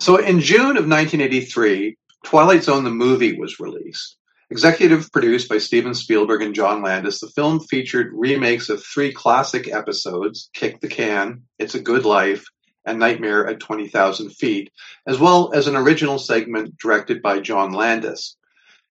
So 0.00 0.16
in 0.16 0.40
June 0.40 0.76
of 0.76 0.88
1983, 0.88 1.96
Twilight 2.24 2.64
Zone 2.64 2.82
the 2.82 2.90
movie 2.90 3.38
was 3.38 3.60
released. 3.60 4.16
Executive 4.52 5.12
produced 5.12 5.48
by 5.48 5.58
Steven 5.58 5.94
Spielberg 5.94 6.42
and 6.42 6.56
John 6.56 6.82
Landis, 6.82 7.20
the 7.20 7.28
film 7.28 7.60
featured 7.60 8.10
remakes 8.12 8.68
of 8.68 8.82
three 8.82 9.12
classic 9.12 9.72
episodes 9.72 10.50
Kick 10.54 10.80
the 10.80 10.88
Can, 10.88 11.42
It's 11.60 11.76
a 11.76 11.80
Good 11.80 12.04
Life, 12.04 12.44
and 12.84 12.98
Nightmare 12.98 13.46
at 13.46 13.60
20,000 13.60 14.30
Feet, 14.30 14.72
as 15.06 15.20
well 15.20 15.52
as 15.54 15.68
an 15.68 15.76
original 15.76 16.18
segment 16.18 16.76
directed 16.78 17.22
by 17.22 17.38
John 17.38 17.70
Landis. 17.70 18.36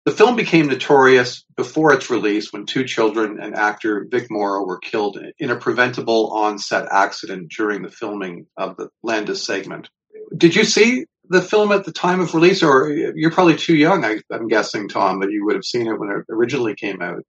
The 0.03 0.11
film 0.11 0.35
became 0.35 0.67
notorious 0.67 1.45
before 1.55 1.93
its 1.93 2.09
release 2.09 2.51
when 2.51 2.65
two 2.65 2.83
children 2.83 3.39
and 3.41 3.55
actor 3.55 4.05
Vic 4.11 4.27
Morrow 4.29 4.65
were 4.65 4.79
killed 4.79 5.17
in 5.39 5.51
a 5.51 5.55
preventable 5.55 6.31
on 6.33 6.59
set 6.59 6.87
accident 6.91 7.49
during 7.55 7.81
the 7.81 7.89
filming 7.89 8.45
of 8.57 8.75
the 8.75 8.89
Landis 9.03 9.45
segment. 9.45 9.89
Did 10.35 10.53
you 10.53 10.65
see 10.65 11.05
the 11.29 11.41
film 11.41 11.71
at 11.71 11.85
the 11.85 11.91
time 11.91 12.19
of 12.19 12.33
release, 12.33 12.63
or 12.63 12.89
you're 12.91 13.31
probably 13.31 13.55
too 13.55 13.75
young, 13.75 14.03
I, 14.05 14.19
am 14.31 14.47
guessing, 14.47 14.87
Tom, 14.87 15.19
that 15.19 15.31
you 15.31 15.45
would 15.45 15.55
have 15.55 15.65
seen 15.65 15.87
it 15.87 15.99
when 15.99 16.09
it 16.09 16.25
originally 16.29 16.75
came 16.75 17.01
out? 17.01 17.23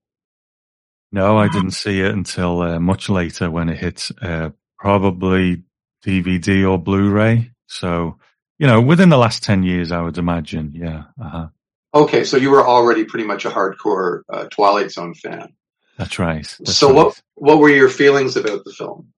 No, 1.13 1.39
I 1.39 1.49
didn't 1.49 1.71
see 1.71 2.01
it 2.01 2.13
until 2.13 2.61
uh, 2.61 2.81
much 2.81 3.09
later 3.09 3.51
when 3.51 3.69
it 3.69 3.79
hit 3.79 4.09
uh, 4.21 4.51
probably 4.79 5.63
DVD 6.05 6.69
or 6.69 6.79
Blu-ray. 6.79 7.53
So, 7.67 8.19
you 8.59 8.67
know, 8.67 8.81
within 8.81 9.09
the 9.09 9.17
last 9.17 9.43
10 9.43 9.63
years, 9.63 9.93
I 9.93 10.01
would 10.01 10.19
imagine. 10.19 10.73
Yeah. 10.75 11.05
Uh-huh. 11.23 11.49
Okay. 11.95 12.25
So 12.25 12.37
you 12.37 12.51
were 12.51 12.67
already 12.67 13.05
pretty 13.05 13.27
much 13.27 13.45
a 13.45 13.51
hardcore 13.51 14.23
uh, 14.33 14.45
Twilight 14.47 14.91
Zone 14.91 15.15
fan. 15.15 15.55
That's 15.97 16.19
right. 16.19 16.57
That's 16.59 16.77
so 16.77 16.89
right. 16.89 16.97
what, 16.97 17.23
what 17.35 17.59
were 17.59 17.71
your 17.71 17.89
feelings 17.89 18.37
about 18.37 18.65
the 18.65 18.73
film? 18.73 19.13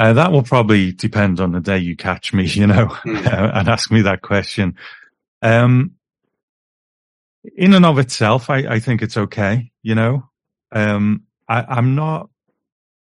Uh, 0.00 0.14
that 0.14 0.32
will 0.32 0.42
probably 0.42 0.92
depend 0.92 1.40
on 1.40 1.52
the 1.52 1.60
day 1.60 1.76
you 1.76 1.94
catch 1.94 2.32
me, 2.32 2.46
you 2.46 2.66
know, 2.66 2.86
Mm. 3.04 3.52
and 3.54 3.68
ask 3.68 3.90
me 3.90 4.00
that 4.02 4.22
question. 4.22 4.76
Um, 5.42 5.92
in 7.54 7.74
and 7.74 7.84
of 7.84 7.98
itself, 7.98 8.48
I, 8.48 8.58
I 8.60 8.80
think 8.80 9.02
it's 9.02 9.18
okay, 9.18 9.70
you 9.82 9.94
know. 9.94 10.30
Um, 10.72 11.24
I, 11.46 11.66
I'm 11.68 11.94
not, 11.94 12.30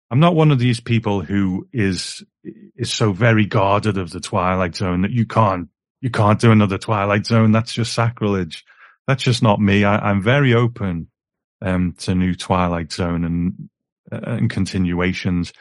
I'm 0.10 0.22
not 0.22 0.36
one 0.36 0.52
of 0.52 0.60
these 0.60 0.80
people 0.80 1.20
who 1.22 1.68
is 1.74 2.24
is 2.78 2.94
so 2.94 3.12
very 3.12 3.46
guarded 3.46 3.98
of 3.98 4.12
the 4.12 4.22
Twilight 4.22 4.78
Zone 4.78 5.02
that 5.02 5.12
you 5.12 5.26
can't 5.26 5.68
you 6.00 6.10
can't 6.10 6.40
do 6.40 6.54
another 6.54 6.78
Twilight 6.78 7.26
Zone. 7.26 7.52
That's 7.52 7.74
just 7.74 7.92
sacrilege. 7.94 8.64
That's 9.06 9.24
just 9.24 9.44
not 9.44 9.60
me. 9.60 9.84
I, 9.84 9.98
I'm 9.98 10.22
very 10.22 10.54
open 10.54 11.10
um, 11.62 11.94
to 12.00 12.16
new 12.16 12.36
Twilight 12.36 12.94
Zone 12.94 13.26
and 13.26 13.70
uh, 14.14 14.32
and 14.32 14.50
continuations. 14.50 15.52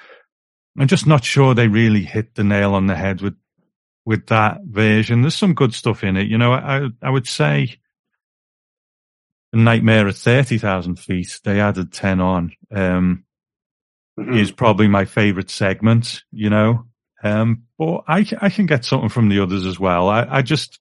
I'm 0.79 0.89
just 0.89 1.07
not 1.07 1.25
sure 1.25 1.55
they 1.55 1.69
really 1.69 2.03
hit 2.03 2.35
the 2.35 2.45
nail 2.45 2.75
on 2.75 2.87
the 2.87 2.97
head 2.97 3.21
with 3.21 3.37
with 4.05 4.27
that 4.27 4.59
version. 4.65 5.23
There's 5.23 5.35
some 5.35 5.55
good 5.55 5.73
stuff 5.75 6.05
in 6.05 6.17
it, 6.17 6.27
you 6.29 6.37
know. 6.39 6.53
I 6.53 6.89
I 7.03 7.11
would 7.11 7.27
say 7.27 7.77
Nightmare 9.53 10.09
at 10.09 10.17
thirty 10.17 10.59
thousand 10.59 10.99
feet. 10.99 11.41
They 11.45 11.61
added 11.61 11.93
ten 11.93 12.21
on. 12.21 12.53
Um, 12.71 13.25
Mhm. 14.17 14.39
is 14.39 14.53
probably 14.53 14.87
my 14.87 15.07
favorite 15.07 15.51
segment, 15.51 16.23
you 16.31 16.49
know. 16.49 16.87
Um, 17.25 17.65
but 17.77 18.05
I 18.07 18.25
I 18.41 18.49
can 18.49 18.67
get 18.67 18.85
something 18.85 19.09
from 19.09 19.29
the 19.29 19.41
others 19.41 19.67
as 19.67 19.81
well. 19.81 20.09
I 20.09 20.25
I 20.39 20.43
just, 20.43 20.79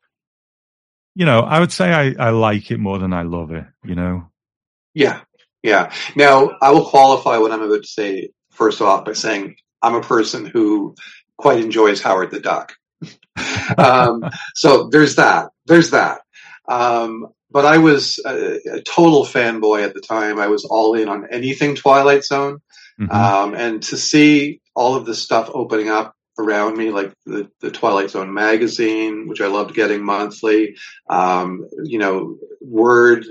you 1.15 1.25
know, 1.25 1.39
I 1.39 1.59
would 1.59 1.71
say 1.71 1.91
I 1.91 2.27
I 2.27 2.29
like 2.29 2.69
it 2.69 2.77
more 2.79 2.99
than 2.99 3.11
I 3.11 3.23
love 3.23 3.49
it, 3.51 3.65
you 3.83 3.95
know. 3.95 4.29
Yeah, 4.93 5.21
yeah. 5.63 5.91
Now, 6.15 6.57
I 6.61 6.69
will 6.69 6.85
qualify 6.85 7.37
what 7.37 7.51
I'm 7.51 7.63
about 7.63 7.81
to 7.81 7.87
say 7.87 8.29
first 8.51 8.81
off 8.81 9.03
by 9.05 9.13
saying 9.13 9.55
I'm 9.83 9.95
a 9.95 10.01
person 10.01 10.45
who 10.45 10.95
quite 11.37 11.59
enjoys 11.59 12.01
Howard 12.01 12.31
the 12.31 12.39
Duck. 12.39 12.73
um, 13.77 14.23
so 14.55 14.87
there's 14.89 15.17
that. 15.17 15.49
There's 15.65 15.91
that. 15.91 16.21
Um, 16.67 17.27
but 17.51 17.65
I 17.65 17.77
was 17.77 18.19
a, 18.25 18.59
a 18.77 18.81
total 18.81 19.25
fanboy 19.25 19.83
at 19.83 19.93
the 19.93 20.01
time. 20.01 20.39
I 20.39 20.47
was 20.47 20.65
all 20.65 20.95
in 20.95 21.07
on 21.07 21.27
anything 21.29 21.75
Twilight 21.75 22.23
Zone. 22.23 22.59
Mhm. 22.99 23.11
Um, 23.11 23.53
and 23.55 23.83
to 23.83 23.97
see 23.97 24.61
all 24.75 24.95
of 24.95 25.05
this 25.05 25.21
stuff 25.21 25.49
opening 25.53 25.89
up 25.89 26.15
around 26.39 26.77
me, 26.77 26.89
like 26.89 27.13
the, 27.25 27.49
the 27.59 27.71
Twilight 27.71 28.09
Zone 28.09 28.33
magazine, 28.33 29.27
which 29.27 29.41
I 29.41 29.47
loved 29.47 29.75
getting 29.75 30.03
monthly, 30.03 30.77
um, 31.09 31.67
you 31.83 31.99
know, 31.99 32.37
word, 32.61 33.25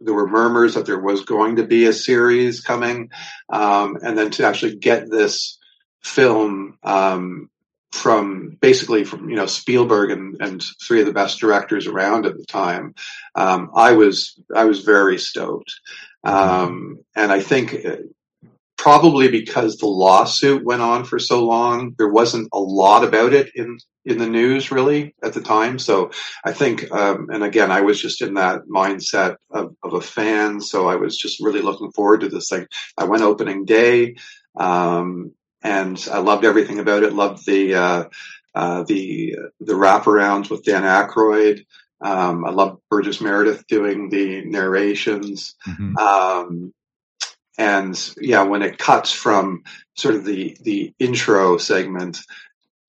there 0.00 0.14
were 0.14 0.28
murmurs 0.28 0.74
that 0.74 0.86
there 0.86 1.00
was 1.00 1.24
going 1.24 1.56
to 1.56 1.64
be 1.64 1.86
a 1.86 1.92
series 1.92 2.60
coming. 2.60 3.10
Um, 3.48 3.98
and 4.02 4.16
then 4.16 4.30
to 4.32 4.46
actually 4.46 4.76
get 4.76 5.10
this 5.10 5.58
film, 6.02 6.78
um, 6.82 7.48
from 7.92 8.56
basically 8.60 9.04
from, 9.04 9.28
you 9.28 9.36
know, 9.36 9.46
Spielberg 9.46 10.10
and, 10.10 10.36
and 10.40 10.64
three 10.86 11.00
of 11.00 11.06
the 11.06 11.12
best 11.12 11.40
directors 11.40 11.86
around 11.86 12.24
at 12.24 12.36
the 12.36 12.44
time, 12.44 12.94
um, 13.34 13.70
I 13.76 13.92
was, 13.92 14.40
I 14.54 14.64
was 14.64 14.80
very 14.80 15.18
stoked. 15.18 15.72
Um, 16.24 17.00
and 17.14 17.30
I 17.30 17.40
think 17.40 17.74
uh, 17.84 17.96
probably 18.78 19.28
because 19.28 19.76
the 19.76 19.86
lawsuit 19.86 20.64
went 20.64 20.82
on 20.82 21.04
for 21.04 21.18
so 21.18 21.44
long, 21.44 21.94
there 21.98 22.08
wasn't 22.08 22.48
a 22.52 22.58
lot 22.58 23.04
about 23.04 23.32
it 23.32 23.54
in 23.54 23.78
in 24.04 24.18
the 24.18 24.26
news 24.26 24.72
really 24.72 25.14
at 25.22 25.32
the 25.32 25.40
time. 25.40 25.78
So 25.78 26.10
I 26.44 26.52
think, 26.52 26.90
um, 26.90 27.28
and 27.30 27.44
again, 27.44 27.70
I 27.70 27.82
was 27.82 28.00
just 28.00 28.20
in 28.20 28.34
that 28.34 28.62
mindset 28.66 29.36
of, 29.50 29.76
of 29.82 29.94
a 29.94 30.00
fan, 30.00 30.60
so 30.60 30.88
I 30.88 30.96
was 30.96 31.16
just 31.16 31.40
really 31.40 31.60
looking 31.60 31.92
forward 31.92 32.22
to 32.22 32.28
this 32.28 32.48
thing. 32.48 32.66
I 32.98 33.04
went 33.04 33.22
opening 33.22 33.64
day, 33.64 34.16
um, 34.56 35.32
and 35.62 36.08
I 36.10 36.18
loved 36.18 36.44
everything 36.44 36.78
about 36.78 37.02
it. 37.02 37.12
Loved 37.12 37.46
the 37.46 37.74
uh, 37.74 38.04
uh, 38.54 38.82
the 38.84 39.36
the 39.60 39.74
wraparounds 39.74 40.50
with 40.50 40.64
Dan 40.64 40.82
Aykroyd. 40.82 41.64
Um, 42.00 42.44
I 42.44 42.50
loved 42.50 42.80
Burgess 42.90 43.20
Meredith 43.20 43.66
doing 43.66 44.10
the 44.10 44.44
narrations. 44.44 45.54
Mhm. 45.66 45.96
Um, 45.96 46.74
and 47.58 48.12
yeah, 48.20 48.42
when 48.42 48.62
it 48.62 48.78
cuts 48.78 49.12
from 49.12 49.62
sort 49.94 50.14
of 50.14 50.24
the 50.24 50.56
the 50.62 50.92
intro 50.98 51.58
segment 51.58 52.18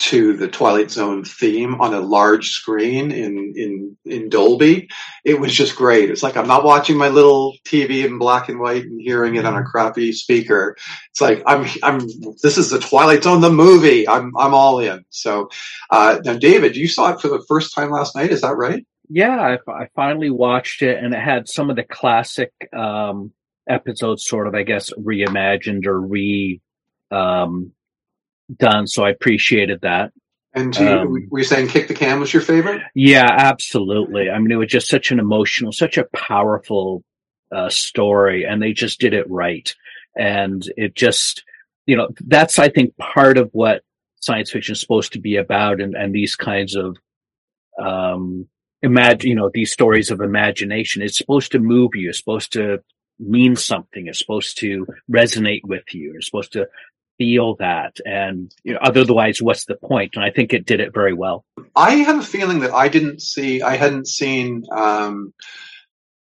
to 0.04 0.36
the 0.36 0.50
Twilight 0.50 0.92
Zone 0.92 1.24
theme 1.24 1.80
on 1.80 1.94
a 1.94 2.02
large 2.02 2.50
screen 2.50 3.12
in 3.12 3.54
in 3.56 3.98
in 4.04 4.30
Dolby, 4.30 4.89
it 5.24 5.39
was 5.39 5.54
just 5.54 5.78
great. 5.78 6.10
It's 6.10 6.22
like 6.24 6.36
I'm 6.36 6.48
not 6.48 6.66
watching 6.66 6.98
my 6.98 7.08
little 7.08 7.56
TV 7.63 8.06
in 8.06 8.18
black 8.18 8.50
and 8.50 8.60
white 8.60 8.84
and 8.84 9.00
hearing 9.00 9.36
it 9.36 9.46
on 9.46 9.56
a 9.56 9.63
crappy 9.63 10.12
speaker. 10.12 10.76
It's 11.12 11.22
like 11.22 11.42
I'm 11.46 11.66
I'm 11.84 12.00
this 12.42 12.58
is 12.58 12.70
the 12.70 12.80
Twilight 12.80 13.24
Zone 13.24 13.39
the 13.39 13.50
movie. 13.50 14.08
I'm 14.08 14.36
I'm 14.38 14.54
all 14.54 14.80
in. 14.80 15.06
So 15.10 15.50
uh, 15.89 16.20
now, 16.26 16.36
David, 16.36 16.76
you 16.76 16.89
saw 16.89 17.13
it 17.13 17.22
for 17.22 17.30
the 17.30 17.44
first 17.48 17.74
time 17.74 17.89
last 17.89 18.13
night. 18.13 18.32
Is 18.32 18.42
that 18.42 18.58
right? 18.58 18.86
Yeah, 19.10 19.58
I, 19.68 19.72
I 19.72 19.88
finally 19.96 20.32
watched 20.32 20.82
it, 20.82 21.02
and 21.02 21.13
it 21.13 21.20
had 21.20 21.48
some 21.48 21.70
of 21.70 21.76
the 21.76 21.84
classic 21.84 22.52
um, 22.76 23.32
episodes, 23.70 24.26
sort 24.26 24.48
of, 24.48 24.56
I 24.56 24.63
guess, 24.63 24.92
reimagined 24.92 25.86
or 25.86 26.00
re 26.00 26.62
um, 27.12 27.72
done. 28.56 28.88
So 28.88 29.04
I 29.04 29.10
appreciated 29.10 29.82
that. 29.82 30.12
And 30.54 30.78
you, 30.78 30.88
Um, 30.88 31.28
were 31.32 31.40
you 31.40 31.46
saying 31.46 31.70
Kick 31.70 31.88
the 31.88 31.96
Can 31.96 32.20
was 32.20 32.32
your 32.32 32.44
favorite? 32.44 32.82
Yeah, 32.94 33.28
absolutely. 33.28 34.30
I 34.30 34.38
mean, 34.38 34.52
it 34.52 34.56
was 34.56 34.70
just 34.70 34.88
such 34.88 35.12
an 35.12 35.20
emotional, 35.20 35.72
such 35.72 35.98
a 35.98 36.06
powerful 36.14 37.04
uh, 37.52 37.70
story, 37.70 38.46
and 38.46 38.62
they 38.62 38.74
just 38.74 39.00
did 39.00 39.14
it 39.14 39.30
right. 39.30 39.74
And 40.16 40.62
it 40.78 40.94
just, 40.96 41.44
you 41.88 41.98
know, 41.98 42.10
that's 42.28 42.60
I 42.60 42.70
think 42.70 42.96
part 42.98 43.38
of 43.38 43.50
what 43.52 43.82
science 44.22 44.52
fiction 44.52 44.74
is 44.74 44.80
supposed 44.80 45.14
to 45.14 45.20
be 45.20 45.38
about, 45.38 45.82
and 45.82 45.96
and 45.96 46.14
these 46.14 46.36
kinds 46.36 46.76
of 46.76 46.98
um 47.82 48.48
imagine, 48.84 49.30
you 49.30 49.36
know, 49.36 49.50
these 49.52 49.72
stories 49.72 50.12
of 50.12 50.22
imagination. 50.22 51.02
It's 51.02 51.18
supposed 51.18 51.54
to 51.54 51.60
move 51.60 51.92
you. 51.96 52.10
It's 52.10 52.20
supposed 52.20 52.54
to 52.54 52.84
mean 53.20 53.56
something. 53.56 54.08
It's 54.08 54.20
supposed 54.20 54.60
to 54.60 54.86
resonate 55.12 55.62
with 55.64 55.94
you. 55.94 56.14
It's 56.16 56.28
supposed 56.28 56.54
to 56.54 56.68
feel 57.17 57.56
that. 57.56 57.97
And 58.06 58.54
you 58.63 58.73
know, 58.73 58.80
otherwise, 58.82 59.41
what's 59.41 59.65
the 59.65 59.76
point? 59.76 60.15
And 60.15 60.23
I 60.23 60.32
think 60.32 60.54
it 60.54 60.65
did 60.65 60.80
it 60.80 60.93
very 60.93 61.13
well. 61.13 61.45
I 61.76 61.95
have 61.95 62.19
a 62.19 62.23
feeling 62.23 62.60
that 62.60 62.73
I 62.73 62.88
didn't 62.88 63.21
see, 63.21 63.62
I 63.62 63.76
hadn't 63.76 64.08
seen 64.08 64.63
um, 64.71 65.34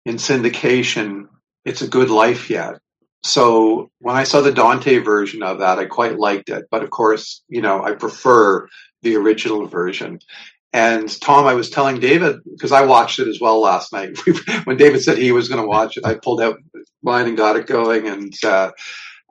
in 0.04 0.16
syndication, 0.16 1.26
It's 1.64 1.82
a 1.82 1.88
Good 1.88 2.10
Life 2.10 2.50
yet. 2.50 2.78
So 3.24 3.90
when 4.00 4.16
I 4.16 4.24
saw 4.24 4.40
the 4.40 4.52
Dante 4.52 4.98
version 4.98 5.42
of 5.42 5.60
that, 5.60 5.78
I 5.78 5.84
quite 5.84 6.18
liked 6.18 6.48
it. 6.48 6.66
But 6.70 6.82
of 6.82 6.90
course, 6.90 7.42
you 7.48 7.62
know, 7.62 7.82
I 7.82 7.92
prefer 7.92 8.68
the 9.02 9.16
original 9.16 9.66
version. 9.66 10.18
And 10.72 11.20
Tom, 11.20 11.46
I 11.46 11.54
was 11.54 11.70
telling 11.70 12.00
David, 12.00 12.40
because 12.50 12.72
I 12.72 12.84
watched 12.84 13.18
it 13.18 13.28
as 13.28 13.40
well 13.40 13.60
last 13.60 13.92
night. 13.92 14.18
when 14.64 14.76
David 14.78 15.02
said 15.02 15.18
he 15.18 15.30
was 15.30 15.48
going 15.48 15.60
to 15.60 15.68
watch 15.68 15.96
it, 15.96 16.06
I 16.06 16.14
pulled 16.14 16.40
out 16.40 16.58
mine 17.02 17.28
and 17.28 17.36
got 17.36 17.56
it 17.56 17.66
going. 17.66 18.08
And 18.08 18.34
uh, 18.42 18.72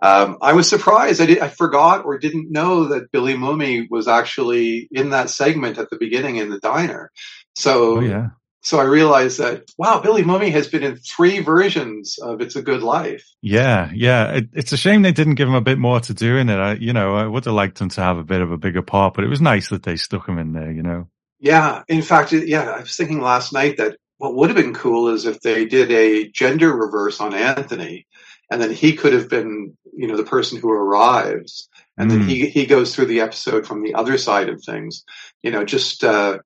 um, 0.01 0.37
I 0.41 0.53
was 0.53 0.67
surprised. 0.67 1.21
I, 1.21 1.27
did, 1.27 1.39
I 1.39 1.49
forgot 1.49 2.05
or 2.05 2.17
didn't 2.17 2.51
know 2.51 2.85
that 2.85 3.11
Billy 3.11 3.35
Mumy 3.35 3.87
was 3.89 4.07
actually 4.07 4.87
in 4.91 5.11
that 5.11 5.29
segment 5.29 5.77
at 5.77 5.89
the 5.89 5.97
beginning 5.97 6.37
in 6.37 6.49
the 6.49 6.59
diner. 6.59 7.11
So 7.55 7.97
Oh 7.97 7.99
yeah. 7.99 8.29
so 8.63 8.79
I 8.79 8.83
realized 8.83 9.39
that 9.39 9.69
wow, 9.77 9.99
Billy 9.99 10.23
Mumy 10.23 10.51
has 10.51 10.67
been 10.67 10.83
in 10.83 10.95
three 10.95 11.39
versions 11.39 12.17
of 12.17 12.41
"It's 12.41 12.55
a 12.55 12.61
Good 12.61 12.81
Life." 12.81 13.25
Yeah, 13.41 13.91
yeah. 13.93 14.31
It, 14.33 14.49
it's 14.53 14.71
a 14.71 14.77
shame 14.77 15.01
they 15.01 15.11
didn't 15.11 15.35
give 15.35 15.47
him 15.47 15.55
a 15.55 15.61
bit 15.61 15.77
more 15.77 15.99
to 15.99 16.13
do 16.13 16.37
in 16.37 16.49
it. 16.49 16.57
I, 16.57 16.73
you 16.73 16.93
know, 16.93 17.15
I 17.15 17.27
would 17.27 17.45
have 17.45 17.53
liked 17.53 17.79
him 17.79 17.89
to 17.89 18.01
have 18.01 18.17
a 18.17 18.23
bit 18.23 18.41
of 18.41 18.51
a 18.51 18.57
bigger 18.57 18.81
part, 18.81 19.13
but 19.13 19.23
it 19.23 19.29
was 19.29 19.41
nice 19.41 19.69
that 19.69 19.83
they 19.83 19.97
stuck 19.97 20.27
him 20.27 20.39
in 20.39 20.53
there. 20.53 20.71
You 20.71 20.83
know. 20.83 21.07
Yeah, 21.39 21.83
in 21.87 22.01
fact, 22.01 22.31
yeah, 22.31 22.69
I 22.69 22.81
was 22.81 22.95
thinking 22.95 23.19
last 23.19 23.51
night 23.51 23.77
that 23.77 23.97
what 24.17 24.35
would 24.35 24.49
have 24.49 24.57
been 24.57 24.75
cool 24.75 25.09
is 25.09 25.25
if 25.25 25.41
they 25.41 25.65
did 25.65 25.91
a 25.91 26.29
gender 26.29 26.71
reverse 26.71 27.19
on 27.19 27.33
Anthony, 27.33 28.05
and 28.51 28.61
then 28.61 28.71
he 28.71 28.93
could 28.93 29.13
have 29.13 29.29
been, 29.29 29.75
you 29.95 30.07
know, 30.07 30.17
the 30.17 30.23
person 30.23 30.59
who 30.59 30.71
arrives, 30.71 31.69
and 31.97 32.09
mm. 32.09 32.13
then 32.13 32.27
he 32.27 32.47
he 32.47 32.65
goes 32.65 32.95
through 32.95 33.07
the 33.07 33.21
episode 33.21 33.65
from 33.65 33.83
the 33.83 33.93
other 33.95 34.17
side 34.17 34.49
of 34.49 34.63
things. 34.63 35.03
You 35.43 35.51
know, 35.51 35.63
just 35.63 36.03
uh, 36.03 36.39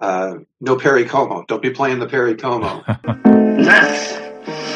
uh, 0.00 0.36
no 0.60 0.76
Perry 0.76 1.04
Como. 1.04 1.44
Don't 1.46 1.62
be 1.62 1.70
playing 1.70 1.98
the 1.98 2.08
Perry 2.08 2.34
Como. 2.34 2.82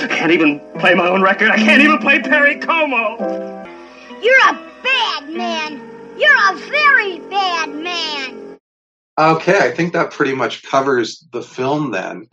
I 0.05 0.07
can't 0.09 0.33
even 0.33 0.61
play 0.79 0.95
my 0.95 1.09
own 1.09 1.23
record. 1.23 1.51
I 1.51 1.57
can't 1.57 1.83
even 1.83 1.99
play 1.99 2.21
Perry 2.21 2.59
Como. 2.59 3.17
You're 4.23 4.49
a 4.49 4.55
bad 4.83 5.29
man. 5.31 5.81
You're 6.19 6.53
a 6.53 6.57
very 6.57 7.19
bad 7.31 7.71
man. 7.71 8.59
Okay, 9.19 9.59
I 9.59 9.71
think 9.71 9.93
that 9.93 10.11
pretty 10.11 10.35
much 10.35 10.63
covers 10.63 11.27
the 11.33 11.43
film 11.43 11.93
then. 11.93 12.29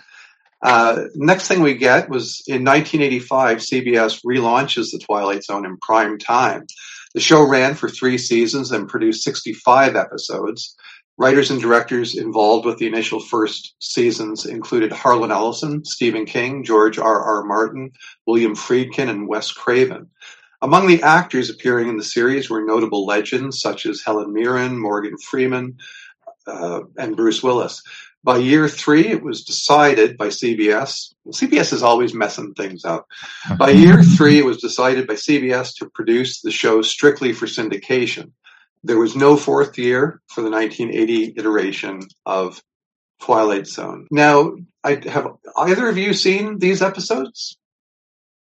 Uh, 0.63 1.05
next 1.15 1.47
thing 1.47 1.61
we 1.61 1.73
get 1.73 2.09
was 2.09 2.43
in 2.47 2.63
1985, 2.63 3.57
CBS 3.57 4.21
relaunches 4.23 4.91
The 4.91 4.99
Twilight 4.99 5.43
Zone 5.43 5.65
in 5.65 5.77
prime 5.77 6.17
time. 6.17 6.67
The 7.13 7.19
show 7.19 7.43
ran 7.43 7.75
for 7.75 7.89
three 7.89 8.17
seasons 8.17 8.71
and 8.71 8.87
produced 8.87 9.23
65 9.23 9.95
episodes. 9.95 10.75
Writers 11.17 11.51
and 11.51 11.61
directors 11.61 12.15
involved 12.15 12.65
with 12.65 12.77
the 12.77 12.87
initial 12.87 13.19
first 13.19 13.75
seasons 13.79 14.45
included 14.45 14.91
Harlan 14.91 15.31
Ellison, 15.31 15.83
Stephen 15.83 16.25
King, 16.25 16.63
George 16.63 16.97
R. 16.97 17.21
R. 17.21 17.43
Martin, 17.43 17.91
William 18.25 18.55
Friedkin, 18.55 19.09
and 19.09 19.27
Wes 19.27 19.51
Craven. 19.51 20.09
Among 20.61 20.87
the 20.87 21.01
actors 21.01 21.49
appearing 21.49 21.89
in 21.89 21.97
the 21.97 22.03
series 22.03 22.49
were 22.49 22.63
notable 22.63 23.05
legends 23.05 23.59
such 23.59 23.85
as 23.85 24.01
Helen 24.03 24.31
Mirren, 24.31 24.79
Morgan 24.79 25.17
Freeman, 25.17 25.77
uh, 26.47 26.81
and 26.97 27.15
Bruce 27.15 27.43
Willis. 27.43 27.81
By 28.23 28.37
year 28.37 28.67
three, 28.67 29.07
it 29.07 29.23
was 29.23 29.43
decided 29.43 30.15
by 30.15 30.27
CBS. 30.27 31.13
CBS 31.29 31.73
is 31.73 31.81
always 31.81 32.13
messing 32.13 32.53
things 32.53 32.85
up. 32.85 33.07
By 33.57 33.69
year 33.71 34.03
three, 34.03 34.37
it 34.37 34.45
was 34.45 34.61
decided 34.61 35.07
by 35.07 35.15
CBS 35.15 35.73
to 35.77 35.89
produce 35.89 36.41
the 36.41 36.51
show 36.51 36.83
strictly 36.83 37.33
for 37.33 37.47
syndication. 37.47 38.31
There 38.83 38.99
was 38.99 39.15
no 39.15 39.37
fourth 39.37 39.77
year 39.77 40.21
for 40.27 40.41
the 40.41 40.51
1980 40.51 41.33
iteration 41.37 42.01
of 42.25 42.61
Twilight 43.21 43.67
Zone. 43.67 44.07
Now, 44.11 44.53
I 44.83 45.01
have 45.07 45.27
either 45.57 45.87
of 45.87 45.97
you 45.97 46.13
seen 46.13 46.59
these 46.59 46.81
episodes? 46.81 47.57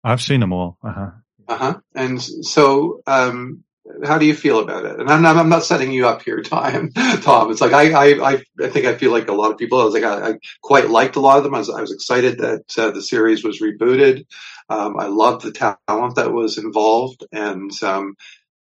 I've 0.03 0.21
seen 0.21 0.39
them 0.39 0.53
all. 0.53 0.77
Uh 0.83 0.91
huh. 0.91 1.11
Uh 1.47 1.57
huh. 1.57 1.79
And 1.93 2.21
so, 2.21 3.01
um, 3.05 3.63
how 4.05 4.17
do 4.17 4.25
you 4.25 4.35
feel 4.35 4.59
about 4.59 4.85
it? 4.85 4.99
And 4.99 5.09
I'm 5.09 5.21
not, 5.21 5.37
I'm 5.37 5.49
not 5.49 5.63
setting 5.63 5.91
you 5.91 6.07
up 6.07 6.21
here, 6.21 6.41
Tom. 6.43 6.91
Tom, 7.21 7.51
it's 7.51 7.61
like 7.61 7.73
I, 7.73 7.93
I, 7.93 8.43
I 8.61 8.69
think 8.69 8.85
I 8.85 8.95
feel 8.95 9.11
like 9.11 9.27
a 9.27 9.33
lot 9.33 9.51
of 9.51 9.57
people. 9.57 9.79
I 9.79 9.85
was 9.85 9.93
like, 9.93 10.03
I, 10.03 10.31
I 10.31 10.33
quite 10.61 10.89
liked 10.89 11.15
a 11.15 11.19
lot 11.19 11.37
of 11.37 11.43
them. 11.43 11.55
I 11.55 11.59
was, 11.59 11.69
I 11.69 11.81
was 11.81 11.91
excited 11.91 12.39
that 12.39 12.77
uh, 12.77 12.91
the 12.91 13.01
series 13.01 13.43
was 13.43 13.61
rebooted. 13.61 14.25
Um, 14.69 14.99
I 14.99 15.07
loved 15.07 15.43
the 15.43 15.51
talent 15.51 16.15
that 16.15 16.31
was 16.31 16.57
involved, 16.57 17.25
and 17.31 17.71
um, 17.83 18.15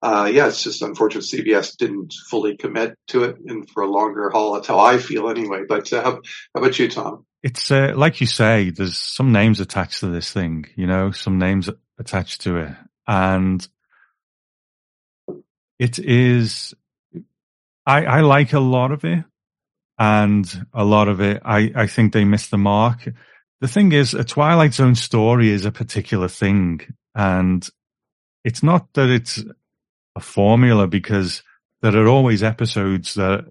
uh, 0.02 0.30
yeah, 0.32 0.48
it's 0.48 0.64
just 0.64 0.82
unfortunate 0.82 1.26
CBS 1.26 1.76
didn't 1.76 2.14
fully 2.30 2.56
commit 2.56 2.98
to 3.08 3.26
it 3.26 3.38
and 3.46 3.70
for 3.70 3.84
a 3.84 3.90
longer 3.90 4.30
haul. 4.30 4.54
That's 4.54 4.68
how 4.68 4.80
I 4.80 4.98
feel 4.98 5.30
anyway. 5.30 5.64
But 5.68 5.92
uh, 5.92 6.02
how, 6.02 6.12
how, 6.12 6.62
about 6.62 6.80
you, 6.80 6.88
Tom? 6.88 7.26
It's 7.44 7.70
uh, 7.70 7.94
like 7.96 8.22
you 8.22 8.28
say. 8.28 8.70
There's 8.70 8.98
some 8.98 9.32
names 9.34 9.60
attached 9.60 10.00
to 10.02 10.08
this 10.08 10.32
thing. 10.32 10.68
You 10.76 10.88
know, 10.88 11.12
some 11.12 11.38
names 11.38 11.70
attached 11.98 12.42
to 12.42 12.58
it, 12.58 12.76
and 13.08 13.68
it 15.80 15.98
is, 15.98 16.74
I, 17.86 18.06
I 18.06 18.22
like 18.22 18.54
a 18.54 18.60
lot 18.60 18.92
of 18.92 19.06
it 19.06 19.24
and 19.98 20.68
a 20.74 20.84
lot 20.84 21.08
of 21.08 21.22
it, 21.22 21.42
I, 21.44 21.72
I 21.76 21.88
think 21.88 22.14
they 22.14 22.26
missed 22.26 22.52
the 22.52 22.58
mark. 22.58 23.10
The 23.62 23.68
thing 23.68 23.92
is, 23.92 24.14
a 24.14 24.24
Twilight 24.24 24.74
Zone 24.74 24.96
story 24.96 25.50
is 25.50 25.66
a 25.66 25.72
particular 25.72 26.28
thing 26.28 26.82
and 27.16 27.68
it's 28.44 28.64
not 28.64 28.94
that 28.94 29.10
it's 29.10 29.44
a 30.16 30.20
formula 30.20 30.88
because 30.88 31.44
there 31.82 31.96
are 31.96 32.08
always 32.08 32.44
episodes 32.44 33.14
that 33.16 33.46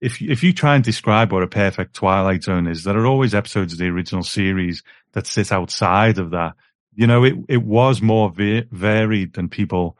if 0.00 0.20
if 0.20 0.42
you 0.42 0.52
try 0.52 0.74
and 0.74 0.84
describe 0.84 1.32
what 1.32 1.42
a 1.42 1.48
perfect 1.48 1.94
Twilight 1.94 2.42
Zone 2.42 2.66
is, 2.66 2.84
there 2.84 2.98
are 2.98 3.06
always 3.06 3.34
episodes 3.34 3.72
of 3.72 3.78
the 3.78 3.86
original 3.86 4.22
series 4.22 4.82
that 5.12 5.26
sit 5.26 5.50
outside 5.50 6.18
of 6.18 6.30
that. 6.30 6.54
You 6.94 7.06
know, 7.06 7.24
it 7.24 7.34
it 7.48 7.62
was 7.62 8.02
more 8.02 8.30
va- 8.30 8.66
varied 8.70 9.32
than 9.32 9.48
people 9.48 9.96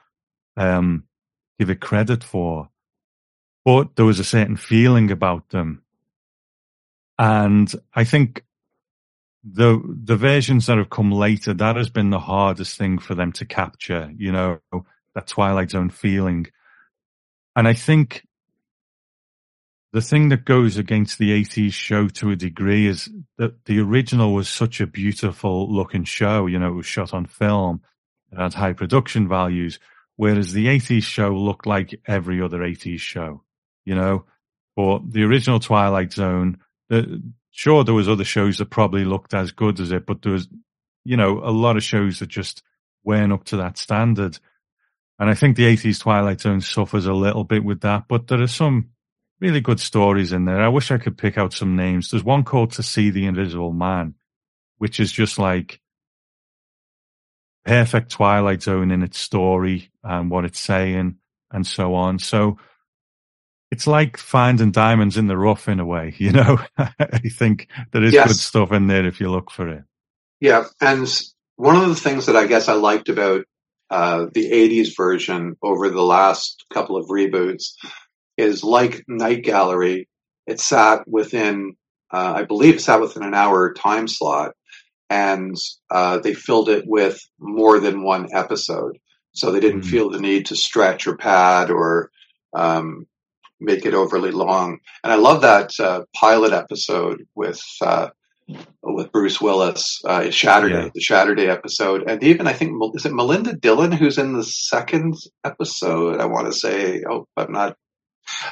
um, 0.57 1.05
give 1.59 1.71
it 1.71 1.81
credit 1.81 2.25
for. 2.25 2.69
But 3.64 3.97
there 3.97 4.05
was 4.05 4.21
a 4.21 4.25
certain 4.25 4.57
feeling 4.57 5.11
about 5.11 5.49
them. 5.51 5.83
And 7.19 7.73
I 7.95 8.05
think 8.05 8.45
the 9.45 9.81
the 9.85 10.17
versions 10.17 10.67
that 10.67 10.79
have 10.79 10.90
come 10.90 11.12
later, 11.12 11.55
that 11.55 11.77
has 11.77 11.90
been 11.90 12.11
the 12.11 12.19
hardest 12.19 12.77
thing 12.77 12.99
for 12.99 13.14
them 13.14 13.33
to 13.33 13.45
capture, 13.45 14.12
you 14.17 14.33
know, 14.33 14.59
that 15.14 15.27
Twilight 15.27 15.71
Zone 15.71 15.90
feeling. 15.90 16.47
And 17.55 17.69
I 17.69 17.75
think 17.75 18.27
the 19.93 20.01
thing 20.01 20.31
that 20.31 20.45
goes 20.45 20.77
against 20.77 21.19
the 21.19 21.31
80s 21.31 21.73
show 21.73 22.09
to 22.09 22.33
a 22.33 22.37
degree 22.37 22.88
is 22.88 23.09
that 23.38 23.64
the 23.67 23.79
original 23.79 24.35
was 24.35 24.49
such 24.49 24.81
a 24.81 24.88
beautiful 24.88 25.73
looking 25.73 26.03
show. 26.03 26.47
You 26.47 26.59
know, 26.59 26.71
it 26.71 26.75
was 26.75 26.87
shot 26.87 27.14
on 27.14 27.27
film. 27.27 27.81
It 28.33 28.38
had 28.40 28.55
high 28.55 28.73
production 28.73 29.29
values. 29.29 29.79
Whereas 30.16 30.53
the 30.53 30.66
80s 30.66 31.03
show 31.03 31.31
looked 31.31 31.66
like 31.66 32.00
every 32.07 32.40
other 32.40 32.59
80s 32.59 33.00
show, 33.00 33.42
you 33.85 33.94
know, 33.94 34.27
but 34.77 35.11
the 35.11 35.24
original 35.24 35.61
Twilight 35.61 36.12
Zone, 36.12 36.59
the, 36.88 37.22
sure, 37.50 37.85
there 37.85 37.94
was 37.94 38.09
other 38.09 38.24
shows 38.24 38.59
that 38.59 38.70
probably 38.70 39.05
looked 39.05 39.35
as 39.35 39.53
good 39.53 39.81
as 39.81 39.92
it, 39.92 40.07
but 40.07 40.22
there 40.22 40.33
was, 40.33 40.48
you 41.05 41.16
know, 41.16 41.40
a 41.42 41.50
lot 41.50 41.77
of 41.77 41.83
shows 41.83 42.20
that 42.20 42.29
just 42.29 42.62
weren't 43.03 43.33
up 43.33 43.44
to 43.44 43.57
that 43.59 43.77
standard. 43.77 44.38
And 45.18 45.31
I 45.31 45.35
think 45.35 45.57
the 45.57 45.77
80s 45.77 46.00
Twilight 46.00 46.40
Zone 46.40 46.61
suffers 46.61 47.07
a 47.07 47.12
little 47.12 47.44
bit 47.44 47.64
with 47.64 47.81
that, 47.81 48.05
but 48.09 48.27
there 48.27 48.40
are 48.40 48.48
some 48.48 48.90
really 49.40 49.61
good 49.61 49.81
stories 49.81 50.33
in 50.33 50.44
there. 50.44 50.61
I 50.61 50.68
wish 50.68 50.90
I 50.90 50.98
could 50.98 51.18
pick 51.18 51.38
out 51.38 51.53
some 51.53 51.77
names. 51.77 52.11
There's 52.11 52.24
one 52.24 52.44
called 52.44 52.72
To 52.72 52.83
See 52.83 53.11
the 53.11 53.27
Invisible 53.27 53.72
Man, 53.72 54.14
which 54.79 55.00
is 55.00 55.12
just 55.12 55.38
like 55.38 55.81
perfect 57.64 58.11
Twilight 58.11 58.62
Zone 58.62 58.90
in 58.90 59.03
its 59.03 59.18
story 59.18 59.90
and 60.03 60.31
what 60.31 60.44
it's 60.44 60.61
saying 60.61 61.16
and 61.50 61.66
so 61.66 61.94
on. 61.94 62.18
So 62.18 62.59
it's 63.70 63.87
like 63.87 64.16
finding 64.18 64.70
diamonds 64.70 65.16
in 65.16 65.27
the 65.27 65.37
rough 65.37 65.68
in 65.68 65.81
a 65.81 65.85
way, 65.85 66.14
you 66.18 66.33
know. 66.33 66.59
I 66.79 67.18
think 67.31 67.68
there 67.92 68.05
is 68.05 68.12
yes. 68.12 68.29
good 68.29 68.37
stuff 68.37 68.72
in 68.72 68.87
there 68.87 69.07
if 69.07 69.20
you 69.20 69.31
look 69.31 69.50
for 69.50 69.68
it. 69.68 69.85
Yeah, 70.40 70.64
and 70.81 71.09
one 71.57 71.77
of 71.77 71.88
the 71.88 71.94
things 71.94 72.27
that 72.27 72.37
I 72.37 72.46
guess 72.46 72.68
I 72.68 72.74
liked 72.74 73.09
about 73.09 73.44
uh, 73.90 74.27
the 74.33 74.50
'80s 74.50 74.96
version 74.96 75.57
over 75.62 75.88
the 75.88 76.03
last 76.03 76.64
couple 76.72 76.96
of 76.96 77.07
reboots 77.07 77.72
is 78.37 78.62
like 78.62 79.05
Night 79.09 79.42
Gallery. 79.42 80.09
It 80.46 80.61
sat 80.61 81.09
within, 81.09 81.77
uh, 82.12 82.35
I 82.37 82.42
believe, 82.44 82.77
it 82.77 82.81
sat 82.81 83.00
within 83.00 83.22
an 83.22 83.35
hour 83.35 83.72
time 83.72 84.07
slot, 84.09 84.55
and 85.11 85.57
uh, 85.90 86.19
they 86.19 86.35
filled 86.35 86.69
it 86.69 86.85
with 86.87 87.21
more 87.38 87.81
than 87.81 88.03
one 88.03 88.29
episode. 88.33 88.99
So 89.33 89.51
they 89.51 89.61
didn't 89.61 89.81
mm-hmm. 89.81 89.90
feel 89.90 90.11
the 90.11 90.21
need 90.21 90.47
to 90.47 90.57
stretch 90.57 91.07
or 91.07 91.17
pad 91.17 91.71
or 91.71 92.11
um, 92.55 93.07
make 93.61 93.85
it 93.85 93.95
overly 93.95 94.31
long. 94.31 94.79
And 95.03 95.12
I 95.12 95.17
love 95.17 95.43
that 95.43 95.71
uh, 95.81 96.05
pilot 96.14 96.53
episode 96.53 97.27
with 97.35 97.62
uh, 97.81 98.09
with 98.83 99.11
Bruce 99.11 99.40
Willis, 99.40 100.03
uh, 100.05 100.21
Shatterday, 100.21 100.85
yeah. 100.85 100.90
the 100.95 101.01
Shatterday 101.01 101.49
episode, 101.49 102.05
and 102.09 102.23
even 102.23 102.47
I 102.47 102.53
think 102.53 102.73
is 102.95 103.07
it 103.07 103.15
Melinda 103.15 103.55
Dillon 103.55 103.90
who's 103.90 104.19
in 104.19 104.35
the 104.35 104.44
second 104.44 105.17
episode. 105.44 106.21
I 106.21 106.27
want 106.27 106.46
to 106.46 106.52
say, 106.52 107.02
oh, 107.09 107.27
I'm 107.37 107.52
not 107.52 107.77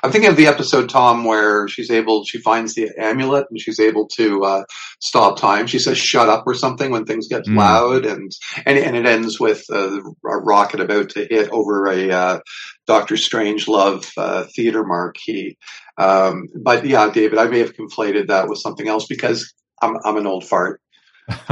I'm 0.02 0.10
thinking 0.10 0.30
of 0.30 0.36
the 0.36 0.46
episode, 0.46 0.88
Tom, 0.88 1.24
where 1.24 1.68
she's 1.68 1.90
able, 1.90 2.24
she 2.24 2.38
finds 2.38 2.74
the 2.74 2.90
amulet 2.98 3.46
and 3.50 3.60
she's 3.60 3.80
able 3.80 4.06
to 4.16 4.44
uh, 4.44 4.64
stop 5.00 5.38
time. 5.38 5.66
She 5.66 5.78
says 5.78 5.98
"shut 5.98 6.28
up" 6.28 6.44
or 6.46 6.54
something 6.54 6.90
when 6.90 7.04
things 7.04 7.28
get 7.28 7.44
mm. 7.44 7.56
loud, 7.56 8.04
and, 8.04 8.30
and 8.66 8.78
and 8.78 8.96
it 8.96 9.06
ends 9.06 9.40
with 9.40 9.64
uh, 9.70 10.00
a 10.00 10.38
rocket 10.38 10.80
about 10.80 11.10
to 11.10 11.26
hit 11.28 11.50
over 11.50 11.86
a 11.86 12.10
uh, 12.10 12.40
Doctor 12.86 13.14
Strangelove 13.14 14.10
uh, 14.16 14.44
theater 14.54 14.84
marquee. 14.84 15.56
Um, 15.98 16.48
but 16.62 16.84
yeah, 16.86 17.10
David, 17.10 17.38
I 17.38 17.46
may 17.46 17.60
have 17.60 17.74
conflated 17.74 18.28
that 18.28 18.48
with 18.48 18.58
something 18.58 18.88
else 18.88 19.06
because 19.06 19.52
I'm 19.80 19.96
I'm 20.04 20.16
an 20.16 20.26
old 20.26 20.46
fart. 20.46 20.80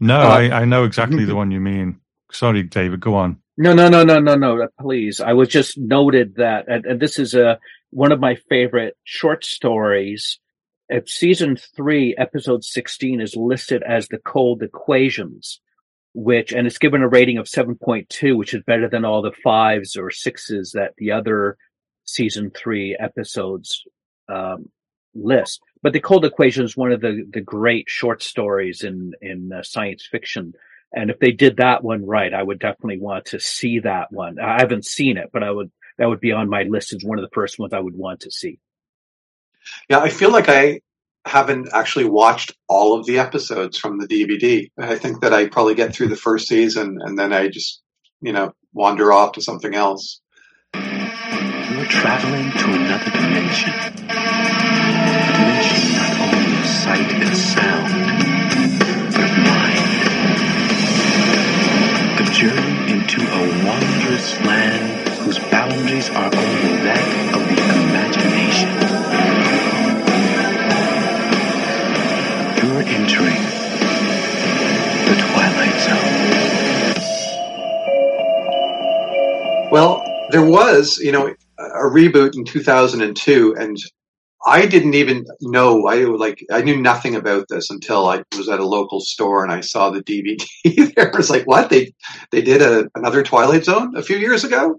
no, 0.00 0.20
uh, 0.20 0.24
I, 0.24 0.60
I 0.60 0.64
know 0.64 0.84
exactly 0.84 1.24
the 1.26 1.36
one 1.36 1.50
you 1.50 1.60
mean. 1.60 2.00
Sorry, 2.30 2.62
David, 2.62 3.00
go 3.00 3.14
on. 3.14 3.40
No, 3.58 3.74
no, 3.74 3.88
no, 3.88 4.04
no, 4.04 4.18
no, 4.20 4.36
no. 4.36 4.68
Please. 4.80 5.20
I 5.20 5.34
was 5.34 5.48
just 5.48 5.76
noted 5.76 6.36
that, 6.36 6.68
and, 6.68 6.86
and 6.86 7.00
this 7.00 7.18
is 7.18 7.34
a, 7.34 7.58
one 7.90 8.12
of 8.12 8.20
my 8.20 8.36
favorite 8.48 8.96
short 9.04 9.44
stories 9.44 10.38
if 10.88 11.08
season 11.08 11.56
three, 11.56 12.14
episode 12.16 12.64
16 12.64 13.20
is 13.20 13.36
listed 13.36 13.82
as 13.82 14.08
the 14.08 14.18
cold 14.18 14.62
equations, 14.62 15.60
which, 16.14 16.52
and 16.52 16.66
it's 16.66 16.78
given 16.78 17.02
a 17.02 17.08
rating 17.08 17.36
of 17.36 17.46
7.2, 17.46 18.36
which 18.36 18.54
is 18.54 18.62
better 18.66 18.88
than 18.88 19.04
all 19.04 19.20
the 19.20 19.32
fives 19.44 19.96
or 19.96 20.10
sixes 20.10 20.72
that 20.72 20.94
the 20.96 21.12
other 21.12 21.58
season 22.04 22.50
three 22.50 22.96
episodes 22.98 23.84
um, 24.30 24.70
list. 25.14 25.60
But 25.82 25.92
the 25.92 26.00
cold 26.00 26.24
equation 26.24 26.64
is 26.64 26.76
one 26.76 26.92
of 26.92 27.02
the, 27.02 27.26
the 27.30 27.42
great 27.42 27.90
short 27.90 28.22
stories 28.22 28.82
in, 28.82 29.12
in 29.20 29.52
uh, 29.52 29.62
science 29.62 30.08
fiction. 30.10 30.54
And 30.92 31.10
if 31.10 31.18
they 31.18 31.32
did 31.32 31.58
that 31.58 31.84
one 31.84 32.06
right, 32.06 32.32
I 32.32 32.42
would 32.42 32.58
definitely 32.58 32.98
want 32.98 33.26
to 33.26 33.40
see 33.40 33.80
that 33.80 34.10
one. 34.10 34.38
I 34.40 34.60
haven't 34.60 34.86
seen 34.86 35.18
it, 35.18 35.30
but 35.32 35.42
I 35.42 35.50
would, 35.50 35.70
that 35.98 36.08
would 36.08 36.20
be 36.20 36.32
on 36.32 36.48
my 36.48 36.62
list 36.62 36.92
as 36.94 37.04
one 37.04 37.18
of 37.18 37.22
the 37.22 37.34
first 37.34 37.58
ones 37.58 37.72
I 37.72 37.80
would 37.80 37.96
want 37.96 38.20
to 38.20 38.30
see. 38.30 38.58
Yeah, 39.90 40.00
I 40.00 40.08
feel 40.08 40.30
like 40.30 40.48
I 40.48 40.80
haven't 41.26 41.68
actually 41.74 42.06
watched 42.06 42.56
all 42.68 42.98
of 42.98 43.04
the 43.06 43.18
episodes 43.18 43.76
from 43.78 43.98
the 43.98 44.06
DVD. 44.06 44.70
I 44.78 44.96
think 44.96 45.20
that 45.20 45.34
I 45.34 45.48
probably 45.48 45.74
get 45.74 45.94
through 45.94 46.08
the 46.08 46.16
first 46.16 46.48
season 46.48 46.98
and 47.02 47.18
then 47.18 47.32
I 47.32 47.48
just, 47.48 47.82
you 48.20 48.32
know, 48.32 48.54
wander 48.72 49.12
off 49.12 49.32
to 49.32 49.42
something 49.42 49.74
else. 49.74 50.20
You're 50.74 51.84
traveling 51.86 52.50
to 52.50 52.72
another 52.72 53.10
dimension. 53.10 53.72
A 53.72 53.90
dimension 55.36 55.92
not 55.96 56.14
only 56.20 56.58
of 56.58 56.66
sight 56.66 57.12
and 57.12 57.36
sound, 57.36 57.77
wondrous 63.68 64.40
land 64.46 65.08
whose 65.20 65.38
boundaries 65.50 66.08
are 66.08 66.24
only 66.34 66.76
that 66.88 67.04
of 67.36 67.42
the 67.50 67.58
imagination. 67.84 68.70
You're 72.56 72.82
entering 72.96 73.42
the 75.04 75.14
Twilight 75.22 75.78
Zone. 75.86 76.10
Well, 79.70 79.90
there 80.30 80.46
was, 80.46 80.96
you 80.96 81.12
know, 81.12 81.34
a 81.58 81.90
reboot 81.90 82.36
in 82.36 82.44
2002 82.46 83.54
and 83.58 83.76
I 84.48 84.66
didn't 84.66 84.94
even 84.94 85.26
know. 85.42 85.86
I 85.86 86.04
like 86.04 86.44
I 86.50 86.62
knew 86.62 86.80
nothing 86.80 87.14
about 87.14 87.46
this 87.48 87.70
until 87.70 88.08
I 88.08 88.22
was 88.36 88.48
at 88.48 88.60
a 88.60 88.66
local 88.66 89.00
store 89.00 89.44
and 89.44 89.52
I 89.52 89.60
saw 89.60 89.90
the 89.90 90.02
DVD. 90.02 90.38
there 90.94 91.12
was 91.14 91.30
like, 91.30 91.46
"What? 91.46 91.68
They 91.70 91.92
they 92.32 92.40
did 92.40 92.62
a, 92.62 92.88
another 92.94 93.22
Twilight 93.22 93.64
Zone 93.64 93.94
a 93.96 94.02
few 94.02 94.16
years 94.16 94.44
ago?" 94.44 94.76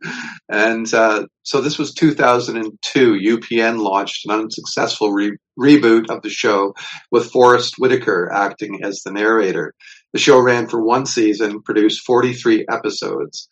And 0.49 0.91
uh, 0.93 1.27
so 1.43 1.61
this 1.61 1.77
was 1.77 1.93
2002. 1.93 3.13
UPN 3.13 3.79
launched 3.79 4.25
an 4.25 4.31
unsuccessful 4.31 5.11
re- 5.11 5.37
reboot 5.59 6.09
of 6.09 6.23
the 6.23 6.29
show 6.29 6.73
with 7.11 7.31
Forest 7.31 7.75
Whitaker 7.77 8.31
acting 8.33 8.83
as 8.83 9.01
the 9.05 9.11
narrator. 9.11 9.73
The 10.13 10.19
show 10.19 10.39
ran 10.39 10.67
for 10.67 10.83
one 10.83 11.05
season, 11.05 11.61
produced 11.61 12.05
43 12.05 12.65
episodes. 12.71 13.47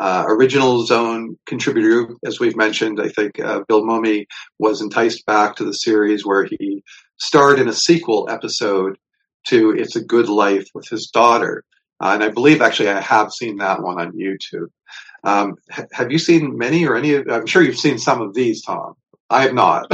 Uh, 0.00 0.24
original 0.28 0.86
Zone 0.86 1.36
contributor, 1.44 2.14
as 2.24 2.40
we've 2.40 2.56
mentioned, 2.56 2.98
I 3.02 3.10
think 3.10 3.38
uh, 3.38 3.60
Bill 3.68 3.82
Mumy 3.82 4.24
was 4.58 4.80
enticed 4.80 5.26
back 5.26 5.56
to 5.56 5.64
the 5.64 5.74
series 5.74 6.24
where 6.24 6.44
he 6.44 6.82
starred 7.18 7.58
in 7.58 7.68
a 7.68 7.74
sequel 7.74 8.26
episode 8.30 8.96
to 9.48 9.72
It's 9.72 9.96
a 9.96 10.04
Good 10.04 10.30
Life 10.30 10.68
with 10.72 10.88
his 10.88 11.08
daughter. 11.08 11.64
Uh, 12.02 12.12
and 12.14 12.24
I 12.24 12.30
believe 12.30 12.62
actually 12.62 12.88
I 12.88 13.02
have 13.02 13.30
seen 13.30 13.58
that 13.58 13.82
one 13.82 14.00
on 14.00 14.12
YouTube. 14.12 14.68
Um, 15.22 15.56
ha- 15.70 15.84
have 15.92 16.10
you 16.10 16.18
seen 16.18 16.56
many 16.56 16.86
or 16.86 16.96
any 16.96 17.12
of, 17.12 17.28
I'm 17.28 17.44
sure 17.44 17.60
you've 17.60 17.76
seen 17.76 17.98
some 17.98 18.22
of 18.22 18.32
these, 18.32 18.62
Tom. 18.62 18.94
I 19.28 19.42
have 19.42 19.52
not. 19.52 19.92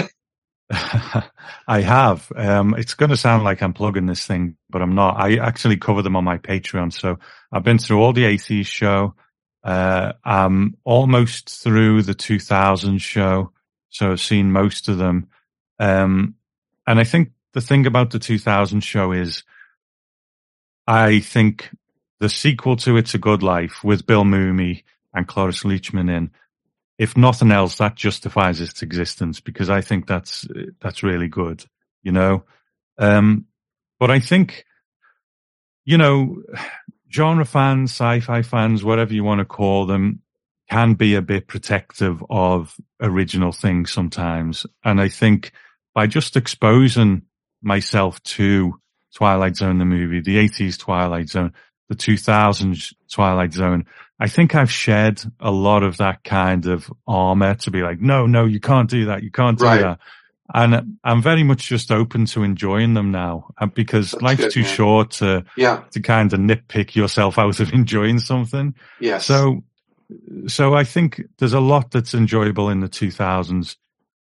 I 0.71 1.81
have. 1.81 2.31
Um, 2.37 2.77
it's 2.79 2.95
going 2.95 3.11
to 3.11 3.17
sound 3.17 3.43
like 3.43 3.61
I'm 3.61 3.73
plugging 3.73 4.07
this 4.07 4.25
thing, 4.25 4.57
but 4.71 4.83
I'm 4.83 4.95
not. 4.95 5.17
I 5.19 5.39
actually 5.39 5.79
cover 5.79 6.03
them 6.03 6.15
on 6.15 6.23
my 6.23 6.39
Patreon. 6.39 6.93
So 6.93 7.19
I've 7.51 7.65
been 7.65 7.79
through 7.79 8.01
all 8.01 8.13
the 8.13 8.25
AC 8.25 8.63
show. 8.63 9.17
Uh, 9.67 10.13
I'm 10.25 10.77
almost 10.85 11.51
through 11.51 12.03
the 12.03 12.15
2000 12.15 12.99
show, 12.99 13.51
so 13.91 14.13
I've 14.13 14.21
seen 14.21 14.53
most 14.53 14.89
of 14.89 14.97
them. 14.97 15.29
Um, 15.81 16.37
and 16.87 17.01
I 17.01 17.05
think 17.05 17.33
the 17.53 17.61
thing 17.61 17.85
about 17.85 18.11
the 18.11 18.21
2000 18.21 18.83
show 18.83 19.11
is, 19.11 19.43
I 20.87 21.19
think 21.19 21.69
the 22.21 22.29
sequel 22.29 22.77
to 22.77 22.97
It's 22.97 23.15
a 23.15 23.19
Good 23.19 23.43
Life 23.43 23.83
with 23.83 24.07
Bill 24.07 24.23
Mumy 24.23 24.85
and 25.13 25.27
Cloris 25.27 25.65
Leachman 25.65 26.17
in, 26.17 26.31
if 26.97 27.17
nothing 27.17 27.51
else, 27.51 27.79
that 27.79 27.97
justifies 27.97 28.61
its 28.61 28.83
existence 28.83 29.41
because 29.41 29.69
I 29.69 29.81
think 29.81 30.07
that's 30.07 30.47
that's 30.81 31.03
really 31.03 31.27
good, 31.27 31.65
you 32.05 32.13
know. 32.13 32.45
Um, 32.99 33.47
but 33.99 34.13
I 34.13 34.21
think, 34.21 34.65
you 35.85 35.99
know, 35.99 36.45
genre 37.13 37.45
fans, 37.45 37.91
sci-fi 37.91 38.43
fans, 38.43 38.85
whatever 38.85 39.15
you 39.15 39.25
want 39.25 39.39
to 39.41 39.45
call 39.45 39.87
them, 39.87 40.21
can 40.71 40.95
be 40.95 41.15
a 41.15 41.23
bit 41.23 41.47
protective 41.47 42.23
of 42.29 42.75
original 43.01 43.53
things 43.53 43.93
sometimes. 43.93 44.67
And 44.85 45.01
I 45.01 45.09
think 45.09 45.53
by 45.95 46.07
just 46.07 46.37
exposing 46.37 47.23
myself 47.63 48.23
to 48.25 48.75
Twilight 49.15 49.57
Zone, 49.57 49.79
the 49.79 49.85
movie, 49.85 50.21
the 50.21 50.37
80s 50.37 50.79
Twilight 50.79 51.29
Zone, 51.29 51.53
the 51.89 51.95
2000s 51.95 52.93
Twilight 53.11 53.53
Zone, 53.53 53.87
I 54.19 54.29
think 54.29 54.55
I've 54.55 54.73
shed 54.73 55.23
a 55.41 55.51
lot 55.51 55.83
of 55.83 55.99
that 55.99 56.25
kind 56.25 56.67
of 56.67 56.91
armor 57.07 57.55
to 57.57 57.71
be 57.71 57.83
like, 57.83 58.01
no, 58.01 58.27
no, 58.27 58.45
you 58.45 58.61
can't 58.61 58.91
do 58.91 59.07
that. 59.07 59.23
You 59.23 59.31
can't 59.31 59.59
do 59.59 59.65
Right. 59.65 59.81
that. 59.83 60.01
And 60.55 60.99
I'm 61.03 61.23
very 61.23 61.43
much 61.43 61.69
just 61.69 61.91
open 61.91 62.27
to 62.27 62.43
enjoying 62.43 62.95
them 62.95 63.11
now 63.11 63.49
uh, 63.59 63.67
because 63.67 64.13
That's 64.13 64.23
life's 64.23 64.41
good, 64.43 64.53
too 64.53 64.63
man. 64.63 64.71
short 64.75 65.11
to, 65.13 65.45
Yeah. 65.57 65.83
to 65.91 66.01
kind 66.01 66.33
of 66.33 66.39
nitpick 66.41 66.95
yourself 66.95 67.39
out 67.39 67.61
of 67.61 67.73
enjoying 67.73 68.19
something. 68.21 68.75
Yes. 69.01 69.27
So, 69.27 69.65
so 70.47 70.75
I 70.75 70.85
think 70.85 71.23
there's 71.39 71.53
a 71.53 71.61
lot 71.61 71.91
that's 71.91 72.15
enjoyable 72.15 72.71
in 72.71 72.81
the 72.81 72.89
2000s 72.89 73.77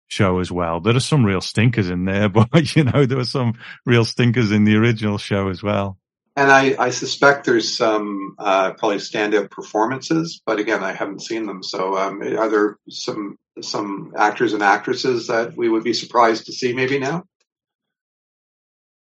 show 0.07 0.39
as 0.39 0.51
well. 0.51 0.79
There 0.79 0.95
are 0.95 0.99
some 0.99 1.25
real 1.25 1.41
stinkers 1.41 1.89
in 1.89 2.05
there, 2.05 2.29
but 2.51 2.75
you 2.75 2.83
know, 2.85 3.05
there 3.05 3.17
were 3.17 3.25
some 3.25 3.53
real 3.85 4.05
stinkers 4.05 4.51
in 4.51 4.63
the 4.63 4.75
original 4.75 5.17
show 5.17 5.49
as 5.49 5.61
well. 5.61 5.97
And 6.37 6.51
I, 6.51 6.75
I 6.77 6.89
suspect 6.89 7.45
there's 7.45 7.77
some 7.77 8.35
uh, 8.37 8.73
probably 8.73 8.97
standout 8.97 9.49
performances, 9.51 10.41
but 10.45 10.59
again, 10.59 10.83
I 10.83 10.91
haven't 10.91 11.21
seen 11.21 11.45
them. 11.45 11.63
So, 11.63 11.97
um, 11.97 12.21
are 12.21 12.49
there 12.49 12.77
some 12.89 13.37
some 13.61 14.11
actors 14.17 14.51
and 14.51 14.61
actresses 14.61 15.27
that 15.27 15.55
we 15.55 15.69
would 15.69 15.83
be 15.83 15.93
surprised 15.93 16.47
to 16.47 16.51
see 16.51 16.73
maybe 16.73 16.99
now? 16.99 17.23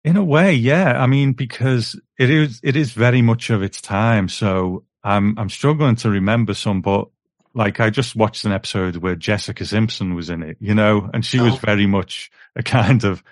In 0.04 0.18
a 0.18 0.24
way, 0.24 0.52
yeah. 0.52 1.00
I 1.02 1.06
mean, 1.06 1.32
because 1.32 1.98
it 2.18 2.28
is 2.28 2.60
it 2.62 2.76
is 2.76 2.92
very 2.92 3.22
much 3.22 3.48
of 3.48 3.62
its 3.62 3.80
time. 3.80 4.28
So 4.28 4.84
I'm 5.02 5.38
I'm 5.38 5.48
struggling 5.48 5.96
to 5.96 6.10
remember 6.10 6.52
some, 6.52 6.82
but 6.82 7.08
like 7.54 7.80
I 7.80 7.88
just 7.88 8.14
watched 8.14 8.44
an 8.44 8.52
episode 8.52 8.96
where 8.96 9.16
Jessica 9.16 9.64
Simpson 9.64 10.14
was 10.14 10.28
in 10.28 10.42
it, 10.42 10.58
you 10.60 10.74
know, 10.74 11.08
and 11.14 11.24
she 11.24 11.40
was 11.40 11.54
Oh. 11.54 11.58
very 11.64 11.86
much 11.86 12.30
a 12.54 12.62
kind 12.62 13.02
of 13.04 13.24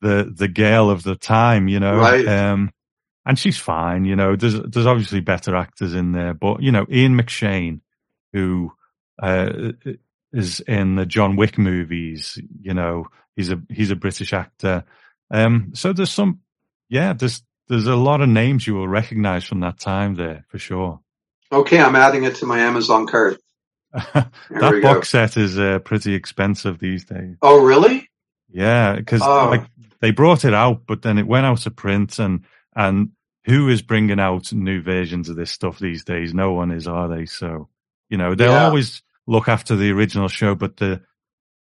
the 0.00 0.32
the 0.32 0.46
girl 0.46 0.90
of 0.90 1.02
the 1.02 1.16
time, 1.16 1.66
you 1.66 1.80
know. 1.80 1.96
Right. 1.96 2.28
Um 2.28 2.70
and 3.26 3.38
she's 3.38 3.58
fine, 3.58 4.04
you 4.04 4.16
know. 4.16 4.36
There's 4.36 4.60
there's 4.60 4.86
obviously 4.86 5.20
better 5.20 5.54
actors 5.56 5.94
in 5.94 6.12
there, 6.12 6.34
but 6.34 6.62
you 6.62 6.72
know, 6.72 6.86
Ian 6.90 7.16
McShane, 7.16 7.80
who 8.32 8.72
uh 9.22 9.72
is 10.32 10.60
in 10.60 10.94
the 10.94 11.06
John 11.06 11.36
Wick 11.36 11.58
movies, 11.58 12.38
you 12.62 12.74
know, 12.74 13.06
he's 13.36 13.50
a 13.50 13.60
he's 13.68 13.90
a 13.90 13.96
British 13.96 14.32
actor. 14.32 14.84
Um, 15.30 15.72
so 15.74 15.92
there's 15.92 16.10
some, 16.10 16.40
yeah, 16.88 17.12
there's 17.12 17.42
there's 17.68 17.86
a 17.86 17.96
lot 17.96 18.20
of 18.20 18.28
names 18.28 18.66
you 18.66 18.74
will 18.74 18.88
recognize 18.88 19.44
from 19.44 19.60
that 19.60 19.78
time 19.78 20.14
there 20.16 20.44
for 20.48 20.58
sure. 20.58 21.00
Okay, 21.52 21.80
I'm 21.80 21.96
adding 21.96 22.24
it 22.24 22.36
to 22.36 22.46
my 22.46 22.60
Amazon 22.60 23.06
cart. 23.06 23.40
That 24.14 24.80
box 24.82 25.10
set 25.10 25.36
is 25.36 25.58
uh, 25.58 25.80
pretty 25.80 26.14
expensive 26.14 26.78
these 26.78 27.04
days. 27.04 27.36
Oh, 27.42 27.60
really? 27.64 28.08
Yeah, 28.48 28.94
because 28.96 29.22
Oh. 29.22 29.48
like 29.50 29.64
they 30.00 30.10
brought 30.12 30.44
it 30.44 30.54
out, 30.54 30.82
but 30.86 31.02
then 31.02 31.18
it 31.18 31.26
went 31.26 31.46
out 31.46 31.66
of 31.66 31.76
print, 31.76 32.18
and 32.18 32.44
and 32.74 33.10
who 33.46 33.68
is 33.68 33.82
bringing 33.82 34.20
out 34.20 34.52
new 34.52 34.82
versions 34.82 35.28
of 35.28 35.36
this 35.36 35.50
stuff 35.50 35.78
these 35.78 36.04
days? 36.04 36.34
No 36.34 36.52
one 36.52 36.70
is, 36.70 36.86
are 36.86 37.08
they? 37.08 37.26
So 37.26 37.68
you 38.08 38.18
know 38.18 38.34
they'll 38.34 38.52
Yeah. 38.52 38.64
always 38.66 39.02
look 39.26 39.48
after 39.48 39.76
the 39.76 39.90
original 39.92 40.28
show, 40.28 40.54
but 40.54 40.76
the 40.76 41.02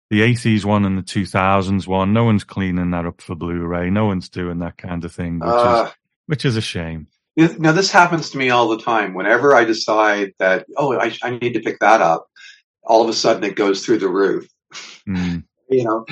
the 0.09 0.21
eighties 0.21 0.65
one 0.65 0.85
and 0.85 0.97
the 0.97 1.01
two 1.01 1.25
thousands 1.25 1.87
one, 1.87 2.13
no 2.13 2.23
one's 2.25 2.43
cleaning 2.43 2.91
that 2.91 3.05
up 3.05 3.21
for 3.21 3.33
Blu-ray. 3.35 3.89
No 3.89 4.05
one's 4.05 4.29
doing 4.29 4.59
that 4.59 4.77
kind 4.77 5.03
of 5.03 5.11
thing, 5.11 5.39
which 5.39 5.49
Uh, 5.49 5.85
is 5.87 5.93
which 6.27 6.45
is 6.45 6.57
a 6.57 6.61
shame. 6.61 7.07
Now, 7.37 7.73
this 7.73 7.91
happens 7.91 8.29
to 8.29 8.37
me 8.37 8.49
all 8.49 8.69
the 8.69 8.81
time. 8.81 9.13
Whenever 9.13 9.53
I 9.53 9.65
decide 9.65 10.33
that, 10.39 10.65
oh, 10.77 10.97
I, 10.97 11.13
I 11.21 11.31
need 11.31 11.53
to 11.53 11.59
pick 11.59 11.79
that 11.79 11.99
up, 12.01 12.27
all 12.81 13.01
of 13.03 13.09
a 13.09 13.13
sudden 13.13 13.43
it 13.43 13.57
goes 13.57 13.85
through 13.85 13.97
the 13.97 14.07
roof. 14.07 14.47
Mm. 15.07 15.43
You 15.67 15.83
know, 15.83 16.05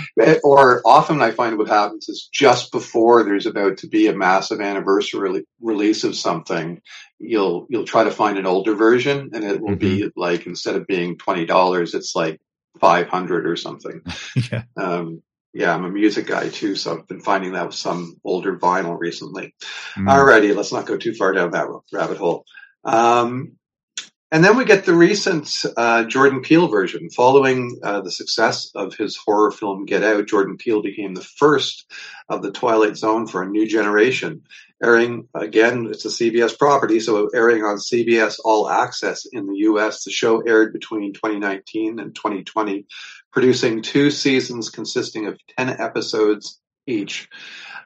or 0.43 0.81
often 0.83 1.21
I 1.21 1.31
find 1.31 1.57
what 1.57 1.67
happens 1.67 2.09
is 2.09 2.27
just 2.31 2.71
before 2.71 3.23
there's 3.23 3.45
about 3.45 3.77
to 3.77 3.87
be 3.87 4.07
a 4.07 4.15
massive 4.15 4.61
anniversary 4.61 5.45
release 5.61 6.03
of 6.03 6.15
something, 6.15 6.81
you'll 7.19 7.67
you'll 7.69 7.85
try 7.85 8.03
to 8.03 8.11
find 8.11 8.37
an 8.37 8.47
older 8.47 8.73
version, 8.73 9.29
and 9.33 9.43
it 9.43 9.61
will 9.61 9.75
be 9.75 10.09
like 10.15 10.47
instead 10.47 10.75
of 10.75 10.87
being 10.87 11.17
twenty 11.17 11.45
dollars, 11.45 11.93
it's 11.93 12.15
like 12.15 12.41
five 12.79 13.07
hundred 13.07 13.45
or 13.45 13.55
something. 13.55 14.01
yeah. 14.51 14.63
Um, 14.75 15.21
yeah, 15.53 15.73
I'm 15.73 15.85
a 15.85 15.89
music 15.89 16.25
guy 16.25 16.49
too, 16.49 16.75
so 16.75 16.97
I've 16.97 17.07
been 17.07 17.21
finding 17.21 17.53
that 17.53 17.67
with 17.67 17.75
some 17.75 18.19
older 18.23 18.57
vinyl 18.57 18.97
recently. 18.97 19.53
Mm. 19.95 20.07
Alrighty, 20.07 20.55
let's 20.55 20.73
not 20.73 20.87
go 20.87 20.97
too 20.97 21.13
far 21.13 21.31
down 21.31 21.51
that 21.51 21.67
rabbit 21.91 22.17
hole. 22.17 22.45
Um, 22.83 23.53
and 24.33 24.43
then 24.43 24.57
we 24.57 24.65
get 24.65 24.83
the 24.83 24.95
recent 24.95 25.47
uh, 25.77 26.05
Jordan 26.05 26.41
Peele 26.41 26.67
version. 26.67 27.11
Following 27.11 27.79
uh, 27.83 28.01
the 28.01 28.09
success 28.09 28.71
of 28.73 28.95
his 28.95 29.15
horror 29.15 29.51
film 29.51 29.85
Get 29.85 30.03
Out, 30.03 30.25
Jordan 30.25 30.57
Peele 30.57 30.81
became 30.81 31.13
the 31.13 31.21
first 31.21 31.85
of 32.27 32.41
the 32.41 32.51
Twilight 32.51 32.97
Zone 32.97 33.27
for 33.27 33.43
a 33.43 33.47
new 33.47 33.67
generation. 33.67 34.41
Airing 34.81 35.29
again, 35.35 35.85
it's 35.85 36.05
a 36.05 36.07
CBS 36.07 36.57
property, 36.57 36.99
so 36.99 37.27
airing 37.27 37.63
on 37.63 37.77
CBS 37.77 38.39
All 38.43 38.67
Access 38.67 39.27
in 39.31 39.45
the 39.45 39.57
US. 39.67 40.03
The 40.03 40.09
show 40.09 40.41
aired 40.41 40.73
between 40.73 41.13
2019 41.13 41.99
and 41.99 42.15
2020, 42.15 42.87
producing 43.31 43.83
two 43.83 44.09
seasons 44.09 44.71
consisting 44.71 45.27
of 45.27 45.37
10 45.59 45.79
episodes 45.79 46.59
each 46.87 47.29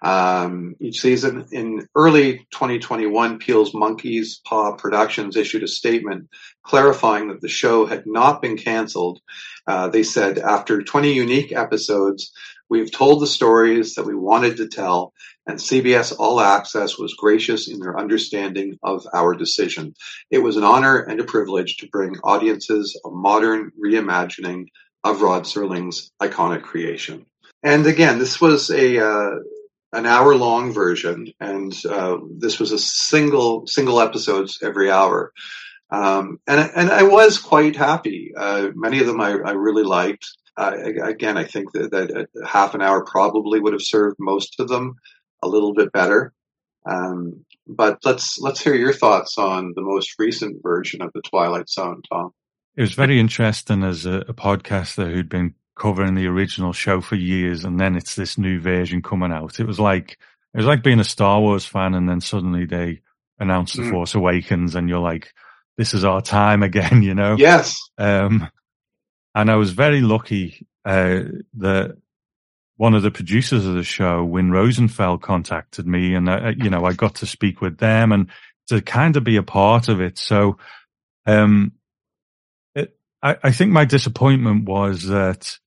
um, 0.01 0.75
each 0.79 1.01
season. 1.01 1.47
In 1.51 1.87
early 1.95 2.39
2021, 2.51 3.39
Peele's 3.39 3.73
Monkey's 3.73 4.41
Paw 4.45 4.75
Productions 4.75 5.35
issued 5.35 5.63
a 5.63 5.67
statement 5.67 6.29
clarifying 6.63 7.29
that 7.29 7.41
the 7.41 7.47
show 7.47 7.85
had 7.85 8.05
not 8.05 8.41
been 8.41 8.57
canceled. 8.57 9.19
Uh, 9.65 9.89
they 9.89 10.03
said, 10.03 10.37
after 10.37 10.81
20 10.81 11.13
unique 11.13 11.51
episodes, 11.51 12.31
we've 12.69 12.91
told 12.91 13.21
the 13.21 13.27
stories 13.27 13.95
that 13.95 14.05
we 14.05 14.15
wanted 14.15 14.57
to 14.57 14.67
tell, 14.67 15.13
and 15.47 15.59
CBS 15.59 16.13
All 16.17 16.41
Access 16.41 16.97
was 16.97 17.13
gracious 17.13 17.69
in 17.69 17.79
their 17.79 17.97
understanding 17.97 18.77
of 18.83 19.07
our 19.13 19.33
decision. 19.33 19.93
It 20.29 20.39
was 20.39 20.57
an 20.57 20.63
honor 20.63 20.97
and 20.99 21.19
a 21.19 21.23
privilege 21.23 21.77
to 21.77 21.87
bring 21.87 22.17
audiences 22.23 22.99
a 23.05 23.09
modern 23.09 23.71
reimagining 23.81 24.67
of 25.03 25.21
Rod 25.21 25.43
Serling's 25.43 26.11
iconic 26.21 26.63
creation. 26.63 27.25
And 27.63 27.85
again, 27.87 28.19
this 28.19 28.39
was 28.39 28.69
a 28.69 29.03
uh, 29.03 29.35
an 29.97 30.05
hour 30.05 30.35
long 30.35 30.71
version, 30.71 31.33
and 31.39 31.73
uh, 31.89 32.17
this 32.37 32.59
was 32.59 32.71
a 32.71 32.77
single 32.77 33.65
single 33.65 33.99
episodes 33.99 34.59
every 34.61 34.91
hour. 34.91 35.33
Um, 35.89 36.39
and 36.47 36.71
and 36.75 36.91
I 36.91 37.03
was 37.03 37.39
quite 37.39 37.75
happy. 37.75 38.31
Uh, 38.37 38.69
many 38.75 38.99
of 38.99 39.07
them 39.07 39.19
I, 39.19 39.31
I 39.31 39.51
really 39.51 39.83
liked. 39.83 40.27
Uh, 40.55 40.73
again, 41.03 41.37
I 41.37 41.43
think 41.43 41.71
that, 41.73 41.91
that 41.91 42.27
half 42.45 42.75
an 42.75 42.81
hour 42.81 43.03
probably 43.03 43.59
would 43.59 43.73
have 43.73 43.81
served 43.81 44.17
most 44.19 44.59
of 44.59 44.67
them 44.67 44.95
a 45.43 45.47
little 45.47 45.73
bit 45.73 45.91
better. 45.91 46.33
Um, 46.89 47.45
but 47.67 47.97
let's 48.05 48.39
let's 48.39 48.61
hear 48.61 48.75
your 48.75 48.93
thoughts 48.93 49.37
on 49.37 49.73
the 49.75 49.81
most 49.81 50.13
recent 50.19 50.61
version 50.61 51.01
of 51.01 51.11
the 51.13 51.21
Twilight 51.21 51.69
Zone, 51.69 52.01
Tom. 52.11 52.31
It 52.75 52.81
was 52.81 52.93
very 52.93 53.19
interesting 53.19 53.83
as 53.83 54.05
a, 54.05 54.19
a 54.27 54.33
podcaster 54.33 55.11
who'd 55.11 55.29
been 55.29 55.55
covering 55.77 56.15
the 56.15 56.27
original 56.27 56.73
show 56.73 57.01
for 57.01 57.15
years, 57.15 57.63
and 57.63 57.79
then 57.79 57.95
it's 57.95 58.15
this 58.15 58.37
new 58.37 58.59
version 58.59 59.01
coming 59.01 59.31
out. 59.31 59.59
It 59.59 59.67
was 59.67 59.79
like 59.79 60.17
it 60.53 60.57
was 60.57 60.65
like 60.65 60.83
being 60.83 60.99
a 60.99 61.05
Star 61.05 61.39
Wars 61.39 61.65
fan, 61.65 61.93
and 61.93 62.09
then 62.09 62.21
suddenly 62.21 62.65
they 62.65 63.01
announce 63.39 63.73
the 63.73 63.83
mm. 63.83 63.91
Force 63.91 64.15
Awakens, 64.15 64.75
and 64.75 64.89
you're 64.89 64.99
like, 64.99 65.33
"This 65.77 65.93
is 65.93 66.03
our 66.03 66.21
time 66.21 66.63
again," 66.69 67.03
you 67.03 67.13
know? 67.13 67.35
Yes. 67.37 67.77
Um, 67.97 68.49
and 69.35 69.51
I 69.51 69.55
was 69.55 69.71
very 69.71 70.01
lucky 70.01 70.65
uh, 70.83 71.21
that 71.55 71.97
one 72.77 72.93
of 72.93 73.03
the 73.03 73.11
producers 73.11 73.65
of 73.65 73.75
the 73.75 73.83
show, 73.83 74.23
Win 74.23 74.51
Rosenfeld, 74.51 75.21
contacted 75.21 75.85
me, 75.85 76.15
and 76.15 76.29
I, 76.29 76.49
you 76.57 76.69
know 76.69 76.85
I 76.85 76.93
got 76.93 77.15
to 77.15 77.27
speak 77.27 77.61
with 77.61 77.77
them 77.77 78.11
and 78.11 78.29
to 78.67 78.81
kind 78.81 79.15
of 79.15 79.23
be 79.23 79.37
a 79.37 79.43
part 79.43 79.89
of 79.89 80.01
it. 80.01 80.17
So, 80.17 80.57
um, 81.25 81.73
it, 82.75 82.97
I, 83.21 83.37
I 83.43 83.51
think 83.51 83.71
my 83.71 83.85
disappointment 83.85 84.65
was 84.65 85.03
that 85.03 85.57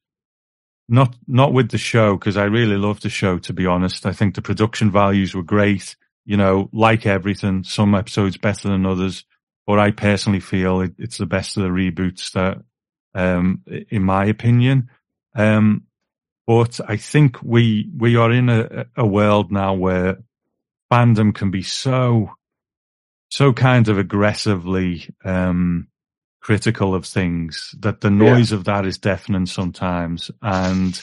not 0.90 1.16
not 1.26 1.52
with 1.52 1.70
the 1.70 1.78
show 1.78 2.16
because 2.16 2.36
I 2.36 2.44
really 2.44 2.76
loved 2.76 3.02
the 3.02 3.08
show. 3.08 3.38
To 3.38 3.52
be 3.52 3.64
honest, 3.64 4.04
I 4.04 4.12
think 4.12 4.34
the 4.34 4.42
production 4.42 4.90
values 4.90 5.34
were 5.34 5.42
great. 5.42 5.96
You 6.26 6.36
know, 6.36 6.68
like 6.72 7.06
everything, 7.06 7.64
some 7.64 7.94
episodes 7.94 8.36
better 8.36 8.68
than 8.68 8.84
others, 8.84 9.24
but 9.66 9.78
I 9.78 9.92
personally 9.92 10.40
feel 10.40 10.80
it, 10.80 10.92
it's 10.98 11.16
the 11.16 11.26
best 11.26 11.56
of 11.56 11.62
the 11.62 11.70
reboots 11.70 12.32
that, 12.32 12.58
um, 13.14 13.62
in 13.88 14.02
my 14.02 14.26
opinion. 14.26 14.90
Um, 15.34 15.84
but 16.46 16.80
I 16.86 16.96
think 16.96 17.40
we 17.42 17.88
we 17.96 18.16
are 18.16 18.32
in 18.32 18.48
a, 18.48 18.86
a 18.96 19.06
world 19.06 19.52
now 19.52 19.74
where 19.74 20.18
fandom 20.92 21.32
can 21.32 21.52
be 21.52 21.62
so 21.62 22.32
so 23.28 23.52
kind 23.52 23.86
of 23.88 23.96
aggressively 23.96 25.08
um, 25.24 25.86
critical 26.40 26.94
of 26.94 27.04
things 27.04 27.74
that 27.78 28.00
the 28.00 28.10
noise 28.10 28.50
yeah. 28.50 28.58
of 28.58 28.64
that 28.64 28.86
is 28.86 28.98
deafening 28.98 29.46
sometimes 29.46 30.30
and 30.42 31.02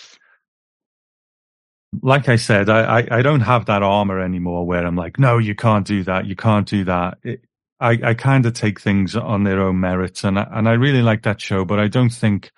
like 2.01 2.29
I 2.29 2.35
said, 2.35 2.69
I, 2.69 2.99
I, 2.99 3.07
I, 3.11 3.21
don't 3.21 3.41
have 3.41 3.65
that 3.67 3.83
armor 3.83 4.19
anymore 4.19 4.65
where 4.65 4.85
I'm 4.85 4.95
like, 4.95 5.17
no, 5.17 5.37
you 5.37 5.55
can't 5.55 5.87
do 5.87 6.03
that. 6.03 6.25
You 6.25 6.35
can't 6.35 6.67
do 6.67 6.83
that. 6.85 7.17
It, 7.23 7.41
I, 7.79 7.97
I 8.03 8.13
kind 8.13 8.45
of 8.45 8.53
take 8.53 8.79
things 8.79 9.15
on 9.15 9.43
their 9.43 9.61
own 9.61 9.79
merits 9.79 10.23
and 10.23 10.39
I, 10.39 10.47
and 10.51 10.67
I 10.67 10.73
really 10.73 11.01
like 11.01 11.23
that 11.23 11.39
show, 11.39 11.63
but 11.63 11.79
I 11.79 11.87
don't 11.87 12.09
think 12.09 12.51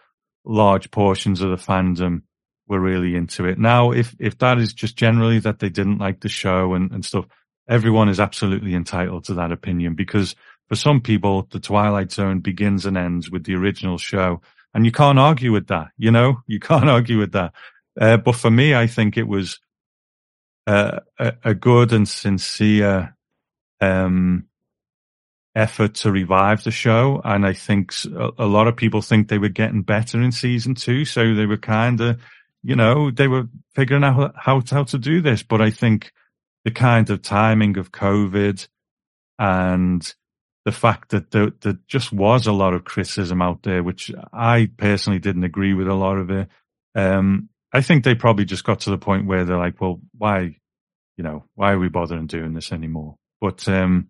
large 0.45 0.91
portions 0.91 1.41
of 1.41 1.49
the 1.49 1.57
fandom 1.57 2.23
were 2.67 2.79
really 2.79 3.15
into 3.15 3.45
it. 3.45 3.59
Now, 3.59 3.91
if, 3.91 4.15
if 4.19 4.37
that 4.39 4.59
is 4.59 4.73
just 4.73 4.95
generally 4.95 5.39
that 5.39 5.59
they 5.59 5.69
didn't 5.69 5.97
like 5.97 6.21
the 6.21 6.29
show 6.29 6.73
and, 6.73 6.91
and 6.91 7.03
stuff, 7.03 7.25
everyone 7.67 8.09
is 8.09 8.19
absolutely 8.19 8.73
entitled 8.73 9.25
to 9.25 9.33
that 9.35 9.51
opinion 9.51 9.93
because 9.93 10.35
for 10.69 10.75
some 10.75 11.01
people, 11.01 11.47
the 11.49 11.59
Twilight 11.59 12.11
Zone 12.11 12.39
begins 12.39 12.85
and 12.85 12.95
ends 12.95 13.29
with 13.29 13.43
the 13.43 13.55
original 13.55 13.97
show. 13.97 14.41
And 14.73 14.85
you 14.85 14.91
can't 14.91 15.17
argue 15.17 15.51
with 15.51 15.67
that, 15.67 15.87
you 15.97 16.11
know, 16.11 16.41
you 16.47 16.59
can't 16.59 16.89
argue 16.89 17.17
with 17.17 17.33
that. 17.33 17.53
Uh, 17.99 18.17
but 18.17 18.35
for 18.35 18.51
me, 18.51 18.75
I 18.75 18.87
think 18.87 19.17
it 19.17 19.27
was 19.27 19.59
uh, 20.67 20.99
a, 21.17 21.33
a, 21.43 21.53
good 21.55 21.91
and 21.91 22.07
sincere 22.07 23.15
um, 23.81 24.45
effort 25.55 25.95
to 25.95 26.11
revive 26.11 26.63
the 26.63 26.71
show. 26.71 27.19
And 27.25 27.45
I 27.45 27.53
think 27.53 27.91
a, 28.05 28.29
a, 28.37 28.45
lot 28.45 28.67
of 28.67 28.77
people 28.77 29.01
think 29.01 29.27
they 29.27 29.39
were 29.39 29.49
getting 29.49 29.81
better 29.81 30.21
in 30.21 30.31
season 30.31 30.75
two. 30.75 31.03
So 31.03 31.33
they 31.33 31.47
were 31.47 31.57
kind 31.57 31.99
of, 31.99 32.21
you 32.61 32.75
know, 32.75 33.09
they 33.09 33.27
were 33.27 33.49
figuring 33.73 34.03
out 34.03 34.35
how, 34.37 34.61
how 34.69 34.83
to 34.83 34.99
do 34.99 35.21
this. 35.21 35.41
But 35.41 35.61
I 35.61 35.71
think 35.71 36.11
the 36.63 36.71
kind 36.71 37.09
of 37.09 37.23
timing 37.23 37.77
of 37.77 37.91
COVID 37.91 38.67
and 39.39 40.13
the 40.69 40.75
fact 40.75 41.09
that 41.09 41.31
there, 41.31 41.51
there, 41.61 41.79
just 41.87 42.13
was 42.13 42.45
a 42.45 42.51
lot 42.51 42.75
of 42.75 42.83
criticism 42.83 43.41
out 43.41 43.63
there, 43.63 43.81
which 43.81 44.11
I 44.31 44.69
personally 44.77 45.17
didn't 45.17 45.43
agree 45.43 45.73
with 45.73 45.87
a 45.87 45.95
lot 45.95 46.19
of 46.19 46.29
it. 46.29 46.47
Um, 46.93 47.49
I 47.73 47.81
think 47.81 48.03
they 48.03 48.13
probably 48.13 48.45
just 48.45 48.63
got 48.63 48.81
to 48.81 48.91
the 48.91 48.99
point 48.99 49.25
where 49.25 49.45
they're 49.45 49.57
like, 49.57 49.81
well, 49.81 49.99
why, 50.15 50.57
you 51.17 51.23
know, 51.23 51.45
why 51.55 51.71
are 51.71 51.79
we 51.79 51.89
bothering 51.89 52.27
doing 52.27 52.53
this 52.53 52.71
anymore? 52.71 53.15
But, 53.41 53.67
um, 53.67 54.09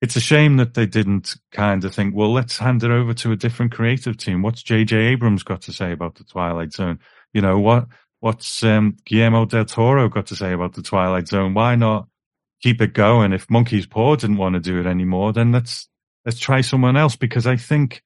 it's 0.00 0.16
a 0.16 0.20
shame 0.20 0.56
that 0.56 0.72
they 0.72 0.86
didn't 0.86 1.36
kind 1.52 1.84
of 1.84 1.94
think, 1.94 2.14
well, 2.14 2.32
let's 2.32 2.56
hand 2.56 2.82
it 2.82 2.90
over 2.90 3.12
to 3.12 3.32
a 3.32 3.36
different 3.36 3.72
creative 3.72 4.16
team. 4.16 4.40
What's 4.40 4.62
J.J. 4.62 4.96
Abrams 4.96 5.42
got 5.42 5.60
to 5.62 5.72
say 5.72 5.92
about 5.92 6.14
the 6.14 6.24
Twilight 6.24 6.72
Zone? 6.72 6.98
You 7.34 7.42
know, 7.42 7.58
what, 7.58 7.88
what's, 8.20 8.64
um, 8.64 8.96
Guillermo 9.04 9.44
del 9.44 9.66
Toro 9.66 10.08
got 10.08 10.28
to 10.28 10.36
say 10.36 10.54
about 10.54 10.72
the 10.72 10.82
Twilight 10.82 11.28
Zone? 11.28 11.52
Why 11.52 11.74
not 11.74 12.08
keep 12.64 12.80
it 12.80 12.94
going. 12.94 13.34
If 13.34 13.50
Monkey's 13.50 13.84
Paw 13.84 14.16
didn't 14.16 14.38
want 14.38 14.54
to 14.54 14.60
do 14.60 14.80
it 14.80 14.86
anymore, 14.86 15.34
then 15.34 15.52
let's 15.52 15.86
let's 16.24 16.38
try 16.38 16.62
someone 16.62 16.96
else 16.96 17.14
because 17.14 17.46
I 17.46 17.56
think. 17.56 18.02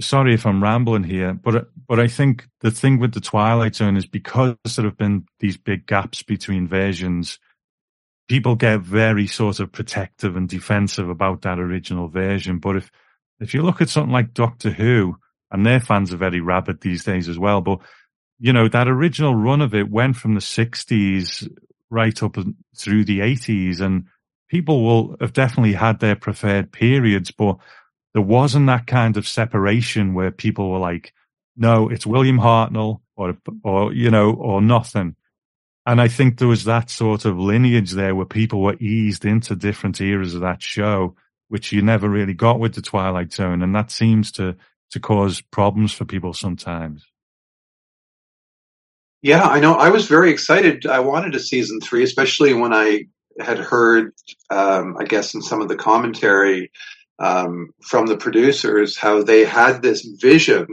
Sorry 0.00 0.32
if 0.32 0.46
I'm 0.46 0.62
rambling 0.62 1.02
here, 1.02 1.34
but 1.34 1.70
but 1.88 1.98
I 1.98 2.06
think 2.06 2.46
the 2.60 2.70
thing 2.70 3.00
with 3.00 3.14
the 3.14 3.20
Twilight 3.20 3.74
Zone 3.74 3.96
is 3.96 4.06
because 4.06 4.54
there 4.76 4.84
have 4.84 4.96
been 4.96 5.26
these 5.40 5.56
big 5.56 5.86
gaps 5.86 6.22
between 6.22 6.68
versions, 6.68 7.40
people 8.28 8.54
get 8.54 8.80
very 8.80 9.26
sort 9.26 9.58
of 9.58 9.72
protective 9.72 10.36
and 10.36 10.48
defensive 10.48 11.08
about 11.08 11.42
that 11.42 11.58
original 11.58 12.06
version. 12.06 12.58
But 12.60 12.76
if 12.76 12.92
if 13.40 13.54
you 13.54 13.62
look 13.62 13.80
at 13.80 13.88
something 13.88 14.12
like 14.12 14.34
Doctor 14.34 14.70
Who, 14.70 15.16
and 15.50 15.66
their 15.66 15.80
fans 15.80 16.12
are 16.12 16.16
very 16.16 16.40
rabid 16.40 16.80
these 16.80 17.02
days 17.02 17.28
as 17.28 17.38
well, 17.38 17.60
but 17.60 17.80
you 18.38 18.52
know 18.52 18.68
that 18.68 18.86
original 18.86 19.34
run 19.34 19.60
of 19.60 19.74
it 19.74 19.90
went 19.90 20.14
from 20.14 20.34
the 20.34 20.40
60s 20.40 21.48
right 21.90 22.22
up 22.22 22.36
through 22.76 23.04
the 23.04 23.20
80s 23.20 23.80
and 23.80 24.04
people 24.48 24.82
will 24.82 25.16
have 25.20 25.32
definitely 25.32 25.74
had 25.74 26.00
their 26.00 26.16
preferred 26.16 26.72
periods, 26.72 27.30
but 27.30 27.56
there 28.14 28.22
wasn't 28.22 28.66
that 28.66 28.86
kind 28.86 29.16
of 29.16 29.28
separation 29.28 30.14
where 30.14 30.30
people 30.30 30.70
were 30.70 30.78
like, 30.78 31.12
no, 31.56 31.88
it's 31.88 32.06
William 32.06 32.38
Hartnell 32.38 33.00
or, 33.16 33.36
or, 33.62 33.92
you 33.92 34.10
know, 34.10 34.32
or 34.32 34.62
nothing. 34.62 35.16
And 35.84 36.00
I 36.00 36.08
think 36.08 36.38
there 36.38 36.48
was 36.48 36.64
that 36.64 36.90
sort 36.90 37.24
of 37.24 37.38
lineage 37.38 37.92
there 37.92 38.14
where 38.14 38.26
people 38.26 38.62
were 38.62 38.76
eased 38.78 39.24
into 39.24 39.56
different 39.56 40.00
eras 40.00 40.34
of 40.34 40.42
that 40.42 40.62
show, 40.62 41.16
which 41.48 41.72
you 41.72 41.82
never 41.82 42.08
really 42.08 42.34
got 42.34 42.60
with 42.60 42.74
the 42.74 42.82
Twilight 42.82 43.32
Zone. 43.32 43.62
And 43.62 43.74
that 43.74 43.90
seems 43.90 44.30
to, 44.32 44.56
to 44.90 45.00
cause 45.00 45.40
problems 45.40 45.92
for 45.92 46.04
people 46.04 46.32
sometimes. 46.34 47.06
Yeah, 49.22 49.42
I 49.44 49.60
know. 49.60 49.74
I 49.74 49.88
was 49.88 50.06
very 50.06 50.30
excited. 50.30 50.86
I 50.86 51.00
wanted 51.00 51.34
a 51.34 51.40
season 51.40 51.80
three, 51.80 52.04
especially 52.04 52.54
when 52.54 52.72
I 52.72 53.04
had 53.40 53.58
heard, 53.58 54.12
um, 54.50 54.96
I 54.98 55.04
guess, 55.04 55.34
in 55.34 55.42
some 55.42 55.60
of 55.60 55.68
the 55.68 55.76
commentary 55.76 56.70
um, 57.18 57.70
from 57.82 58.06
the 58.06 58.16
producers, 58.16 58.96
how 58.96 59.22
they 59.22 59.44
had 59.44 59.82
this 59.82 60.02
vision 60.20 60.66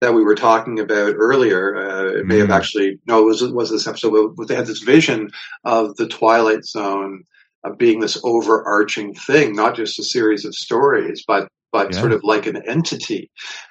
that 0.00 0.14
we 0.14 0.24
were 0.24 0.34
talking 0.34 0.80
about 0.80 1.14
earlier. 1.16 1.76
Uh, 1.76 2.18
it 2.18 2.26
may 2.26 2.38
have 2.38 2.48
Mm. 2.48 2.54
actually 2.56 2.98
no, 3.06 3.20
it 3.20 3.24
was 3.26 3.42
it 3.42 3.54
was 3.54 3.70
this 3.70 3.86
episode. 3.86 4.34
But 4.36 4.48
they 4.48 4.54
had 4.54 4.66
this 4.66 4.80
vision 4.82 5.30
of 5.64 5.94
the 5.96 6.08
Twilight 6.08 6.64
Zone 6.64 7.24
of 7.64 7.78
being 7.78 8.00
this 8.00 8.18
overarching 8.24 9.14
thing, 9.14 9.54
not 9.54 9.76
just 9.76 9.98
a 10.00 10.02
series 10.02 10.44
of 10.44 10.54
stories, 10.54 11.22
but 11.26 11.48
but 11.72 11.92
Yeah. 11.92 12.00
sort 12.00 12.12
of 12.12 12.22
like 12.22 12.46
an 12.46 12.62
entity. 12.68 13.30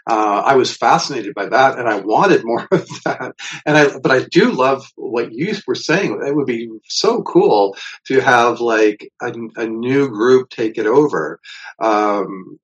Uh, 0.10 0.42
I 0.46 0.56
was 0.56 0.76
fascinated 0.76 1.34
by 1.36 1.48
that, 1.48 1.78
and 1.80 1.88
I 1.88 2.00
wanted 2.00 2.44
more 2.44 2.68
of 2.72 2.88
that. 3.06 3.34
And 3.66 3.78
I, 3.78 3.98
but 4.00 4.12
I 4.12 4.24
do 4.32 4.52
love 4.52 4.86
what 4.96 5.32
you 5.32 5.54
were 5.68 5.76
saying. 5.76 6.22
It 6.26 6.36
would 6.36 6.48
be 6.48 6.70
so 6.88 7.22
cool 7.24 7.76
to 8.08 8.20
have 8.20 8.60
like 8.60 9.10
a, 9.22 9.32
a 9.56 9.68
new 9.68 10.10
group 10.10 10.50
take 10.50 10.78
it 10.78 10.88
over, 10.88 11.40
um, 11.80 12.60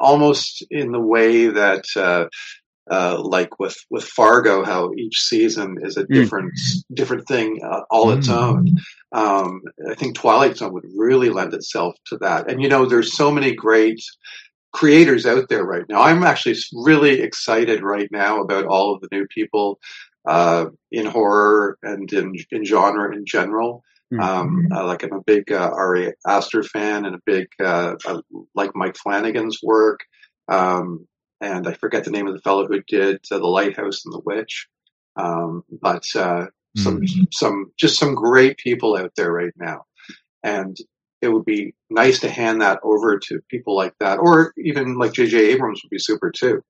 almost 0.00 0.64
in 0.70 0.92
the 0.92 1.00
way 1.00 1.48
that. 1.48 1.84
Uh, 1.96 2.26
uh, 2.90 3.20
like 3.22 3.58
with 3.60 3.76
with 3.90 4.04
Fargo, 4.04 4.64
how 4.64 4.92
each 4.98 5.20
season 5.20 5.76
is 5.82 5.96
a 5.96 6.04
different 6.06 6.52
different 6.92 7.26
thing 7.28 7.60
uh, 7.64 7.82
all 7.90 8.10
its 8.12 8.28
Mm. 8.28 8.32
own. 8.34 8.76
Um, 9.12 9.62
I 9.88 9.94
think 9.94 10.16
Twilight 10.16 10.56
Zone 10.56 10.72
would 10.72 10.86
really 10.96 11.30
lend 11.30 11.54
itself 11.54 11.94
to 12.06 12.18
that. 12.18 12.50
And 12.50 12.60
you 12.62 12.68
know, 12.68 12.86
there's 12.86 13.16
so 13.16 13.30
many 13.30 13.54
great 13.54 14.00
creators 14.72 15.26
out 15.26 15.48
there 15.48 15.64
right 15.64 15.84
now. 15.88 16.02
I'm 16.02 16.22
actually 16.22 16.56
really 16.72 17.20
excited 17.20 17.82
right 17.82 18.10
now 18.10 18.40
about 18.40 18.66
all 18.66 18.94
of 18.94 19.00
the 19.00 19.08
new 19.12 19.26
people 19.26 19.78
uh, 20.26 20.66
in 20.90 21.06
horror 21.06 21.78
and 21.82 22.12
in 22.12 22.34
in 22.50 22.64
genre 22.64 23.14
in 23.14 23.24
general. 23.26 23.84
Um, 24.20 24.68
uh, 24.70 24.84
like 24.84 25.02
I'm 25.02 25.14
a 25.14 25.22
big 25.22 25.50
uh, 25.50 25.70
Ari 25.72 26.12
Aster 26.26 26.62
fan 26.62 27.06
and 27.06 27.14
a 27.14 27.20
big 27.24 27.46
uh, 27.58 27.94
I 28.04 28.20
like 28.54 28.72
Mike 28.74 28.96
Flanagan's 28.96 29.60
work. 29.62 30.00
Um, 30.48 31.06
and 31.40 31.66
I 31.66 31.72
forget 31.72 32.04
the 32.04 32.10
name 32.10 32.28
of 32.28 32.34
the 32.34 32.40
fellow 32.42 32.66
who 32.66 32.82
did 32.82 33.24
uh, 33.30 33.38
The 33.38 33.46
Lighthouse 33.46 34.04
and 34.04 34.12
the 34.12 34.20
Witch. 34.24 34.68
Um, 35.16 35.64
but 35.80 36.04
uh, 36.14 36.46
some 36.76 37.02
some 37.32 37.72
just 37.76 37.98
some 37.98 38.14
great 38.14 38.58
people 38.58 38.96
out 38.96 39.12
there 39.16 39.32
right 39.32 39.52
now, 39.56 39.84
and 40.42 40.76
it 41.22 41.28
would 41.28 41.44
be 41.44 41.74
nice 41.88 42.20
to 42.20 42.30
hand 42.30 42.60
that 42.60 42.80
over 42.82 43.18
to 43.18 43.40
people 43.48 43.76
like 43.76 43.94
that, 44.00 44.18
or 44.18 44.52
even 44.58 44.98
like 44.98 45.12
J.J. 45.12 45.52
Abrams 45.52 45.80
would 45.82 45.90
be 45.90 45.98
super 45.98 46.30
too. 46.30 46.62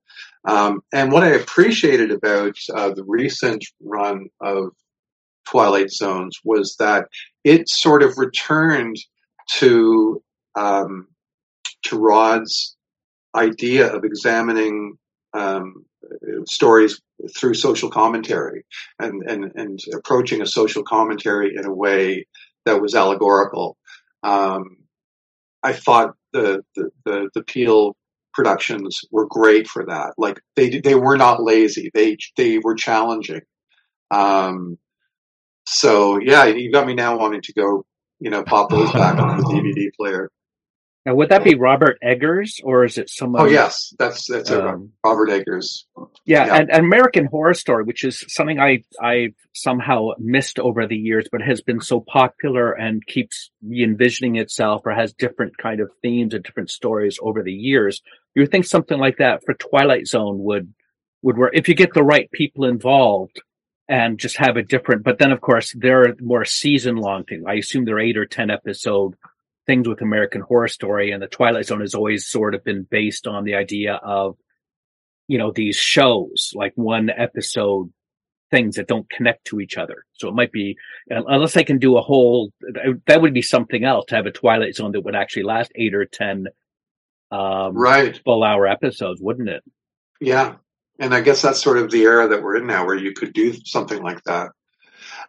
Um, 0.47 0.83
and 0.93 1.11
what 1.11 1.23
I 1.23 1.31
appreciated 1.31 2.11
about 2.11 2.57
uh, 2.75 2.91
the 2.91 3.05
recent 3.05 3.65
run 3.81 4.29
of 4.41 4.71
Twilight 5.49 5.91
Zones 5.91 6.39
was 6.45 6.77
that 6.79 7.07
it 7.45 7.69
sort 7.69 8.03
of 8.03 8.19
returned 8.19 8.97
to 9.59 10.23
um, 10.55 11.09
to 11.85 11.99
Rod's 11.99 12.77
idea 13.35 13.93
of 13.93 14.05
examining 14.05 14.99
um, 15.35 15.85
stories 16.47 17.01
through 17.37 17.55
social 17.55 17.91
commentary 17.91 18.65
and, 18.99 19.23
and, 19.29 19.53
and 19.55 19.79
approaching 19.95 20.43
a 20.43 20.47
social 20.47 20.83
commentary 20.83 21.55
in 21.57 21.65
a 21.65 21.73
way 21.73 22.27
that 22.65 22.81
was 22.81 22.95
allegorical. 22.95 23.77
Um, 24.23 24.77
I 25.63 25.73
thought 25.73 26.15
the, 26.33 26.63
the, 26.77 26.91
the, 27.05 27.31
the 27.35 27.43
Peele 27.45 27.97
productions 28.35 29.01
were 29.11 29.27
great 29.27 29.69
for 29.69 29.85
that. 29.87 30.15
Like 30.19 30.41
they, 30.57 30.81
they 30.81 30.95
were 30.95 31.17
not 31.17 31.43
lazy. 31.43 31.91
They, 31.95 32.17
they 32.37 32.59
were 32.59 32.75
challenging. 32.75 33.43
Um, 34.11 34.79
so 35.67 36.19
yeah, 36.21 36.45
you 36.47 36.73
got 36.73 36.87
me 36.87 36.95
now 36.95 37.19
wanting 37.19 37.43
to 37.43 37.53
go, 37.53 37.85
you 38.21 38.31
know, 38.31 38.43
pop 38.43 38.71
those 38.71 38.93
back 38.93 39.19
on 39.19 39.39
the 39.39 39.45
DVD 39.45 39.91
player. 39.97 40.31
Now, 41.05 41.17
would 41.17 41.31
that 41.31 41.43
be 41.43 41.57
Robert 41.57 41.99
Eggers 42.01 42.61
or 42.63 42.85
is 42.85 42.97
it 42.97 43.11
someone? 43.11 43.43
Oh 43.43 43.47
yes, 43.47 43.93
that's 43.99 44.29
that's. 44.29 44.53
Um, 44.53 44.93
Robert 45.05 45.31
Eggers. 45.31 45.87
Yeah, 46.25 46.47
Yeah. 46.47 46.55
And, 46.55 46.71
and 46.71 46.85
American 46.85 47.25
Horror 47.25 47.55
Story, 47.55 47.83
which 47.83 48.05
is 48.05 48.25
something 48.29 48.61
I 48.61 48.85
I've 49.01 49.35
somehow 49.53 50.11
missed 50.19 50.61
over 50.61 50.87
the 50.87 50.97
years, 50.97 51.27
but 51.33 51.43
has 51.43 51.61
been 51.61 51.81
so 51.81 52.01
popular 52.01 52.73
and 52.73 53.05
keeps 53.05 53.51
re-envisioning 53.67 54.37
itself 54.37 54.83
or 54.85 54.93
has 54.93 55.13
different 55.13 55.59
kind 55.59 55.81
of 55.81 55.91
themes 56.03 56.35
and 56.35 56.45
different 56.45 56.71
stories 56.71 57.19
over 57.21 57.43
the 57.43 57.53
years. 57.53 58.01
You 58.37 58.43
would 58.43 58.53
think 58.53 58.65
something 58.65 58.99
like 58.99 59.19
that 59.19 59.45
for 59.45 59.55
Twilight 59.55 60.07
Zone 60.07 60.39
would 60.45 60.73
would 61.23 61.37
work 61.37 61.53
if 61.55 61.69
you 61.69 61.75
get 61.75 61.95
the 61.95 62.05
right 62.05 62.31
people 62.31 62.65
involved 62.65 63.43
and 63.89 64.19
just 64.19 64.37
have 64.37 64.57
a 64.57 64.63
different. 64.63 65.03
But 65.03 65.19
then, 65.19 65.33
of 65.33 65.41
course, 65.41 65.75
there 65.77 66.03
are 66.03 66.15
more 66.21 66.45
season 66.45 66.95
long 66.95 67.25
things. 67.25 67.45
I 67.47 67.55
assume 67.55 67.85
they're 67.85 67.99
eight 67.99 68.17
or 68.17 68.27
ten 68.27 68.51
episode 68.51 69.17
things 69.67 69.89
with 69.89 70.03
American 70.03 70.41
Horror 70.41 70.69
Story, 70.69 71.13
and 71.13 71.23
the 71.23 71.27
Twilight 71.29 71.67
Zone 71.67 71.81
has 71.81 71.95
always 71.95 72.27
sort 72.27 72.55
of 72.55 72.65
been 72.65 72.83
based 72.83 73.27
on 73.27 73.45
the 73.45 73.55
idea 73.55 73.95
of 73.95 74.37
you 75.29 75.39
know, 75.39 75.53
these 75.53 75.77
shows, 75.77 76.51
like 76.55 76.73
one 76.75 77.09
episode 77.09 77.91
things 78.51 78.75
that 78.77 78.89
don't 78.89 79.09
connect 79.09 79.47
to 79.47 79.61
each 79.61 79.79
other. 79.79 80.05
So 80.15 80.29
it 80.29 80.35
might 80.35 80.53
be, 80.53 80.77
unless 81.09 81.57
I 81.57 81.63
can 81.63 81.79
do 81.79 81.97
a 81.97 82.03
whole, 82.03 82.53
that 83.07 83.23
would 83.23 83.33
be 83.33 83.41
something 83.41 83.83
else 83.83 84.05
to 84.09 84.17
have 84.17 84.27
a 84.27 84.31
Twilight 84.33 84.75
Zone 84.75 84.93
that 84.93 85.01
would 85.03 85.15
actually 85.15 85.45
last 85.45 85.73
eight 85.75 85.95
or 85.95 86.05
10, 86.05 86.49
um, 87.31 87.73
Right. 87.75 88.21
full 88.25 88.43
hour 88.45 88.67
episodes, 88.67 89.23
wouldn't 89.23 89.49
it? 89.49 89.63
Yeah. 90.21 90.57
And 90.99 91.15
I 91.15 91.23
guess 91.23 91.41
that's 91.41 91.63
sort 91.63 91.79
of 91.79 91.91
the 91.91 92.03
era 92.03 92.29
that 92.29 92.43
we're 92.43 92.57
in 92.57 92.67
now 92.67 92.85
where 92.85 92.97
you 92.97 93.13
could 93.15 93.33
do 93.33 93.55
something 93.65 94.03
like 94.03 94.23
that. 94.25 94.51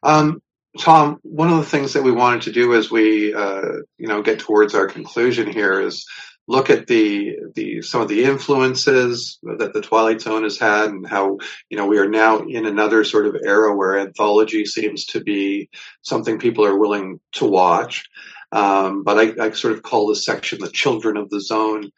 Um, 0.01 0.41
Tom, 0.79 1.19
one 1.21 1.49
of 1.49 1.57
the 1.57 1.65
things 1.65 1.93
that 1.93 2.03
we 2.03 2.11
wanted 2.11 2.43
to 2.43 2.51
do 2.51 2.73
as 2.73 2.89
we, 2.89 3.33
uh, 3.33 3.73
you 3.97 4.07
know, 4.07 4.21
get 4.21 4.39
towards 4.39 4.73
our 4.73 4.87
conclusion 4.87 5.51
here 5.51 5.79
is 5.79 6.05
look 6.47 6.69
at 6.69 6.87
the, 6.87 7.37
the, 7.55 7.81
some 7.81 8.01
of 8.01 8.07
the 8.07 8.23
influences 8.23 9.39
that 9.43 9.73
the 9.73 9.81
Twilight 9.81 10.21
Zone 10.21 10.43
has 10.43 10.57
had 10.57 10.89
and 10.89 11.07
how, 11.07 11.37
you 11.69 11.77
know, 11.77 11.85
we 11.85 11.99
are 11.99 12.09
now 12.09 12.39
in 12.39 12.65
another 12.65 13.03
sort 13.03 13.27
of 13.27 13.37
era 13.45 13.75
where 13.75 13.99
anthology 13.99 14.65
seems 14.65 15.05
to 15.07 15.21
be 15.21 15.69
something 16.01 16.39
people 16.39 16.65
are 16.65 16.77
willing 16.77 17.19
to 17.33 17.45
watch. 17.45 18.05
Um, 18.51 19.03
but 19.03 19.17
I, 19.17 19.45
I 19.45 19.51
sort 19.51 19.73
of 19.73 19.83
call 19.83 20.07
this 20.07 20.25
section 20.25 20.59
the 20.59 20.69
children 20.69 21.17
of 21.17 21.29
the 21.29 21.39
zone. 21.39 21.91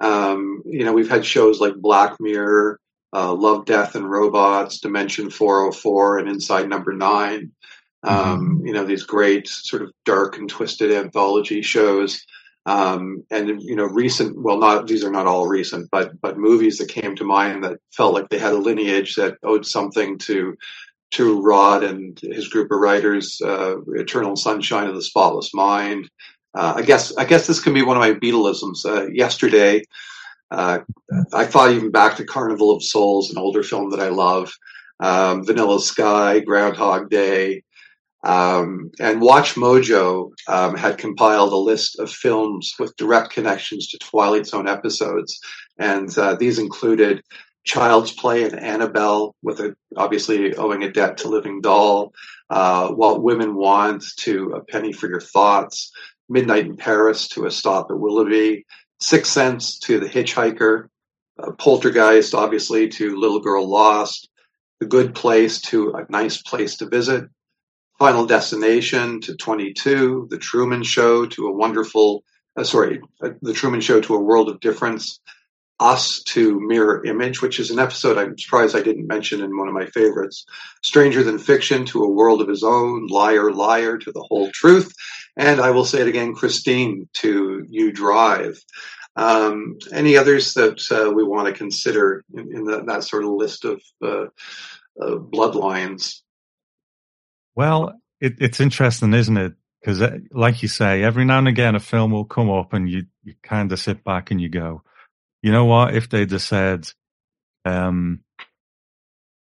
Um, 0.00 0.62
you 0.66 0.84
know, 0.84 0.92
we've 0.92 1.08
had 1.08 1.24
shows 1.24 1.60
like 1.60 1.76
Black 1.76 2.20
Mirror, 2.20 2.80
uh, 3.14 3.32
Love, 3.32 3.66
Death, 3.66 3.94
and 3.94 4.10
Robots, 4.10 4.80
Dimension 4.80 5.30
404, 5.30 6.18
and 6.18 6.28
Inside 6.28 6.68
Number 6.68 6.92
Nine. 6.92 7.52
Um, 8.04 8.62
you 8.64 8.72
know, 8.72 8.84
these 8.84 9.04
great 9.04 9.46
sort 9.46 9.82
of 9.82 9.92
dark 10.04 10.36
and 10.36 10.48
twisted 10.48 10.90
anthology 10.92 11.62
shows. 11.62 12.24
Um, 12.66 13.24
and 13.30 13.60
you 13.62 13.74
know, 13.74 13.84
recent, 13.84 14.40
well, 14.40 14.58
not, 14.58 14.86
these 14.86 15.04
are 15.04 15.10
not 15.10 15.26
all 15.26 15.48
recent, 15.48 15.88
but, 15.90 16.20
but 16.20 16.38
movies 16.38 16.78
that 16.78 16.88
came 16.88 17.16
to 17.16 17.24
mind 17.24 17.64
that 17.64 17.78
felt 17.92 18.14
like 18.14 18.28
they 18.28 18.38
had 18.38 18.52
a 18.52 18.58
lineage 18.58 19.16
that 19.16 19.38
owed 19.42 19.66
something 19.66 20.18
to, 20.18 20.56
to 21.12 21.42
Rod 21.42 21.82
and 21.82 22.18
his 22.20 22.48
group 22.48 22.70
of 22.70 22.78
writers, 22.78 23.40
uh, 23.44 23.76
Eternal 23.94 24.36
Sunshine 24.36 24.88
of 24.88 24.94
the 24.94 25.02
Spotless 25.02 25.52
Mind. 25.52 26.08
Uh, 26.54 26.74
I 26.76 26.82
guess, 26.82 27.16
I 27.16 27.24
guess 27.24 27.46
this 27.46 27.60
can 27.60 27.74
be 27.74 27.82
one 27.82 27.96
of 27.96 28.00
my 28.00 28.12
Beatlisms. 28.12 28.84
Uh, 28.84 29.08
yesterday, 29.08 29.84
uh, 30.50 30.80
I 31.32 31.46
thought 31.46 31.72
even 31.72 31.90
back 31.90 32.16
to 32.16 32.24
Carnival 32.24 32.70
of 32.70 32.82
Souls, 32.82 33.30
an 33.30 33.38
older 33.38 33.62
film 33.62 33.90
that 33.90 34.00
I 34.00 34.08
love, 34.08 34.52
um, 35.00 35.44
Vanilla 35.44 35.80
Sky, 35.80 36.40
Groundhog 36.40 37.10
Day, 37.10 37.64
um, 38.22 38.90
and 39.00 39.20
WatchMojo 39.20 40.30
um, 40.46 40.76
had 40.76 40.98
compiled 40.98 41.52
a 41.52 41.56
list 41.56 41.98
of 41.98 42.10
films 42.10 42.74
with 42.78 42.96
direct 42.96 43.30
connections 43.30 43.88
to 43.88 43.98
Twilight 43.98 44.46
Zone 44.46 44.68
episodes, 44.68 45.40
and 45.78 46.16
uh, 46.16 46.34
these 46.36 46.58
included 46.58 47.22
Child's 47.64 48.12
Play 48.12 48.44
and 48.44 48.58
Annabelle, 48.58 49.34
with 49.42 49.60
a, 49.60 49.74
obviously 49.96 50.54
owing 50.54 50.82
a 50.82 50.90
debt 50.90 51.18
to 51.18 51.28
Living 51.28 51.60
Doll, 51.60 52.12
uh, 52.50 52.88
What 52.88 53.22
Women 53.22 53.54
Want 53.54 54.04
to 54.20 54.52
A 54.52 54.64
Penny 54.64 54.92
for 54.92 55.08
Your 55.08 55.20
Thoughts, 55.20 55.92
Midnight 56.28 56.66
in 56.66 56.76
Paris 56.76 57.28
to 57.28 57.46
A 57.46 57.50
Stop 57.50 57.90
at 57.90 57.98
Willoughby, 57.98 58.66
Sixth 59.00 59.32
Sense 59.32 59.78
to 59.80 60.00
The 60.00 60.08
Hitchhiker, 60.08 60.88
uh, 61.42 61.52
Poltergeist, 61.52 62.34
obviously, 62.34 62.88
to 62.88 63.16
Little 63.16 63.40
Girl 63.40 63.68
Lost, 63.68 64.28
The 64.80 64.86
Good 64.86 65.14
Place 65.14 65.60
to 65.62 65.94
A 65.94 66.06
Nice 66.08 66.40
Place 66.42 66.76
to 66.78 66.88
Visit, 66.88 67.24
Final 68.02 68.26
Destination 68.26 69.20
to 69.20 69.36
22, 69.36 70.26
The 70.28 70.36
Truman 70.36 70.82
Show 70.82 71.24
to 71.24 71.46
A 71.46 71.52
Wonderful, 71.52 72.24
uh, 72.56 72.64
sorry, 72.64 73.00
uh, 73.22 73.28
The 73.42 73.52
Truman 73.52 73.80
Show 73.80 74.00
to 74.00 74.16
A 74.16 74.20
World 74.20 74.48
of 74.48 74.58
Difference, 74.58 75.20
Us 75.78 76.20
to 76.24 76.58
Mirror 76.58 77.06
Image, 77.06 77.40
which 77.40 77.60
is 77.60 77.70
an 77.70 77.78
episode 77.78 78.18
I'm 78.18 78.36
surprised 78.36 78.74
I 78.74 78.82
didn't 78.82 79.06
mention 79.06 79.40
in 79.40 79.56
one 79.56 79.68
of 79.68 79.74
my 79.74 79.86
favorites, 79.86 80.44
Stranger 80.82 81.22
Than 81.22 81.38
Fiction 81.38 81.86
to 81.86 82.02
A 82.02 82.10
World 82.10 82.42
of 82.42 82.48
His 82.48 82.64
Own, 82.64 83.06
Liar, 83.06 83.52
Liar 83.52 83.98
to 83.98 84.10
The 84.10 84.26
Whole 84.28 84.50
Truth, 84.50 84.92
and 85.36 85.60
I 85.60 85.70
will 85.70 85.84
say 85.84 86.00
it 86.00 86.08
again, 86.08 86.34
Christine 86.34 87.08
to 87.18 87.64
You 87.70 87.92
Drive. 87.92 88.58
Um, 89.14 89.78
any 89.92 90.16
others 90.16 90.54
that 90.54 90.82
uh, 90.90 91.12
we 91.12 91.22
want 91.22 91.46
to 91.46 91.54
consider 91.54 92.24
in, 92.34 92.52
in 92.52 92.64
the, 92.64 92.82
that 92.82 93.04
sort 93.04 93.22
of 93.22 93.30
list 93.30 93.64
of 93.64 93.80
uh, 94.02 94.24
uh, 95.00 95.18
bloodlines? 95.18 96.21
Well, 97.54 98.00
it, 98.20 98.34
it's 98.38 98.60
interesting, 98.60 99.14
isn't 99.14 99.36
it? 99.36 99.54
Because, 99.80 100.02
like 100.30 100.62
you 100.62 100.68
say, 100.68 101.02
every 101.02 101.24
now 101.24 101.38
and 101.38 101.48
again 101.48 101.74
a 101.74 101.80
film 101.80 102.12
will 102.12 102.24
come 102.24 102.50
up, 102.50 102.72
and 102.72 102.88
you 102.88 103.06
you 103.24 103.34
kind 103.42 103.72
of 103.72 103.80
sit 103.80 104.04
back 104.04 104.30
and 104.30 104.40
you 104.40 104.48
go, 104.48 104.82
you 105.42 105.50
know 105.50 105.64
what? 105.64 105.94
If 105.94 106.08
they'd 106.08 106.30
have 106.30 106.42
said, 106.42 106.88
um, 107.64 108.20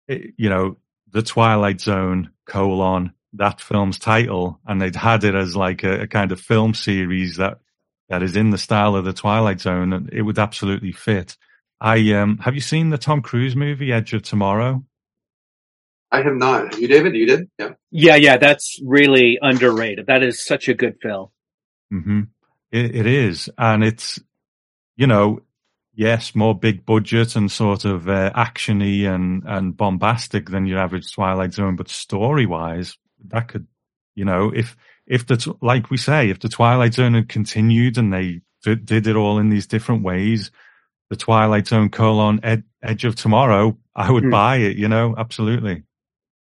it, 0.08 0.34
you 0.36 0.48
know, 0.48 0.78
the 1.10 1.22
Twilight 1.22 1.80
Zone 1.80 2.30
colon 2.46 3.12
that 3.34 3.60
film's 3.60 3.98
title, 3.98 4.60
and 4.66 4.80
they'd 4.80 4.96
had 4.96 5.24
it 5.24 5.34
as 5.34 5.56
like 5.56 5.84
a, 5.84 6.02
a 6.02 6.06
kind 6.06 6.32
of 6.32 6.40
film 6.40 6.74
series 6.74 7.36
that 7.36 7.58
that 8.08 8.22
is 8.22 8.36
in 8.36 8.50
the 8.50 8.58
style 8.58 8.94
of 8.94 9.04
the 9.04 9.12
Twilight 9.12 9.60
Zone, 9.60 9.92
and 9.92 10.10
it 10.12 10.22
would 10.22 10.38
absolutely 10.38 10.92
fit. 10.92 11.36
I 11.80 12.12
um, 12.12 12.38
have 12.38 12.54
you 12.54 12.60
seen 12.60 12.90
the 12.90 12.98
Tom 12.98 13.22
Cruise 13.22 13.56
movie 13.56 13.92
Edge 13.92 14.12
of 14.12 14.22
Tomorrow? 14.22 14.84
I 16.12 16.22
have 16.22 16.36
not. 16.36 16.72
Have 16.74 16.80
you, 16.80 16.88
David? 16.88 17.16
You 17.16 17.26
did? 17.26 17.50
Yeah. 17.58 17.70
Yeah, 17.92 18.16
yeah, 18.16 18.38
that's 18.38 18.80
really 18.84 19.38
underrated. 19.42 20.06
That 20.08 20.22
is 20.24 20.44
such 20.44 20.68
a 20.68 20.74
good 20.74 20.96
film. 21.02 21.28
hmm 21.90 22.22
It, 22.72 22.94
it 22.96 23.06
is, 23.08 23.50
and 23.58 23.84
it's 23.84 24.20
you 24.96 25.08
know, 25.08 25.40
yes, 25.94 26.34
more 26.36 26.58
big 26.58 26.86
budget 26.86 27.36
and 27.36 27.50
sort 27.52 27.84
of 27.86 28.08
uh, 28.08 28.32
actiony 28.34 29.06
and 29.12 29.42
and 29.46 29.76
bombastic 29.76 30.50
than 30.50 30.66
your 30.66 30.78
average 30.80 31.12
Twilight 31.12 31.54
Zone, 31.54 31.76
but 31.76 31.88
story 31.90 32.46
wise, 32.46 32.96
that 33.28 33.48
could, 33.48 33.66
you 34.14 34.24
know, 34.26 34.52
if 34.54 34.76
if 35.06 35.26
the 35.26 35.54
like 35.62 35.90
we 35.90 35.98
say, 35.98 36.30
if 36.30 36.40
the 36.40 36.50
Twilight 36.50 36.94
Zone 36.94 37.14
had 37.14 37.28
continued 37.30 37.98
and 37.98 38.12
they 38.12 38.42
did, 38.64 38.86
did 38.86 39.06
it 39.08 39.16
all 39.16 39.38
in 39.40 39.50
these 39.50 39.66
different 39.68 40.04
ways, 40.04 40.50
the 41.10 41.16
Twilight 41.16 41.68
Zone 41.68 41.90
colon 41.90 42.40
ed, 42.44 42.64
Edge 42.82 43.04
of 43.06 43.16
Tomorrow, 43.16 43.78
I 43.96 44.10
would 44.10 44.24
Hmm. 44.24 44.30
buy 44.30 44.56
it. 44.58 44.76
You 44.78 44.88
know, 44.88 45.14
absolutely. 45.18 45.84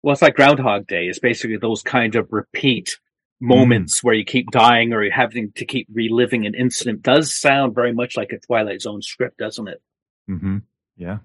Well, 0.03 0.13
it's 0.13 0.23
like 0.23 0.37
Groundhog 0.37 0.87
Day. 0.87 1.07
It's 1.07 1.19
basically 1.19 1.57
those 1.57 1.83
kind 1.83 2.15
of 2.15 2.29
repeat 2.31 2.99
moments 3.41 4.03
where 4.03 4.15
you 4.15 4.25
keep 4.25 4.51
dying 4.51 4.93
or 4.93 5.03
you're 5.03 5.13
having 5.13 5.53
to 5.53 5.65
keep 5.65 5.87
reliving 5.93 6.47
an 6.47 6.55
incident. 6.55 7.03
Does 7.03 7.35
sound 7.35 7.75
very 7.75 7.93
much 7.93 8.17
like 8.17 8.33
a 8.33 8.39
Twilight 8.39 8.83
Zone 8.83 9.03
script, 9.03 9.39
doesn't 9.39 9.69
it? 9.69 9.81
hmm 10.27 10.59
Yeah. 10.97 11.19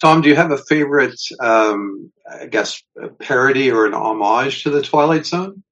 Tom, 0.00 0.20
do 0.20 0.28
you 0.28 0.36
have 0.36 0.52
a 0.52 0.58
favorite, 0.58 1.20
um, 1.40 2.12
I 2.30 2.46
guess, 2.46 2.82
a 3.02 3.08
parody 3.08 3.70
or 3.70 3.84
an 3.84 3.94
homage 3.94 4.62
to 4.62 4.70
the 4.70 4.82
Twilight 4.82 5.26
Zone? 5.26 5.64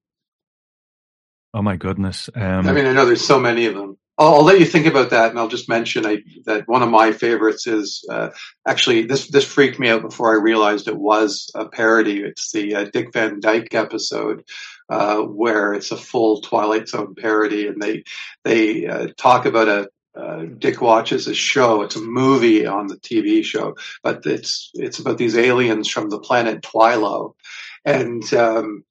Oh 1.55 1.63
my 1.63 1.77
goodness. 1.77 2.29
Um, 2.35 2.67
I 2.67 2.73
mean, 2.73 2.87
I 2.87 2.93
know 2.93 3.07
there's 3.07 3.25
so 3.25 3.39
many 3.39 3.67
of 3.67 3.75
them. 3.75 3.97
I'll, 4.19 4.37
I'll 4.37 4.45
let 4.45 4.59
you 4.59 4.67
think 4.67 4.87
about 4.87 5.11
that, 5.11 5.31
and 5.31 5.39
I'll 5.39 5.49
just 5.49 5.69
mention 5.69 6.07
I, 6.07 6.23
that 6.47 6.67
one 6.67 6.83
of 6.83 6.89
my 6.89 7.13
favorites 7.13 7.67
is 7.67 8.05
uh, 8.11 8.31
actually 8.67 9.03
this. 9.03 9.29
This 9.29 9.45
freaked 9.45 9.79
me 9.79 9.89
out 9.89 10.03
before 10.03 10.33
I 10.33 10.43
realized 10.43 10.89
it 10.89 10.97
was 10.97 11.51
a 11.55 11.67
parody. 11.67 12.23
It's 12.23 12.53
the 12.53 12.75
uh, 12.75 12.85
Dick 12.93 13.13
Van 13.13 13.41
Dyke 13.41 13.75
episode 13.75 14.45
uh, 14.89 15.19
where 15.19 15.75
it's 15.75 15.91
a 15.91 15.97
full 15.97 16.41
Twilight 16.41 16.89
Zone 16.89 17.15
parody, 17.15 17.67
and 17.67 17.81
they 17.81 18.05
they 18.45 18.87
uh, 18.87 19.09
talk 19.17 19.47
about 19.47 19.69
a. 19.69 19.89
Uh, 20.15 20.47
Dick 20.57 20.81
watches 20.81 21.27
a 21.27 21.35
show. 21.35 21.83
It's 21.83 21.97
a 21.97 22.01
movie 22.01 22.65
on 22.65 22.87
the 22.87 22.97
TV 22.97 23.45
show, 23.45 23.77
but 24.03 24.25
it's 24.25 24.71
it's 24.73 24.99
about 24.99 25.19
these 25.19 25.37
aliens 25.37 25.91
from 25.91 26.09
the 26.09 26.19
planet 26.19 26.63
Twilo, 26.63 27.35
and 27.85 28.25
um, 28.33 28.83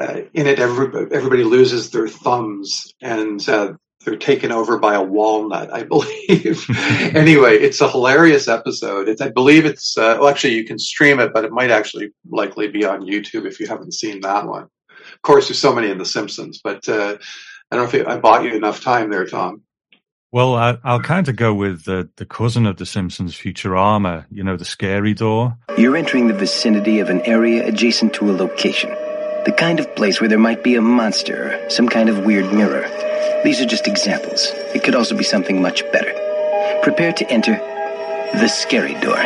uh, 0.00 0.22
in 0.32 0.46
it, 0.46 0.58
everybody, 0.58 1.14
everybody 1.14 1.44
loses 1.44 1.90
their 1.90 2.08
thumbs 2.08 2.94
and 3.02 3.46
uh, 3.50 3.74
they're 4.06 4.16
taken 4.16 4.52
over 4.52 4.78
by 4.78 4.94
a 4.94 5.02
walnut, 5.02 5.74
I 5.74 5.82
believe. 5.82 6.64
anyway, 7.14 7.56
it's 7.56 7.80
a 7.80 7.90
hilarious 7.90 8.46
episode. 8.46 9.08
It's, 9.08 9.20
I 9.20 9.30
believe 9.30 9.66
it's, 9.66 9.98
uh, 9.98 10.16
well, 10.20 10.28
actually, 10.28 10.54
you 10.54 10.64
can 10.64 10.78
stream 10.78 11.18
it, 11.18 11.34
but 11.34 11.44
it 11.44 11.50
might 11.50 11.72
actually 11.72 12.12
likely 12.30 12.68
be 12.68 12.84
on 12.84 13.02
YouTube 13.02 13.46
if 13.46 13.58
you 13.58 13.66
haven't 13.66 13.94
seen 13.94 14.20
that 14.20 14.46
one. 14.46 14.62
Of 14.62 15.22
course, 15.22 15.48
there's 15.48 15.58
so 15.58 15.74
many 15.74 15.90
in 15.90 15.98
The 15.98 16.04
Simpsons, 16.04 16.60
but 16.62 16.88
uh, 16.88 17.18
I 17.70 17.76
don't 17.76 17.82
know 17.82 17.88
if 17.88 17.94
it, 17.94 18.06
I 18.06 18.16
bought 18.18 18.44
you 18.44 18.54
enough 18.54 18.80
time 18.80 19.10
there, 19.10 19.26
Tom. 19.26 19.62
Well, 20.30 20.54
I, 20.54 20.78
I'll 20.84 21.00
kind 21.00 21.28
of 21.28 21.34
go 21.34 21.52
with 21.52 21.84
the, 21.84 22.08
the 22.16 22.26
cousin 22.26 22.66
of 22.66 22.76
The 22.76 22.86
Simpsons, 22.86 23.34
Futurama, 23.34 24.26
you 24.30 24.44
know, 24.44 24.56
the 24.56 24.64
scary 24.64 25.14
door. 25.14 25.58
You're 25.76 25.96
entering 25.96 26.28
the 26.28 26.34
vicinity 26.34 27.00
of 27.00 27.10
an 27.10 27.22
area 27.22 27.66
adjacent 27.66 28.14
to 28.14 28.30
a 28.30 28.32
location. 28.32 28.90
The 29.46 29.54
kind 29.56 29.80
of 29.80 29.96
place 29.96 30.20
where 30.20 30.28
there 30.28 30.38
might 30.38 30.62
be 30.62 30.76
a 30.76 30.80
monster, 30.80 31.68
some 31.70 31.88
kind 31.88 32.08
of 32.08 32.24
weird 32.24 32.52
mirror. 32.52 32.88
These 33.44 33.60
are 33.60 33.66
just 33.66 33.86
examples. 33.86 34.46
It 34.74 34.82
could 34.82 34.94
also 34.94 35.16
be 35.16 35.24
something 35.24 35.62
much 35.62 35.82
better. 35.92 36.12
Prepare 36.82 37.12
to 37.12 37.30
enter 37.30 37.56
the 38.34 38.48
scary 38.48 38.94
door. 39.00 39.18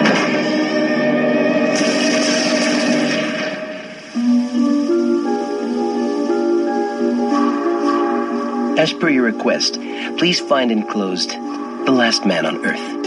As 8.79 8.93
per 8.95 9.11
your 9.11 9.25
request, 9.25 9.75
please 10.17 10.41
find 10.41 10.73
enclosed 10.73 11.31
the 11.31 11.93
last 11.93 12.25
man 12.25 12.47
on 12.47 12.65
Earth. 12.65 13.01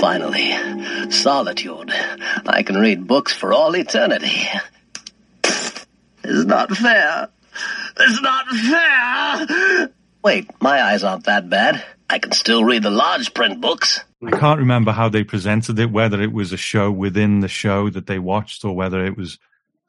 Finally, 0.00 1.10
solitude. 1.10 1.90
I 2.46 2.62
can 2.62 2.76
read 2.76 3.08
books 3.08 3.32
for 3.32 3.52
all 3.52 3.74
eternity. 3.74 4.48
It's 5.42 6.44
not 6.44 6.70
fair. 6.76 7.30
It's 7.98 8.22
not 8.22 8.46
fair. 8.48 9.90
Wait, 10.24 10.50
my 10.60 10.82
eyes 10.82 11.04
aren't 11.04 11.24
that 11.24 11.48
bad. 11.48 11.84
I 12.10 12.18
can 12.18 12.32
still 12.32 12.64
read 12.64 12.82
the 12.82 12.90
large 12.90 13.34
print 13.34 13.60
books. 13.60 14.00
I 14.26 14.30
can't 14.30 14.60
remember 14.60 14.92
how 14.92 15.08
they 15.08 15.24
presented 15.24 15.78
it, 15.78 15.90
whether 15.90 16.20
it 16.22 16.32
was 16.32 16.52
a 16.52 16.56
show 16.56 16.90
within 16.90 17.40
the 17.40 17.48
show 17.48 17.90
that 17.90 18.06
they 18.06 18.18
watched 18.18 18.64
or 18.64 18.74
whether 18.74 19.04
it 19.04 19.16
was 19.16 19.38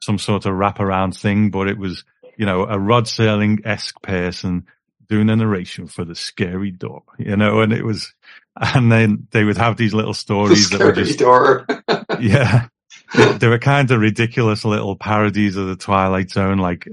some 0.02 0.18
sort 0.18 0.46
of 0.46 0.52
wraparound 0.52 1.18
thing, 1.18 1.50
but 1.50 1.68
it 1.68 1.78
was, 1.78 2.04
you 2.36 2.46
know, 2.46 2.64
a 2.66 2.78
Rod 2.78 3.04
Serling 3.04 3.66
esque 3.66 4.00
person 4.02 4.66
doing 5.08 5.28
a 5.30 5.36
narration 5.36 5.88
for 5.88 6.04
the 6.04 6.14
scary 6.14 6.70
door, 6.70 7.02
you 7.18 7.36
know, 7.36 7.60
and 7.60 7.72
it 7.72 7.84
was, 7.84 8.14
and 8.56 8.92
then 8.92 9.26
they 9.32 9.42
would 9.44 9.58
have 9.58 9.76
these 9.76 9.92
little 9.92 10.12
The 10.12 10.18
stories 10.18 10.70
that 10.70 10.80
were 10.80 10.92
scary 10.92 11.06
just, 11.06 11.18
door. 11.18 11.66
yeah, 12.20 12.68
they, 13.14 13.32
they 13.38 13.48
were 13.48 13.58
kind 13.58 13.90
of 13.90 14.00
ridiculous 14.00 14.64
little 14.64 14.94
parodies 14.94 15.56
of 15.56 15.66
the 15.66 15.76
Twilight 15.76 16.30
Zone, 16.30 16.58
like, 16.58 16.86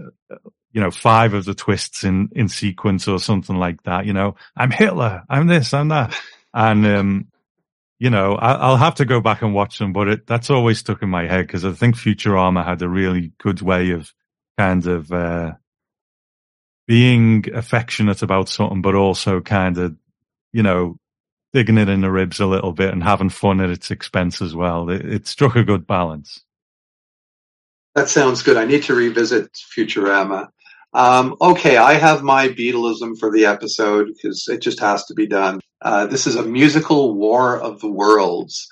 you 0.71 0.81
know, 0.81 0.91
five 0.91 1.33
of 1.33 1.45
the 1.45 1.55
twists 1.55 2.03
in, 2.03 2.29
in 2.33 2.49
sequence 2.49 3.07
or 3.07 3.19
something 3.19 3.55
like 3.55 3.81
that, 3.83 4.05
you 4.05 4.13
know, 4.13 4.35
I'm 4.55 4.71
Hitler, 4.71 5.23
I'm 5.29 5.47
this, 5.47 5.73
I'm 5.73 5.87
that. 5.87 6.15
And, 6.53 6.85
um, 6.85 7.27
you 7.99 8.09
know, 8.09 8.35
I, 8.35 8.53
I'll 8.53 8.77
have 8.77 8.95
to 8.95 9.05
go 9.05 9.21
back 9.21 9.41
and 9.41 9.53
watch 9.53 9.79
them, 9.79 9.93
but 9.93 10.07
it, 10.07 10.27
that's 10.27 10.49
always 10.49 10.79
stuck 10.79 11.01
in 11.01 11.09
my 11.09 11.27
head 11.27 11.47
because 11.47 11.65
I 11.65 11.71
think 11.71 11.95
Futurama 11.95 12.63
had 12.63 12.81
a 12.81 12.89
really 12.89 13.31
good 13.39 13.61
way 13.61 13.91
of 13.91 14.13
kind 14.57 14.85
of, 14.85 15.11
uh, 15.11 15.53
being 16.87 17.45
affectionate 17.53 18.21
about 18.21 18.47
something, 18.49 18.81
but 18.81 18.95
also 18.95 19.41
kind 19.41 19.77
of, 19.77 19.95
you 20.53 20.63
know, 20.63 20.97
digging 21.53 21.77
it 21.77 21.89
in 21.89 22.01
the 22.01 22.11
ribs 22.11 22.39
a 22.39 22.45
little 22.45 22.71
bit 22.71 22.93
and 22.93 23.03
having 23.03 23.29
fun 23.29 23.61
at 23.61 23.69
its 23.69 23.89
expense 23.89 24.41
as 24.41 24.55
well. 24.55 24.89
It, 24.89 25.05
it 25.05 25.27
struck 25.27 25.55
a 25.55 25.63
good 25.63 25.87
balance. 25.87 26.43
That 27.95 28.09
sounds 28.09 28.43
good. 28.43 28.57
I 28.57 28.65
need 28.65 28.83
to 28.83 28.93
revisit 28.93 29.53
Futurama. 29.53 30.49
Um, 30.97 31.35
okay, 31.39 31.77
I 31.77 31.93
have 31.93 32.23
my 32.23 32.47
Beatlism 32.47 33.19
for 33.19 33.29
the 33.29 33.45
episode 33.45 34.07
because 34.07 34.47
it 34.47 34.63
just 34.63 34.79
has 34.79 35.05
to 35.05 35.13
be 35.13 35.27
done. 35.27 35.59
Uh, 35.79 36.07
this 36.07 36.25
is 36.25 36.35
a 36.35 36.41
musical 36.41 37.13
War 37.13 37.59
of 37.59 37.79
the 37.81 37.91
Worlds. 37.91 38.67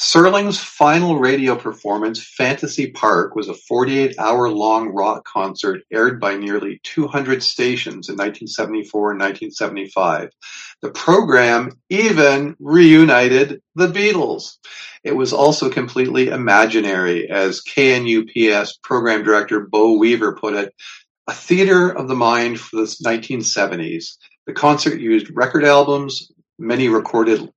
Serling's 0.00 0.58
final 0.58 1.20
radio 1.20 1.54
performance, 1.54 2.20
Fantasy 2.20 2.90
Park, 2.90 3.36
was 3.36 3.48
a 3.48 3.54
48 3.54 4.18
hour 4.18 4.48
long 4.48 4.88
rock 4.88 5.24
concert 5.24 5.82
aired 5.92 6.18
by 6.18 6.36
nearly 6.36 6.80
200 6.82 7.40
stations 7.40 8.08
in 8.08 8.14
1974 8.14 9.12
and 9.12 9.20
1975. 9.20 10.30
The 10.82 10.90
program 10.90 11.78
even 11.88 12.56
reunited 12.58 13.60
the 13.76 13.88
Beatles. 13.88 14.56
It 15.04 15.16
was 15.16 15.32
also 15.32 15.70
completely 15.70 16.28
imaginary, 16.28 17.30
as 17.30 17.62
KNUS 17.62 18.82
program 18.82 19.22
director 19.22 19.60
Bo 19.60 19.98
Weaver 19.98 20.34
put 20.34 20.54
it, 20.54 20.74
a 21.30 21.32
theater 21.32 21.88
of 21.88 22.08
the 22.08 22.16
mind 22.16 22.58
for 22.58 22.78
the 22.78 22.96
1970s. 23.06 24.16
The 24.48 24.52
concert 24.52 24.98
used 24.98 25.30
record 25.32 25.64
albums, 25.64 26.32
many 26.58 26.88
recorded 26.88 27.48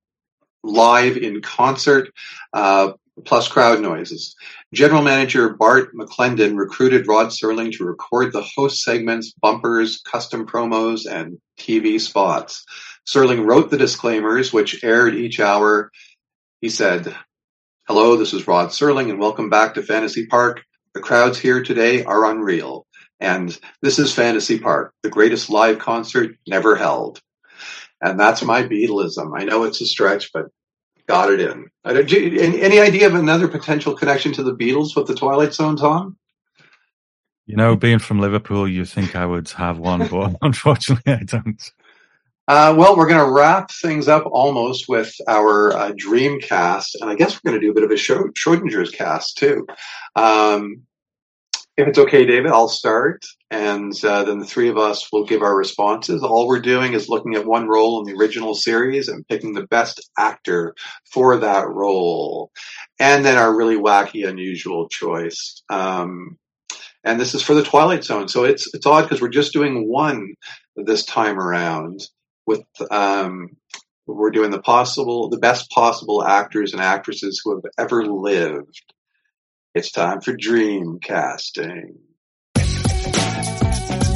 live 0.62 1.18
in 1.18 1.42
concert, 1.42 2.12
uh, 2.54 2.92
plus 3.26 3.48
crowd 3.48 3.82
noises. 3.82 4.36
General 4.76 5.02
manager 5.02 5.56
Bart 5.56 5.96
McLendon 5.96 6.56
recruited 6.56 7.08
Rod 7.08 7.30
Serling 7.30 7.76
to 7.76 7.84
record 7.84 8.32
the 8.32 8.44
host 8.44 8.84
segments, 8.84 9.34
bumpers, 9.42 10.02
custom 10.06 10.46
promos, 10.46 11.12
and 11.12 11.40
TV 11.58 12.00
spots. 12.00 12.66
Serling 13.08 13.44
wrote 13.44 13.72
the 13.72 13.78
disclaimers, 13.78 14.54
which 14.54 14.84
aired 14.84 15.16
each 15.16 15.40
hour. 15.40 15.92
He 16.62 16.70
said, 16.70 17.16
Hello, 17.88 18.18
this 18.18 18.34
is 18.34 18.48
Rod 18.48 18.70
Serling, 18.70 19.10
and 19.10 19.20
welcome 19.20 19.50
back 19.50 19.74
to 19.74 19.82
Fantasy 19.82 20.28
Park. 20.28 20.62
The 20.94 21.02
crowds 21.02 21.40
here 21.40 21.64
today 21.64 22.04
are 22.04 22.30
unreal. 22.30 22.86
And 23.24 23.58
this 23.82 24.00
is 24.00 24.14
Fantasy 24.14 24.60
Park, 24.60 24.94
the 25.02 25.10
greatest 25.10 25.50
live 25.50 25.80
concert 25.80 26.36
never 26.46 26.76
held. 26.76 27.22
And 28.02 28.20
that's 28.20 28.44
my 28.44 28.64
Beatlism. 28.64 29.32
I 29.40 29.46
know 29.46 29.64
it's 29.64 29.80
a 29.80 29.86
stretch, 29.86 30.32
but 30.34 30.48
got 31.08 31.32
it 31.32 31.40
in. 31.40 31.70
I 31.86 31.94
don't- 31.94 32.12
Any 32.14 32.62
any 32.62 32.80
idea 32.82 33.08
of 33.08 33.16
another 33.16 33.48
potential 33.48 33.96
connection 33.96 34.34
to 34.34 34.44
the 34.44 34.56
Beatles 34.56 34.94
with 34.96 35.08
the 35.08 35.16
Twilight 35.16 35.54
Zone, 35.54 35.78
Tom? 35.78 36.18
You 37.46 37.56
know, 37.56 37.78
being 37.78 38.00
from 38.00 38.20
Liverpool, 38.20 38.68
you 38.68 38.84
think 38.84 39.16
I 39.16 39.26
would 39.26 39.50
have 39.52 39.78
one, 39.80 40.08
but 40.08 40.36
unfortunately 40.42 41.14
I 41.14 41.24
don't. 41.24 41.72
Uh, 42.46 42.76
well, 42.78 42.98
we're 42.98 43.08
going 43.08 43.26
to 43.26 43.32
wrap 43.32 43.72
things 43.72 44.10
up 44.10 44.26
almost 44.26 44.90
with 44.90 45.14
our 45.30 45.72
uh, 45.72 45.94
dream 45.96 46.42
cast, 46.42 46.96
and 46.96 47.10
I 47.10 47.16
guess 47.16 47.40
we're 47.42 47.52
going 47.52 47.62
to 47.62 47.66
do 47.66 47.72
a 47.72 47.74
bit 47.74 47.86
of 47.86 47.92
a 47.92 47.94
Schrodinger's 47.94 48.92
cast 48.92 49.38
too. 49.38 49.66
Um, 50.18 50.82
if 51.76 51.88
it's 51.88 51.98
okay, 51.98 52.26
David, 52.26 52.52
I'll 52.52 52.68
start, 52.68 53.26
and 53.50 53.94
uh, 54.04 54.24
then 54.24 54.40
the 54.40 54.46
three 54.46 54.70
of 54.70 54.78
us 54.78 55.12
will 55.12 55.26
give 55.26 55.42
our 55.42 55.56
responses. 55.56 56.22
All 56.22 56.48
we're 56.48 56.60
doing 56.60 56.94
is 56.94 57.10
looking 57.10 57.34
at 57.34 57.48
one 57.48 57.68
role 57.68 58.00
in 58.00 58.06
the 58.06 58.20
original 58.20 58.54
series 58.54 59.08
and 59.08 59.28
picking 59.28 59.54
the 59.54 59.66
best 59.68 60.00
actor 60.18 60.76
for 61.12 61.38
that 61.38 61.68
role, 61.68 62.52
and 63.00 63.26
then 63.26 63.38
our 63.38 63.56
really 63.56 63.78
wacky, 63.78 64.28
unusual 64.28 64.88
choice. 64.88 65.64
Um, 65.70 66.38
and 67.04 67.20
this 67.20 67.34
is 67.34 67.42
for 67.42 67.56
the 67.56 67.64
Twilight 67.64 68.04
Zone, 68.04 68.28
so 68.28 68.44
it's 68.44 68.72
it's 68.76 68.86
odd 68.86 69.04
because 69.04 69.22
we're 69.22 69.30
just 69.30 69.54
doing 69.54 69.90
one 69.90 70.36
this 70.76 71.04
time 71.06 71.40
around 71.40 72.02
with 72.46 72.64
um, 72.92 73.50
we're 74.06 74.32
doing 74.32 74.52
the 74.52 74.62
possible, 74.62 75.30
the 75.30 75.40
best 75.40 75.72
possible 75.72 76.24
actors 76.24 76.74
and 76.74 76.82
actresses 76.82 77.42
who 77.44 77.56
have 77.56 77.64
ever 77.80 78.06
lived. 78.06 78.82
It's 79.76 79.90
time 79.90 80.22
for 80.22 80.36
dream 80.36 81.00
casting. 81.00 81.98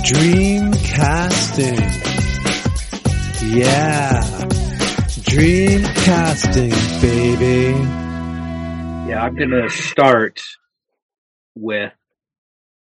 Dream 0.04 0.72
casting. 0.72 1.80
Yeah. 3.58 4.22
Dream 5.24 5.82
casting, 5.82 6.70
baby. 7.02 7.76
Yeah, 9.10 9.24
I'm 9.24 9.36
gonna 9.36 9.68
start 9.72 10.44
with 11.56 11.92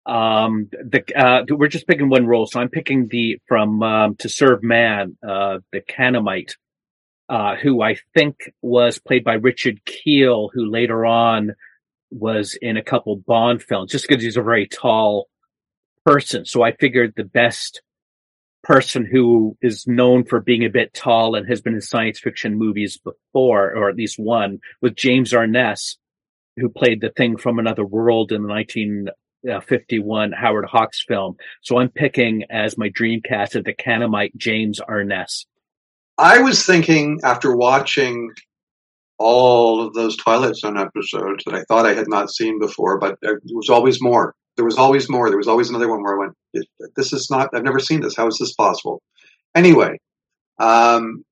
um 0.05 0.69
the 0.73 1.05
uh 1.15 1.45
we're 1.51 1.69
just 1.69 1.87
picking 1.87 2.11
one 2.11 2.27
role 2.27 2.45
so 2.45 2.61
i'm 2.61 2.69
picking 2.69 3.09
the 3.09 3.39
from 3.49 3.83
um 3.83 4.17
to 4.17 4.29
serve 4.29 4.63
man 4.63 5.17
uh 5.27 5.61
the 5.73 5.81
canamite 5.81 6.57
uh 7.31 7.55
who 7.57 7.81
i 7.81 7.97
think 8.13 8.53
was 8.61 8.99
played 8.99 9.25
by 9.25 9.33
richard 9.33 9.83
kiel 9.87 10.51
who 10.53 10.71
later 10.71 11.07
on 11.07 11.55
was 12.11 12.57
in 12.61 12.77
a 12.77 12.83
couple 12.83 13.17
bond 13.17 13.63
films 13.63 13.91
just 13.91 14.07
because 14.07 14.23
he's 14.23 14.37
a 14.37 14.43
very 14.43 14.67
tall 14.67 15.29
person 16.05 16.45
so 16.45 16.63
i 16.63 16.73
figured 16.73 17.13
the 17.17 17.25
best 17.25 17.83
person 18.63 19.05
who 19.05 19.57
is 19.61 19.87
known 19.87 20.25
for 20.25 20.41
being 20.41 20.65
a 20.65 20.71
bit 20.71 20.95
tall 20.95 21.35
and 21.35 21.47
has 21.49 21.61
been 21.61 21.75
in 21.75 21.81
science 21.81 22.19
fiction 22.19 22.57
movies 22.57 22.99
before 22.99 23.75
or 23.75 23.89
at 23.89 23.97
least 23.97 24.19
one 24.19 24.59
was 24.81 24.93
james 24.93 25.35
arness 25.35 25.99
who 26.57 26.69
played 26.69 27.01
the 27.01 27.11
thing 27.11 27.37
from 27.37 27.59
another 27.59 27.85
world 27.85 28.33
in 28.33 28.43
the 28.43 28.49
19 28.49 29.09
uh, 29.51 29.61
51 29.61 30.33
Howard 30.33 30.65
Hawks 30.65 31.05
film. 31.07 31.37
So 31.63 31.79
I'm 31.79 31.91
picking 31.91 32.45
as 32.51 32.79
my 32.79 32.89
dream 32.89 33.21
cast 33.21 33.57
of 33.57 33.65
the 33.65 33.75
Canamite 33.75 34.35
James 34.37 34.81
Arness. 34.81 35.47
I 36.17 36.41
was 36.41 36.65
thinking 36.65 37.21
after 37.25 37.55
watching 37.57 38.31
all 39.19 39.81
of 39.81 39.95
those 39.95 40.17
Twilight 40.17 40.57
Zone 40.57 40.79
episodes 40.79 41.45
that 41.45 41.55
I 41.55 41.63
thought 41.65 41.87
I 41.87 41.95
had 41.95 42.09
not 42.09 42.31
seen 42.31 42.59
before, 42.59 42.99
but 42.99 43.19
there 43.23 43.41
was 43.53 43.69
always 43.69 44.03
more. 44.03 44.35
There 44.57 44.65
was 44.65 44.79
always 44.79 45.09
more. 45.09 45.29
There 45.29 45.39
was 45.39 45.49
always 45.49 45.71
another 45.71 45.89
one 45.89 46.03
where 46.03 46.15
I 46.15 46.19
went, 46.19 46.35
"This 46.97 47.13
is 47.13 47.29
not. 47.31 47.51
I've 47.55 47.65
never 47.65 47.81
seen 47.81 48.01
this. 48.01 48.17
How 48.17 48.27
is 48.27 48.39
this 48.39 48.55
possible?" 48.55 49.03
Anyway, 49.55 49.99
um, 50.59 51.25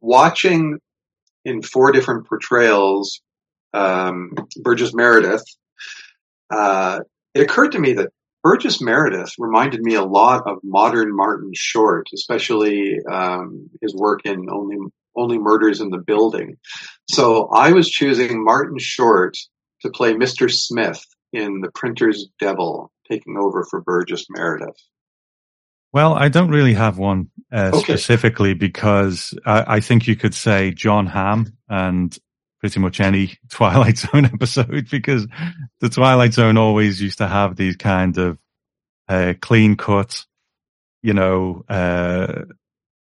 watching 0.00 0.78
in 1.44 1.62
four 1.62 1.92
different 1.92 2.26
portrayals, 2.26 3.20
um, 3.72 4.32
Burgess 4.62 4.94
Meredith, 4.94 5.44
uh, 6.50 7.00
it 7.34 7.42
occurred 7.42 7.72
to 7.72 7.80
me 7.80 7.92
that 7.94 8.10
Burgess 8.42 8.80
Meredith 8.80 9.32
reminded 9.38 9.80
me 9.80 9.94
a 9.94 10.04
lot 10.04 10.42
of 10.46 10.58
modern 10.62 11.14
Martin 11.14 11.50
Short, 11.54 12.08
especially 12.14 12.98
um, 13.10 13.70
his 13.80 13.94
work 13.94 14.20
in 14.24 14.48
Only 14.50 14.76
Only 15.16 15.38
Murders 15.38 15.80
in 15.80 15.90
the 15.90 15.98
Building. 15.98 16.56
So 17.10 17.48
I 17.52 17.72
was 17.72 17.88
choosing 17.88 18.44
Martin 18.44 18.78
Short 18.78 19.34
to 19.82 19.90
play 19.90 20.14
Mr. 20.14 20.50
Smith 20.50 21.04
in 21.32 21.60
The 21.60 21.70
Printer's 21.74 22.28
Devil, 22.40 22.90
taking 23.10 23.36
over 23.38 23.66
for 23.68 23.80
Burgess 23.82 24.26
Meredith. 24.30 24.76
Well, 25.92 26.14
I 26.14 26.28
don't 26.28 26.50
really 26.50 26.74
have 26.74 26.98
one 26.98 27.30
uh, 27.52 27.70
Okay. 27.72 27.78
specifically 27.96 28.54
because 28.54 29.32
I, 29.46 29.76
I 29.76 29.80
think 29.80 30.08
you 30.08 30.16
could 30.16 30.34
say 30.34 30.72
John 30.72 31.06
Hamm 31.06 31.56
and 31.68 32.16
pretty 32.60 32.80
much 32.80 32.98
any 32.98 33.34
Twilight 33.50 33.98
Zone 33.98 34.24
episode 34.24 34.88
because 34.90 35.26
the 35.80 35.88
Twilight 35.88 36.32
Zone 36.34 36.56
always 36.56 37.00
used 37.00 37.18
to 37.18 37.28
have 37.28 37.54
these 37.56 37.76
kind 37.76 38.16
of 38.18 38.38
uh, 39.08 39.34
clean 39.40 39.76
cut, 39.76 40.24
you 41.02 41.12
know, 41.12 41.64
uh, 41.68 42.42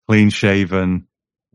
clean 0.08 0.30
shaven 0.30 1.07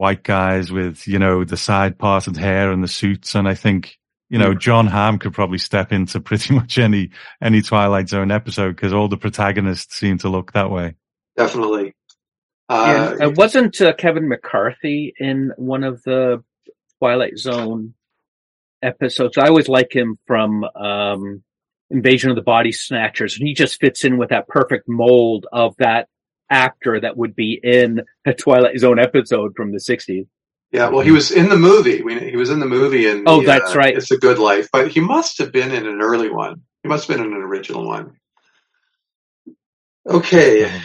white 0.03 0.25
guys 0.25 0.73
with, 0.73 1.07
you 1.07 1.17
know, 1.17 1.45
the 1.45 1.57
side 1.57 1.97
parted 1.97 2.37
hair 2.37 2.73
and 2.73 2.83
the 2.83 2.89
suits. 2.89 3.37
And 3.37 3.47
I 3.47 3.55
think, 3.55 4.01
you 4.29 4.37
know, 4.37 4.53
John 4.53 4.89
Hamm 4.89 5.21
could 5.21 5.33
probably 5.33 5.59
step 5.59 5.93
into 5.93 6.19
pretty 6.29 6.53
much 6.55 6.77
any, 6.77 7.11
any 7.41 7.63
Twilight 7.63 8.09
Zone 8.09 8.33
episode 8.33 8.75
because 8.75 8.93
all 8.93 9.07
the 9.07 9.17
protagonists 9.17 9.95
seem 9.95 10.19
to 10.19 10.29
look 10.29 10.55
that 10.55 10.73
way. 10.73 10.97
Definitely. 11.37 11.95
Yeah, 12.69 13.15
Uh, 13.21 13.27
uh, 13.27 13.31
wasn't 13.37 13.81
uh, 13.81 13.93
Kevin 13.93 14.29
McCarthy 14.29 15.15
in 15.21 15.53
one 15.57 15.85
of 15.85 16.03
the 16.03 16.43
Twilight 16.99 17.39
Zone 17.39 17.95
episodes? 18.83 19.39
I 19.39 19.47
always 19.47 19.69
like 19.69 19.95
him 19.95 20.19
from 20.27 20.65
um, 20.75 21.45
Invasion 21.91 22.31
of 22.31 22.35
the 22.35 22.43
Body 22.43 22.73
Snatchers, 22.73 23.39
and 23.39 23.47
he 23.47 23.55
just 23.55 23.79
fits 23.79 24.03
in 24.05 24.19
with 24.19 24.31
that 24.31 24.49
perfect 24.49 24.89
mold 24.89 25.47
of 25.53 25.77
that 25.79 26.09
actor 26.53 27.01
that 27.01 27.17
would 27.17 27.35
be 27.35 27.59
in 27.63 28.03
a 28.27 28.33
Twilight 28.35 28.79
Zone 28.79 28.99
episode 28.99 29.55
from 29.57 29.73
the 29.73 29.79
'60s. 29.79 30.27
yeah, 30.71 30.89
well, 30.89 31.01
he 31.01 31.11
was 31.11 31.31
in 31.31 31.49
the 31.49 31.57
movie. 31.57 32.03
We, 32.03 32.19
he 32.31 32.37
was 32.37 32.51
in 32.51 32.61
the 32.61 32.67
movie, 32.67 33.09
and 33.11 33.25
Oh, 33.27 33.43
that's 33.43 33.75
uh, 33.75 33.79
right. 33.79 33.97
It's 33.97 34.11
a 34.11 34.19
Good 34.19 34.39
Life, 34.39 34.69
but 34.73 34.89
he 34.89 35.01
must 35.01 35.39
have 35.39 35.51
been 35.53 35.71
in 35.73 35.87
an 35.87 36.01
early 36.03 36.31
one. 36.31 36.63
He 36.83 36.89
must 36.89 37.07
have 37.09 37.17
been 37.17 37.27
in 37.27 37.33
an 37.33 37.43
original 37.43 37.87
one. 37.87 38.17
Okay, 40.09 40.81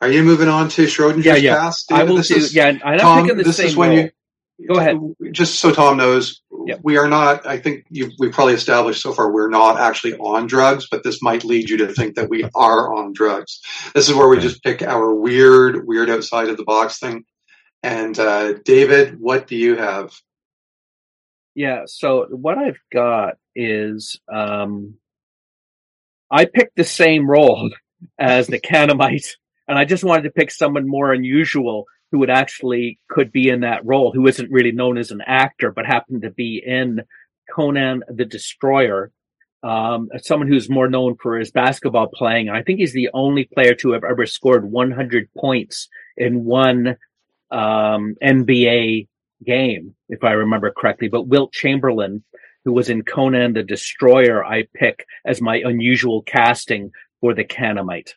are 0.00 0.08
you 0.10 0.22
moving 0.22 0.48
on 0.48 0.68
to 0.70 0.84
Schrodinger's 0.84 1.24
Yeah, 1.26 1.34
yeah. 1.36 1.54
cast? 1.56 1.90
I 1.90 2.04
will 2.04 2.16
This 2.16 2.28
do. 2.28 2.36
is- 2.36 2.54
yeah, 2.54 2.72
I'm 2.84 2.98
Tom, 2.98 3.22
picking 3.22 3.38
the 3.38 3.44
this 3.44 3.56
same 3.56 3.66
is 3.66 3.76
when 3.76 3.90
role. 3.90 3.98
you 3.98 4.68
Go 4.68 4.74
ahead. 4.78 4.96
just 5.32 5.58
so 5.58 5.72
Tom 5.72 5.96
knows, 5.96 6.40
we 6.82 6.96
are 6.96 7.08
not. 7.08 7.46
I 7.46 7.58
think 7.58 7.84
you, 7.90 8.10
we 8.18 8.30
probably 8.30 8.54
established 8.54 9.02
so 9.02 9.12
far 9.12 9.30
we're 9.30 9.48
not 9.48 9.78
actually 9.78 10.14
on 10.14 10.46
drugs, 10.46 10.86
but 10.90 11.02
this 11.02 11.22
might 11.22 11.44
lead 11.44 11.68
you 11.68 11.76
to 11.78 11.92
think 11.92 12.16
that 12.16 12.28
we 12.28 12.44
are 12.54 12.94
on 12.94 13.12
drugs. 13.12 13.60
This 13.94 14.08
is 14.08 14.14
where 14.14 14.28
we 14.28 14.38
just 14.38 14.62
pick 14.62 14.82
our 14.82 15.14
weird, 15.14 15.86
weird 15.86 16.10
outside 16.10 16.48
of 16.48 16.56
the 16.56 16.64
box 16.64 16.98
thing. 16.98 17.24
And 17.82 18.18
uh, 18.18 18.54
David, 18.64 19.20
what 19.20 19.46
do 19.46 19.56
you 19.56 19.76
have? 19.76 20.12
Yeah, 21.54 21.82
so 21.86 22.26
what 22.30 22.58
I've 22.58 22.80
got 22.92 23.34
is 23.54 24.18
um 24.32 24.94
I 26.30 26.46
picked 26.46 26.76
the 26.76 26.84
same 26.84 27.30
role 27.30 27.70
as 28.18 28.46
the 28.46 28.58
Canamite, 28.58 29.36
and 29.68 29.78
I 29.78 29.84
just 29.84 30.04
wanted 30.04 30.22
to 30.22 30.30
pick 30.30 30.50
someone 30.50 30.88
more 30.88 31.12
unusual 31.12 31.86
who 32.14 32.20
would 32.20 32.30
actually 32.30 32.96
could 33.08 33.32
be 33.32 33.48
in 33.48 33.62
that 33.62 33.84
role, 33.84 34.12
who 34.12 34.28
isn't 34.28 34.52
really 34.52 34.70
known 34.70 34.98
as 34.98 35.10
an 35.10 35.20
actor, 35.26 35.72
but 35.72 35.84
happened 35.84 36.22
to 36.22 36.30
be 36.30 36.62
in 36.64 37.00
Conan 37.52 38.04
the 38.08 38.24
Destroyer. 38.24 39.10
Um, 39.64 40.10
someone 40.18 40.46
who's 40.46 40.70
more 40.70 40.88
known 40.88 41.16
for 41.20 41.36
his 41.36 41.50
basketball 41.50 42.06
playing. 42.06 42.50
I 42.50 42.62
think 42.62 42.78
he's 42.78 42.92
the 42.92 43.10
only 43.12 43.48
player 43.52 43.74
to 43.80 43.90
have 43.94 44.04
ever 44.04 44.26
scored 44.26 44.70
100 44.70 45.28
points 45.36 45.88
in 46.16 46.44
one 46.44 46.98
um, 47.50 48.14
NBA 48.22 49.08
game, 49.44 49.96
if 50.08 50.22
I 50.22 50.34
remember 50.34 50.70
correctly. 50.70 51.08
But 51.08 51.26
Wilt 51.26 51.52
Chamberlain, 51.52 52.22
who 52.64 52.72
was 52.72 52.90
in 52.90 53.02
Conan 53.02 53.54
the 53.54 53.64
Destroyer, 53.64 54.44
I 54.44 54.68
pick 54.72 55.04
as 55.26 55.40
my 55.40 55.56
unusual 55.64 56.22
casting 56.22 56.92
for 57.20 57.34
the 57.34 57.44
Canamite. 57.44 58.12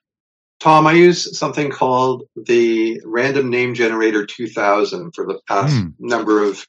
Tom, 0.60 0.88
I 0.88 0.94
use 0.94 1.38
something 1.38 1.72
called 1.72 2.24
the 2.36 3.02
Random 3.06 3.50
Name 3.52 3.76
Generator 3.76 4.26
2000 4.26 5.14
for 5.16 5.26
the 5.28 5.40
past 5.48 5.76
Hmm. 5.76 5.90
number 6.00 6.44
of 6.44 6.66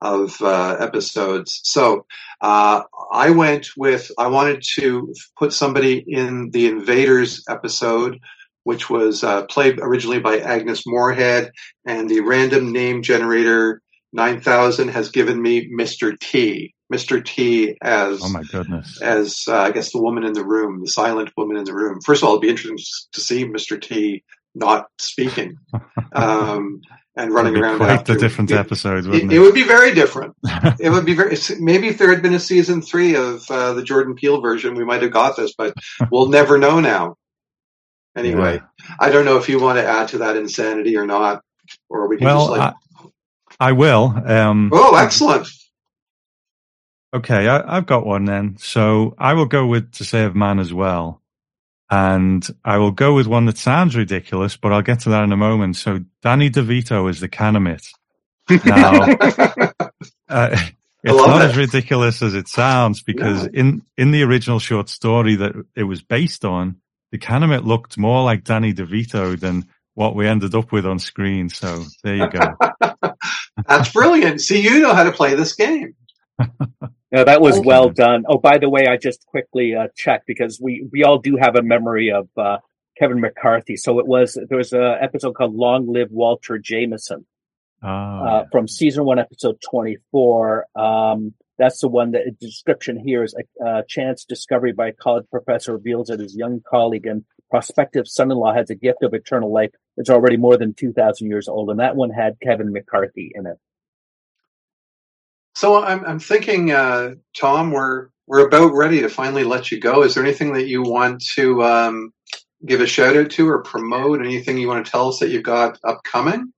of 0.00 0.40
uh, 0.42 0.76
episodes. 0.80 1.60
So 1.64 2.06
uh, 2.40 2.82
I 3.12 3.30
went 3.30 3.68
with 3.76 4.10
I 4.18 4.28
wanted 4.28 4.62
to 4.76 5.12
put 5.38 5.52
somebody 5.52 6.04
in 6.06 6.50
the 6.52 6.68
Invaders 6.68 7.44
episode, 7.48 8.18
which 8.64 8.90
was 8.90 9.24
uh, 9.24 9.44
played 9.46 9.80
originally 9.80 10.20
by 10.20 10.38
Agnes 10.40 10.84
Moorehead, 10.86 11.52
and 11.86 12.08
the 12.08 12.20
Random 12.20 12.72
Name 12.72 13.02
Generator 13.02 13.82
9000 14.14 14.88
has 14.88 15.10
given 15.10 15.42
me 15.42 15.70
Mr. 15.72 16.18
T. 16.20 16.74
Mr. 16.92 17.22
T 17.24 17.76
as 17.82 18.20
Oh 18.22 18.28
my 18.30 18.42
goodness. 18.44 19.00
as 19.02 19.44
uh, 19.48 19.56
I 19.58 19.70
guess 19.72 19.92
the 19.92 20.00
woman 20.00 20.24
in 20.24 20.32
the 20.32 20.44
room, 20.44 20.80
the 20.80 20.88
silent 20.90 21.30
woman 21.36 21.56
in 21.56 21.64
the 21.64 21.74
room. 21.74 22.00
First 22.00 22.22
of 22.22 22.28
all, 22.28 22.34
it'd 22.34 22.42
be 22.42 22.48
interesting 22.48 22.78
to 23.12 23.20
see 23.20 23.44
Mr. 23.44 23.80
T 23.80 24.22
not 24.54 24.86
speaking 24.98 25.58
um, 26.14 26.80
and 27.16 27.32
running 27.32 27.56
around. 27.56 27.76
quite 27.78 27.90
after. 27.90 28.14
the 28.14 28.18
different 28.20 28.50
It- 28.50 28.56
episodes, 28.56 29.06
It, 29.06 29.10
wouldn't 29.10 29.32
it 29.32 29.36
it? 29.36 29.40
would 29.40 29.54
be 29.54 29.64
very 29.64 29.92
different. 29.94 30.34
it 30.80 30.90
would 30.90 31.04
be 31.04 31.14
very 31.14 31.36
maybe 31.60 31.88
if 31.88 31.98
there 31.98 32.08
had 32.10 32.22
been 32.22 32.34
a 32.34 32.40
season 32.40 32.80
three 32.80 33.14
of 33.14 33.42
uh, 33.50 33.74
the 33.74 33.82
Jordan 33.82 34.14
Peele 34.14 34.40
version, 34.40 34.74
we 34.74 34.84
might 34.84 35.02
have 35.02 35.10
got 35.12 35.36
this, 35.36 35.52
but 35.56 35.74
we'll 36.10 36.28
never 36.28 36.56
know 36.58 36.80
now. 36.80 37.16
Anyway, 38.16 38.60
I 38.98 39.10
don't 39.10 39.24
know 39.24 39.36
if 39.36 39.48
you 39.48 39.60
want 39.60 39.78
to 39.78 39.86
add 39.86 40.08
to 40.08 40.18
that 40.18 40.36
insanity 40.36 40.96
or 40.96 41.06
not. 41.06 41.42
or 41.88 42.08
we 42.08 42.16
can 42.16 42.24
Well, 42.26 42.48
just 42.48 42.58
like. 42.58 42.74
I 43.60 43.72
will. 43.72 44.14
Um, 44.26 44.70
oh, 44.72 44.96
excellent! 44.96 45.48
Okay, 47.14 47.48
I, 47.48 47.76
I've 47.78 47.86
got 47.86 48.04
one 48.06 48.24
then. 48.24 48.56
So 48.58 49.14
I 49.18 49.32
will 49.34 49.46
go 49.46 49.66
with 49.66 49.92
To 49.92 50.04
Serve 50.04 50.34
Man 50.36 50.58
as 50.58 50.72
well. 50.72 51.22
And 51.90 52.46
I 52.64 52.76
will 52.76 52.90
go 52.90 53.14
with 53.14 53.26
one 53.26 53.46
that 53.46 53.56
sounds 53.56 53.96
ridiculous, 53.96 54.58
but 54.58 54.72
I'll 54.72 54.82
get 54.82 55.00
to 55.00 55.08
that 55.10 55.24
in 55.24 55.32
a 55.32 55.38
moment. 55.38 55.76
So 55.76 56.00
Danny 56.22 56.50
DeVito 56.50 57.08
is 57.08 57.20
the 57.20 57.28
Kanamit. 57.30 57.86
Now, 58.66 59.00
uh, 60.28 60.56
it's 61.02 61.16
not 61.16 61.42
it. 61.42 61.50
as 61.50 61.56
ridiculous 61.56 62.20
as 62.22 62.34
it 62.34 62.46
sounds 62.48 63.02
because 63.02 63.44
Yeah. 63.44 63.60
in, 63.60 63.82
in 63.96 64.10
the 64.10 64.22
original 64.22 64.58
short 64.58 64.90
story 64.90 65.36
that 65.36 65.54
it 65.74 65.84
was 65.84 66.02
based 66.02 66.44
on, 66.44 66.76
the 67.10 67.18
Kanamit 67.18 67.64
looked 67.64 67.96
more 67.96 68.22
like 68.22 68.44
Danny 68.44 68.74
DeVito 68.74 69.40
than 69.40 69.64
what 69.94 70.14
we 70.14 70.26
ended 70.26 70.54
up 70.54 70.70
with 70.70 70.84
on 70.84 70.98
screen. 70.98 71.48
So 71.48 71.84
there 72.04 72.16
you 72.16 72.28
go. 72.30 72.54
That's 73.66 73.92
brilliant. 73.92 74.42
See, 74.42 74.60
you 74.62 74.80
know 74.80 74.92
how 74.94 75.04
to 75.04 75.12
play 75.12 75.34
this 75.34 75.54
game. 75.54 75.94
Yeah, 77.10 77.24
that 77.24 77.40
was 77.40 77.58
well 77.58 77.88
done. 77.88 78.24
Oh, 78.28 78.36
by 78.36 78.58
the 78.58 78.68
way, 78.68 78.86
I 78.86 78.98
just 78.98 79.24
quickly 79.26 79.74
uh, 79.74 79.88
checked 79.96 80.26
because 80.26 80.60
we 80.60 80.86
we 80.92 81.04
all 81.04 81.18
do 81.18 81.36
have 81.36 81.56
a 81.56 81.62
memory 81.62 82.12
of 82.12 82.28
uh, 82.36 82.58
Kevin 82.98 83.20
McCarthy. 83.20 83.76
So 83.76 83.98
it 83.98 84.06
was 84.06 84.38
there 84.48 84.58
was 84.58 84.74
an 84.74 84.96
episode 85.00 85.32
called 85.32 85.54
"Long 85.54 85.90
Live 85.90 86.10
Walter 86.10 86.58
Jameson" 86.58 87.24
Ah, 87.82 88.22
uh, 88.22 88.44
from 88.52 88.68
season 88.68 89.04
one, 89.04 89.18
episode 89.18 89.56
twenty 89.62 89.96
four. 90.10 90.66
Um, 90.74 91.32
that's 91.56 91.80
the 91.80 91.88
one 91.88 92.10
that 92.10 92.24
the 92.26 92.46
description 92.46 92.98
here 92.98 93.24
is 93.24 93.34
a, 93.34 93.64
a 93.64 93.84
chance 93.88 94.24
discovery 94.24 94.72
by 94.72 94.88
a 94.88 94.92
college 94.92 95.24
professor 95.30 95.72
reveals 95.72 96.08
that 96.08 96.20
his 96.20 96.36
young 96.36 96.60
colleague 96.68 97.06
and 97.06 97.24
prospective 97.50 98.06
son-in-law 98.06 98.52
has 98.54 98.68
a 98.70 98.74
gift 98.74 99.02
of 99.02 99.14
eternal 99.14 99.52
life. 99.52 99.70
It's 99.96 100.10
already 100.10 100.36
more 100.36 100.58
than 100.58 100.74
two 100.74 100.92
thousand 100.92 101.28
years 101.28 101.48
old, 101.48 101.70
and 101.70 101.80
that 101.80 101.96
one 101.96 102.10
had 102.10 102.36
Kevin 102.42 102.70
McCarthy 102.70 103.32
in 103.34 103.46
it. 103.46 103.56
So 105.58 105.82
I'm, 105.82 106.04
I'm 106.04 106.20
thinking, 106.20 106.70
uh, 106.70 107.16
Tom, 107.36 107.72
we're 107.72 108.10
we're 108.28 108.46
about 108.46 108.74
ready 108.74 109.00
to 109.00 109.08
finally 109.08 109.42
let 109.42 109.72
you 109.72 109.80
go. 109.80 110.04
Is 110.04 110.14
there 110.14 110.22
anything 110.22 110.52
that 110.52 110.68
you 110.68 110.82
want 110.82 111.20
to 111.34 111.64
um, 111.64 112.12
give 112.64 112.80
a 112.80 112.86
shout 112.86 113.16
out 113.16 113.30
to 113.30 113.48
or 113.48 113.64
promote? 113.64 114.20
Anything 114.20 114.58
you 114.58 114.68
want 114.68 114.86
to 114.86 114.92
tell 114.92 115.08
us 115.08 115.18
that 115.18 115.30
you've 115.30 115.42
got 115.42 115.80
upcoming? 115.82 116.52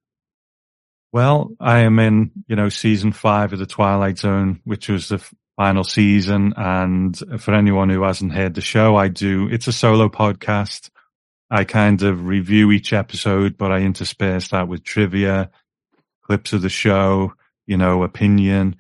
Well, 1.15 1.51
I 1.59 1.79
am 1.79 1.99
in, 1.99 2.31
you 2.47 2.57
know, 2.57 2.69
season 2.69 3.13
five 3.13 3.55
of 3.55 3.59
the 3.59 3.65
Twilight 3.65 4.19
Zone, 4.19 4.61
which 4.65 4.91
was 4.91 5.09
the 5.09 5.27
final 5.57 5.83
season. 5.83 6.53
And 6.59 7.17
for 7.41 7.55
anyone 7.55 7.89
who 7.89 8.03
hasn't 8.03 8.35
heard 8.35 8.53
the 8.53 8.61
show, 8.61 8.97
I 8.97 9.09
do, 9.09 9.49
it's 9.51 9.67
a 9.67 9.73
solo 9.73 10.11
podcast. 10.11 10.91
I 11.51 11.65
kind 11.65 12.03
of 12.03 12.27
review 12.27 12.71
each 12.71 12.93
episode, 12.93 13.57
but 13.57 13.73
I 13.73 13.79
intersperse 13.79 14.49
that 14.49 14.69
with 14.69 14.85
trivia, 14.85 15.51
clips 16.23 16.53
of 16.53 16.61
the 16.61 16.69
show, 16.69 17.33
you 17.67 17.79
know, 17.79 18.03
opinion 18.03 18.77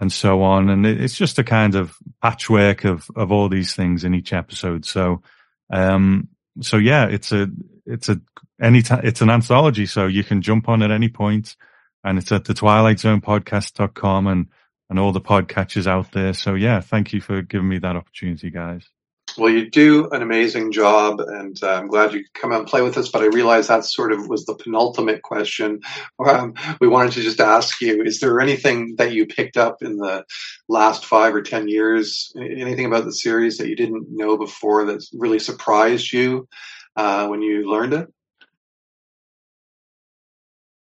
and 0.00 0.12
so 0.12 0.42
on. 0.42 0.68
And 0.68 0.86
it's 0.86 1.16
just 1.16 1.38
a 1.38 1.44
kind 1.44 1.74
of 1.74 1.96
patchwork 2.22 2.84
of, 2.84 3.10
of 3.16 3.32
all 3.32 3.48
these 3.48 3.74
things 3.74 4.04
in 4.04 4.14
each 4.14 4.32
episode. 4.32 4.84
So, 4.84 5.22
um, 5.70 6.28
so 6.60 6.76
yeah, 6.76 7.06
it's 7.06 7.32
a, 7.32 7.48
it's 7.84 8.08
a, 8.08 8.20
any 8.60 8.82
time, 8.82 9.00
it's 9.04 9.20
an 9.20 9.30
anthology. 9.30 9.86
So 9.86 10.06
you 10.06 10.24
can 10.24 10.42
jump 10.42 10.68
on 10.68 10.82
at 10.82 10.90
any 10.90 11.08
point 11.08 11.56
and 12.04 12.18
it's 12.18 12.32
at 12.32 12.44
the 12.44 12.54
twilight 12.54 13.00
zone 13.00 13.20
podcast.com 13.20 14.26
and, 14.26 14.46
and 14.88 14.98
all 14.98 15.12
the 15.12 15.20
podcatchers 15.20 15.86
out 15.86 16.12
there. 16.12 16.32
So 16.32 16.54
yeah, 16.54 16.80
thank 16.80 17.12
you 17.12 17.20
for 17.20 17.42
giving 17.42 17.68
me 17.68 17.78
that 17.78 17.96
opportunity, 17.96 18.50
guys. 18.50 18.88
Well, 19.36 19.52
you 19.52 19.68
do 19.70 20.08
an 20.10 20.22
amazing 20.22 20.72
job, 20.72 21.20
and 21.20 21.62
uh, 21.62 21.74
I'm 21.74 21.88
glad 21.88 22.12
you 22.12 22.22
could 22.22 22.34
come 22.34 22.52
out 22.52 22.60
and 22.60 22.68
play 22.68 22.82
with 22.82 22.96
us. 22.96 23.08
But 23.08 23.22
I 23.22 23.26
realize 23.26 23.68
that 23.68 23.84
sort 23.84 24.12
of 24.12 24.28
was 24.28 24.46
the 24.46 24.54
penultimate 24.54 25.22
question. 25.22 25.80
Um, 26.18 26.54
we 26.80 26.88
wanted 26.88 27.12
to 27.12 27.22
just 27.22 27.40
ask 27.40 27.80
you: 27.80 28.02
Is 28.02 28.20
there 28.20 28.40
anything 28.40 28.96
that 28.96 29.12
you 29.12 29.26
picked 29.26 29.56
up 29.56 29.82
in 29.82 29.98
the 29.98 30.24
last 30.68 31.04
five 31.04 31.34
or 31.34 31.42
ten 31.42 31.68
years? 31.68 32.32
Anything 32.36 32.86
about 32.86 33.04
the 33.04 33.12
series 33.12 33.58
that 33.58 33.68
you 33.68 33.76
didn't 33.76 34.06
know 34.10 34.36
before 34.36 34.86
that 34.86 35.04
really 35.12 35.38
surprised 35.38 36.12
you 36.12 36.48
uh, 36.96 37.26
when 37.28 37.42
you 37.42 37.70
learned 37.70 37.94
it? 37.94 38.12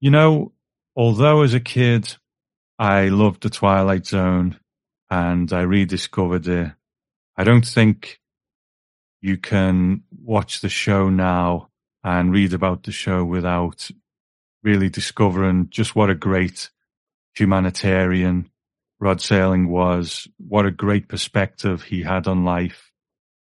You 0.01 0.11
know, 0.11 0.53
although 0.97 1.43
as 1.43 1.55
a 1.55 1.61
kid 1.61 2.17
I 2.79 3.09
loved 3.09 3.43
the 3.43 3.51
Twilight 3.51 4.07
Zone 4.07 4.59
and 5.11 5.53
I 5.53 5.63
rediscovered 5.63 6.47
it, 6.49 6.73
I 7.37 7.45
don't 7.45 7.67
think 7.67 8.21
you 9.25 9.39
can 9.39 10.03
watch 10.23 10.61
the 10.61 10.69
show 10.69 11.09
now 11.09 11.71
and 12.05 12.31
read 12.31 12.53
about 12.53 12.83
the 12.83 12.93
show 12.93 13.25
without 13.25 13.91
really 14.63 14.91
discovering 14.91 15.67
just 15.71 15.97
what 15.97 16.11
a 16.11 16.15
great 16.15 16.69
humanitarian 17.35 18.51
Rod 19.01 19.21
Serling 19.21 19.69
was, 19.69 20.29
what 20.37 20.67
a 20.67 20.71
great 20.71 21.09
perspective 21.09 21.85
he 21.85 22.03
had 22.03 22.27
on 22.27 22.45
life. 22.45 22.93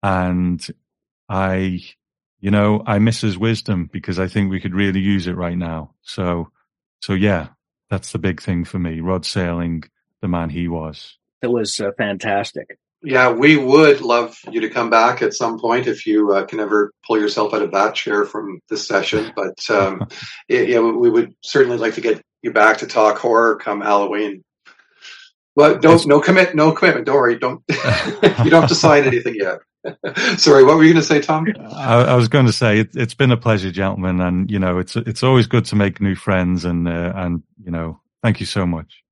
And 0.04 0.64
I, 1.28 1.82
you 2.40 2.52
know, 2.52 2.84
I 2.86 3.00
miss 3.00 3.22
his 3.22 3.36
wisdom 3.36 3.90
because 3.92 4.20
I 4.20 4.28
think 4.28 4.52
we 4.52 4.60
could 4.60 4.76
really 4.76 5.00
use 5.00 5.26
it 5.26 5.36
right 5.36 5.58
now. 5.58 5.96
So, 6.04 6.52
so 7.02 7.14
yeah, 7.14 7.48
that's 7.90 8.12
the 8.12 8.20
big 8.20 8.40
thing 8.40 8.66
for 8.66 8.78
me. 8.78 9.00
Rod 9.00 9.24
Serling, 9.24 9.90
the 10.22 10.28
man 10.28 10.52
he 10.52 10.68
was. 10.68 11.18
It 11.42 11.48
was 11.48 11.80
uh, 11.80 11.90
fantastic. 11.98 12.78
Yeah, 13.06 13.32
we 13.32 13.56
would 13.56 14.02
love 14.02 14.36
you 14.50 14.62
to 14.62 14.70
come 14.70 14.90
back 14.90 15.22
at 15.22 15.34
some 15.34 15.60
point 15.60 15.88
if 15.88 16.08
you 16.08 16.34
uh, 16.34 16.46
can 16.46 16.60
ever 16.60 16.92
pull 17.06 17.20
yourself 17.20 17.54
out 17.54 17.62
of 17.62 17.72
that 17.72 17.94
chair 17.94 18.26
from 18.26 18.60
this 18.70 18.88
session. 18.88 19.32
But 19.36 19.58
um, 19.70 20.08
yeah, 20.50 20.62
yeah, 20.62 20.80
we 20.80 21.10
would 21.10 21.36
certainly 21.42 21.78
like 21.78 21.96
to 21.96 22.02
get 22.02 22.22
you 22.42 22.52
back 22.52 22.80
to 22.80 22.88
talk 22.88 23.18
horror 23.20 23.58
come 23.58 23.82
Halloween. 23.82 24.44
Well, 25.56 25.78
don't 25.78 26.06
no 26.06 26.20
commit, 26.20 26.56
no 26.56 26.72
commitment. 26.72 27.06
Don't 27.06 27.16
worry, 27.16 27.40
don't 27.40 27.64
you 27.70 28.50
don't 28.50 28.62
have 28.62 28.70
to 28.70 28.76
sign 28.76 29.06
anything 29.06 29.36
yet. 29.36 29.60
Sorry, 30.38 30.64
what 30.64 30.78
were 30.78 30.84
you 30.84 30.94
going 30.94 31.02
to 31.02 31.08
say, 31.08 31.22
Tom? 31.22 31.46
I, 31.72 32.02
I 32.02 32.16
was 32.16 32.28
going 32.28 32.48
to 32.48 32.52
say 32.52 32.80
it, 32.80 32.96
it's 32.96 33.14
been 33.14 33.32
a 33.32 33.38
pleasure, 33.38 33.72
gentlemen, 33.72 34.20
and 34.20 34.50
you 34.50 34.60
know 34.60 34.80
it's 34.80 34.96
it's 34.96 35.24
always 35.24 35.48
good 35.48 35.66
to 35.66 35.76
make 35.76 36.02
new 36.02 36.16
friends, 36.16 36.66
and 36.66 36.88
uh, 36.88 37.14
and 37.16 37.44
you 37.64 37.72
know 37.72 38.00
thank 38.24 38.40
you 38.40 38.46
so 38.46 38.66
much. 38.66 39.04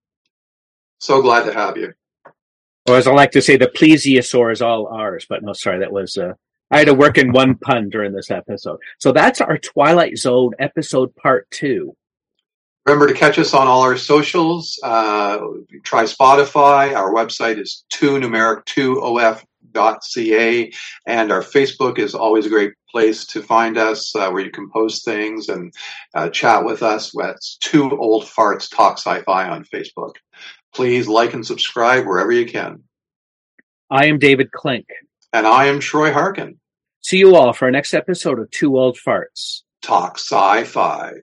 So 1.00 1.22
glad 1.22 1.46
to 1.46 1.54
have 1.54 1.78
you. 1.78 1.94
Or 2.88 2.98
as 2.98 3.08
I 3.08 3.14
like 3.14 3.32
to 3.32 3.42
say, 3.42 3.56
the 3.56 3.68
plesiosaur 3.68 4.52
is 4.52 4.62
all 4.62 4.88
ours. 4.88 5.26
But 5.28 5.44
no, 5.44 5.54
sorry, 5.54 5.80
that 5.80 5.92
was 5.92 6.18
uh, 6.18 6.34
I 6.70 6.80
had 6.80 6.88
to 6.88 6.94
work 6.94 7.18
in 7.18 7.32
one 7.32 7.56
pun 7.56 7.90
during 7.90 8.14
this 8.14 8.32
episode. 8.32 8.80
So 8.98 9.12
that's 9.12 9.42
our 9.42 9.58
Twilight 9.58 10.18
Zone 10.18 10.52
episode 10.60 11.16
part 11.16 11.50
two. 11.52 11.96
Remember 12.86 13.08
to 13.08 13.14
catch 13.14 13.40
us 13.40 13.54
on 13.54 13.68
all 13.68 13.82
our 13.84 13.96
socials. 13.96 14.78
Uh, 14.84 15.40
try 15.84 16.04
Spotify. 16.04 16.94
Our 16.94 17.14
website 17.14 17.62
is 17.62 17.86
two 17.90 18.20
numeric 18.20 18.66
two 18.66 19.02
of 19.02 19.46
dot 19.72 20.04
ca, 20.04 20.72
and 21.08 21.32
our 21.32 21.42
Facebook 21.42 21.98
is 21.98 22.14
always 22.14 22.46
a 22.46 22.50
great 22.50 22.74
place 22.90 23.26
to 23.28 23.42
find 23.42 23.78
us, 23.78 24.14
uh, 24.16 24.30
where 24.30 24.44
you 24.44 24.52
can 24.52 24.70
post 24.70 25.06
things 25.06 25.50
and 25.50 25.74
uh, 26.14 26.30
chat 26.30 26.66
with 26.66 26.84
us. 26.84 27.12
That's 27.16 27.56
two 27.58 27.98
old 27.98 28.26
farts 28.26 28.70
talk 28.70 28.98
sci-fi 28.98 29.48
on 29.48 29.64
Facebook. 29.64 30.16
Please 30.74 31.07
like 31.07 31.34
and 31.34 31.45
subscribe 31.45 32.05
wherever 32.05 32.32
you 32.32 32.45
can. 32.45 32.84
I 33.89 34.07
am 34.07 34.17
David 34.17 34.51
Klink. 34.51 34.88
And 35.32 35.45
I 35.45 35.65
am 35.65 35.80
Troy 35.80 36.11
Harkin. 36.11 36.59
See 37.01 37.17
you 37.17 37.36
all 37.36 37.53
for 37.53 37.65
our 37.65 37.71
next 37.71 37.93
episode 37.93 38.39
of 38.39 38.49
Two 38.49 38.78
Old 38.78 38.97
Farts. 38.97 39.61
Talk 39.82 40.17
Sci-Fi. 40.17 41.13